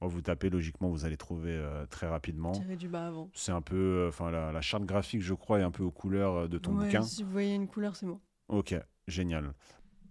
Bon, 0.00 0.08
vous 0.08 0.22
tapez, 0.22 0.50
logiquement, 0.50 0.88
vous 0.88 1.04
allez 1.04 1.16
trouver 1.16 1.52
euh, 1.52 1.86
très 1.86 2.08
rapidement. 2.08 2.52
Tiré 2.52 2.76
du 2.76 2.88
bas 2.88 3.06
avant. 3.06 3.30
C'est 3.32 3.52
un 3.52 3.62
peu, 3.62 3.76
euh, 3.76 4.08
enfin, 4.08 4.30
la, 4.30 4.50
la 4.50 4.60
charte 4.60 4.84
graphique, 4.84 5.22
je 5.22 5.34
crois, 5.34 5.60
est 5.60 5.62
un 5.62 5.70
peu 5.70 5.84
aux 5.84 5.90
couleurs 5.92 6.34
euh, 6.34 6.48
de 6.48 6.58
ton 6.58 6.72
Ouais, 6.72 6.84
bouquin. 6.86 7.02
Si 7.02 7.22
vous 7.22 7.30
voyez 7.30 7.54
une 7.54 7.68
couleur, 7.68 7.94
c'est 7.96 8.06
moi. 8.06 8.18
Ok, 8.50 8.74
génial. 9.06 9.54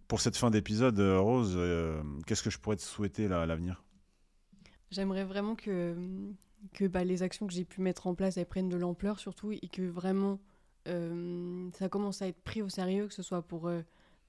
Pour 0.07 0.21
cette 0.21 0.37
fin 0.37 0.49
d'épisode, 0.49 0.97
euh, 0.99 1.19
Rose, 1.19 1.55
euh, 1.57 2.01
qu'est-ce 2.25 2.41
que 2.41 2.49
je 2.49 2.57
pourrais 2.57 2.77
te 2.77 2.81
souhaiter 2.81 3.27
là, 3.27 3.41
à 3.41 3.45
l'avenir? 3.45 3.83
J'aimerais 4.91 5.25
vraiment 5.25 5.55
que, 5.55 5.93
que 6.71 6.85
bah, 6.85 7.03
les 7.03 7.21
actions 7.21 7.47
que 7.47 7.53
j'ai 7.53 7.65
pu 7.65 7.81
mettre 7.81 8.07
en 8.07 8.15
place 8.15 8.37
elles 8.37 8.47
prennent 8.47 8.69
de 8.69 8.77
l'ampleur 8.77 9.19
surtout 9.19 9.51
et 9.51 9.67
que 9.67 9.81
vraiment 9.81 10.39
euh, 10.87 11.69
ça 11.73 11.89
commence 11.89 12.21
à 12.21 12.27
être 12.27 12.41
pris 12.41 12.61
au 12.61 12.69
sérieux, 12.69 13.07
que 13.07 13.13
ce 13.13 13.23
soit 13.23 13.41
pour 13.41 13.67
euh, 13.67 13.81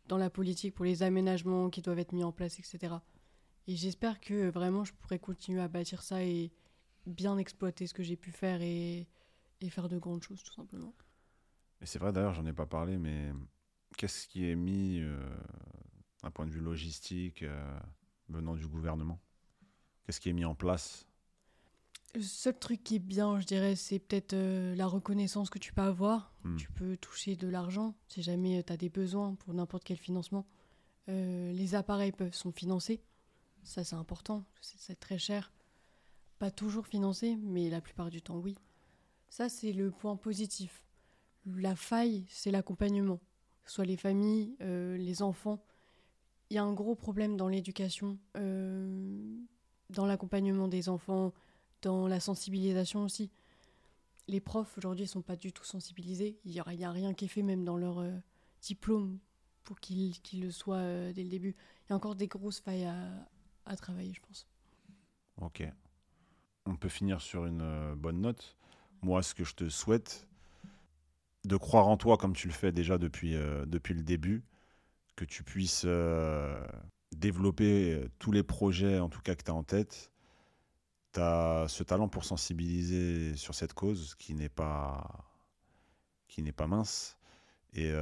dans 0.08 0.18
la 0.18 0.28
politique, 0.28 0.74
pour 0.74 0.84
les 0.84 1.04
aménagements 1.04 1.70
qui 1.70 1.80
doivent 1.80 2.00
être 2.00 2.12
mis 2.12 2.24
en 2.24 2.32
place, 2.32 2.58
etc. 2.58 2.96
Et 3.68 3.76
j'espère 3.76 4.20
que 4.20 4.50
vraiment 4.50 4.84
je 4.84 4.92
pourrai 4.92 5.20
continuer 5.20 5.61
à 5.61 5.68
bâtir 5.68 6.02
ça 6.02 6.24
et 6.24 6.50
bien 7.06 7.38
exploiter 7.38 7.86
ce 7.86 7.94
que 7.94 8.02
j'ai 8.02 8.16
pu 8.16 8.32
faire 8.32 8.61
et, 8.61 9.06
et 9.61 9.70
faire 9.70 9.88
de 9.88 9.98
grandes 9.98 10.24
choses 10.24 10.42
tout 10.42 10.52
simplement. 10.52 10.92
Et 11.80 11.86
c'est 11.86 12.00
vrai, 12.00 12.12
d'ailleurs, 12.12 12.34
j'en 12.34 12.44
ai 12.44 12.52
pas 12.52 12.66
parlé, 12.66 12.98
mais 12.98 13.32
qu'est-ce 13.97 14.26
qui 14.28 14.49
est 14.49 14.57
mis 14.57 15.01
euh, 15.01 15.18
d'un 16.22 16.30
point 16.30 16.47
de 16.47 16.51
vue 16.51 16.61
logistique 16.61 17.43
euh, 17.43 17.80
venant 18.28 18.55
du 18.55 18.66
gouvernement? 18.66 19.20
Qu'est-ce 20.05 20.20
qui 20.20 20.28
est 20.28 20.34
mis 20.34 20.45
en 20.45 20.55
place? 20.55 21.07
Le 22.14 22.22
seul 22.22 22.59
truc 22.59 22.82
qui 22.82 22.97
est 22.97 23.01
bien, 23.01 23.38
je 23.38 23.47
dirais, 23.47 23.76
c'est 23.76 24.01
peut-être 24.01 24.32
euh, 24.32 24.74
la 24.74 24.86
reconnaissance 24.86 25.49
que 25.49 25.61
tu 25.61 25.72
peux 25.72 25.82
avoir. 25.82 26.32
Hmm. 26.43 26.57
Tu 26.57 26.68
peux 26.72 26.97
toucher 26.97 27.36
de 27.36 27.47
l'argent 27.47 27.95
si 28.09 28.22
jamais 28.22 28.62
tu 28.64 28.72
as 28.72 28.76
des 28.76 28.88
besoins 28.88 29.36
pour 29.36 29.55
n'importe 29.55 29.84
quel 29.84 29.97
financement. 29.97 30.47
Euh, 31.09 31.53
les 31.53 31.74
appareils 31.74 32.12
peuvent, 32.12 32.34
sont 32.34 32.53
financés. 32.53 33.01
Ça, 33.62 33.84
c'est 33.84 33.97
important. 33.97 34.45
C'est 34.61 34.99
très 34.99 35.18
cher. 35.18 35.53
Pas 36.38 36.51
toujours 36.51 36.86
financé, 36.86 37.36
mais 37.36 37.70
la 37.70 37.80
plupart 37.80 38.11
du 38.11 38.22
temps, 38.22 38.38
oui. 38.38 38.57
Ça, 39.28 39.49
c'est 39.49 39.72
le 39.72 39.91
point 39.91 40.16
positif. 40.16 40.84
La 41.47 41.76
faille, 41.76 42.26
c'est 42.28 42.51
l'accompagnement. 42.51 43.20
Soit 43.71 43.85
les 43.85 43.97
familles, 43.97 44.57
euh, 44.62 44.97
les 44.97 45.23
enfants. 45.23 45.62
Il 46.51 46.57
y 46.57 46.59
a 46.59 46.64
un 46.64 46.73
gros 46.73 46.97
problème 46.97 47.37
dans 47.37 47.47
l'éducation, 47.47 48.18
euh, 48.37 49.39
dans 49.91 50.07
l'accompagnement 50.07 50.66
des 50.66 50.89
enfants, 50.89 51.33
dans 51.81 52.09
la 52.09 52.18
sensibilisation 52.18 53.05
aussi. 53.05 53.31
Les 54.27 54.41
profs 54.41 54.77
aujourd'hui 54.77 55.05
ne 55.05 55.09
sont 55.09 55.23
pas 55.23 55.37
du 55.37 55.53
tout 55.53 55.62
sensibilisés. 55.62 56.41
Il 56.45 56.51
n'y 56.51 56.59
a, 56.59 56.64
rien 56.64 57.14
qui 57.14 57.27
est 57.27 57.29
fait 57.29 57.43
même 57.43 57.64
dans 57.64 57.77
leur 57.77 58.01
euh, 58.01 58.11
diplôme 58.61 59.21
pour 59.62 59.79
qu'ils 59.79 60.21
qu'ils 60.21 60.41
le 60.41 60.51
soient 60.51 61.12
dès 61.12 61.23
le 61.23 61.31
début. 61.31 61.55
Il 61.85 61.91
y 61.91 61.93
a 61.93 61.97
encore 61.97 62.16
des 62.16 62.27
grosses 62.27 62.59
failles 62.59 62.87
à, 62.87 63.09
à 63.66 63.77
travailler, 63.77 64.12
je 64.12 64.21
pense. 64.21 64.49
Ok. 65.41 65.62
On 66.66 66.75
peut 66.75 66.89
finir 66.89 67.21
sur 67.21 67.47
une 67.47 67.95
bonne 67.95 68.21
note. 68.21 68.57
Moi, 69.01 69.23
ce 69.23 69.33
que 69.33 69.45
je 69.45 69.55
te 69.55 69.68
souhaite, 69.68 70.29
de 71.45 71.57
croire 71.57 71.88
en 71.88 71.97
toi 71.97 72.16
comme 72.16 72.34
tu 72.34 72.49
le 72.49 72.53
fais 72.53 72.72
déjà 72.72 72.99
depuis, 72.99 73.34
euh, 73.34 73.64
depuis 73.66 73.95
le 73.95 74.03
début, 74.03 74.45
que 75.16 75.24
tu 75.24 75.43
puisses 75.43 75.84
euh, 75.86 76.62
développer 77.12 77.95
euh, 77.95 78.09
tous 78.18 78.32
les 78.32 78.43
projets, 78.43 78.99
en 79.01 79.09
tout 79.09 79.20
cas 79.20 79.34
que 79.34 79.43
tu 79.43 79.51
as 79.51 79.55
en 79.55 79.64
tête. 79.64 80.12
Tu 81.12 81.20
as 81.20 81.66
ce 81.68 81.82
talent 81.82 82.09
pour 82.09 82.24
sensibiliser 82.24 83.36
sur 83.36 83.55
cette 83.55 83.74
cause 83.74 84.14
qui 84.16 84.34
n'est 84.34 84.49
pas, 84.49 85.24
qui 86.28 86.43
n'est 86.43 86.53
pas 86.53 86.66
mince. 86.66 87.16
Et, 87.74 87.93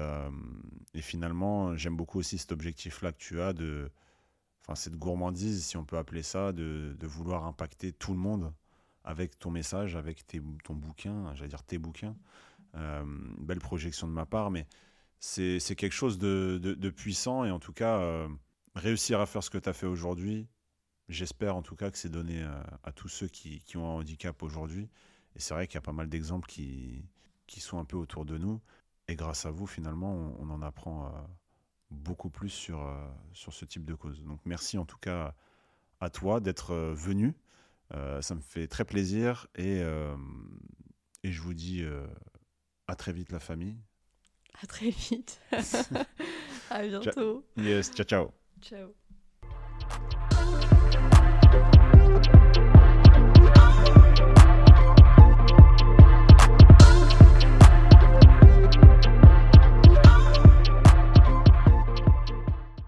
et 0.95 1.03
finalement, 1.03 1.77
j'aime 1.77 1.95
beaucoup 1.97 2.19
aussi 2.19 2.39
cet 2.39 2.53
objectif-là 2.53 3.13
que 3.13 3.19
tu 3.19 3.41
as 3.43 3.53
de, 3.53 3.91
enfin 4.63 4.75
cette 4.75 4.97
gourmandise, 4.97 5.65
si 5.65 5.77
on 5.77 5.85
peut 5.85 5.99
appeler 5.99 6.23
ça, 6.23 6.53
de, 6.53 6.97
de 6.99 7.07
vouloir 7.07 7.45
impacter 7.45 7.93
tout 7.93 8.13
le 8.13 8.19
monde 8.19 8.53
avec 9.05 9.39
ton 9.39 9.51
message, 9.51 9.97
avec 9.97 10.27
tes, 10.27 10.43
ton 10.65 10.75
bouquin, 10.75 11.35
j'allais 11.35 11.49
dire 11.49 11.63
tes 11.63 11.79
bouquins. 11.79 12.15
Euh, 12.75 13.03
une 13.03 13.45
belle 13.47 13.61
projection 13.61 14.07
de 14.07 14.13
ma 14.13 14.27
part, 14.27 14.51
mais 14.51 14.67
c'est 15.21 15.59
quelque 15.77 15.93
chose 15.93 16.19
de, 16.19 16.91
puissant 16.91 17.45
et 17.45 17.51
en 17.51 17.59
tout 17.59 17.73
cas, 17.73 17.99
euh, 17.99 18.29
réussir 18.75 19.21
à 19.21 19.27
faire 19.27 19.43
ce 19.43 19.51
que 19.51 19.59
tu 19.59 19.69
as 19.69 19.73
fait 19.73 19.87
aujourd'hui, 19.87 20.49
j'espère 21.09 21.57
en 21.57 21.63
tout 21.63 21.77
cas 21.77 21.91
que 21.91 21.99
c'est 21.99 22.09
donné 22.09 22.43
euh, 22.43 22.63
à 22.85 22.93
tous 22.93 23.09
ceux 23.09 23.29
qui, 23.29 23.63
ont 23.77 23.87
un 23.87 24.01
handicap 24.01 24.43
aujourd'hui. 24.43 24.89
Et 25.37 25.41
c'est 25.41 25.55
vrai 25.55 25.67
qu'il 25.67 25.75
y 25.75 25.79
a 25.79 25.83
pas 25.83 25.93
mal 25.93 26.09
d'exemples 26.09 26.49
qui, 26.49 27.05
sont 27.59 27.79
un 27.79 27.85
peu 27.85 27.97
autour 27.97 28.25
de 28.25 28.39
nous. 28.39 28.61
Et 29.09 29.17
grâce 29.17 29.47
à 29.47 29.51
vous, 29.51 29.67
finalement, 29.67 30.35
on, 30.39 30.51
en 30.51 30.63
apprend 30.63 31.07
euh, 31.07 31.11
beaucoup 31.91 32.31
plus 32.31 32.51
sur, 32.51 32.83
euh, 32.83 33.09
ce 33.33 33.65
type 33.65 33.85
de 33.85 33.95
cause. 33.95 34.23
Donc 34.25 34.41
merci 34.45 34.79
en 34.79 34.85
tout 34.85 34.99
cas 34.99 35.35
à 36.01 36.11
toi 36.11 36.41
d'être 36.41 36.73
euh, 36.73 36.95
venu. 36.95 37.35
Euh, 37.95 38.21
ça 38.21 38.35
me 38.35 38.41
fait 38.41 38.67
très 38.69 38.85
plaisir 38.85 39.47
et, 39.55 39.81
euh, 39.81 40.15
je 41.25 41.41
vous 41.41 41.55
dis 41.55 41.83
euh, 41.83 42.07
à 42.89 42.97
très 42.97 43.13
vite 43.13 43.31
la 43.31 43.39
famille. 43.39 43.77
À 44.63 44.67
très 44.67 44.91
vite. 44.91 45.41
à 46.71 46.83
bientôt. 46.83 47.45
Yes, 47.57 47.91
ciao 47.93 48.05
ciao. 48.05 48.33
Ciao. 48.61 48.95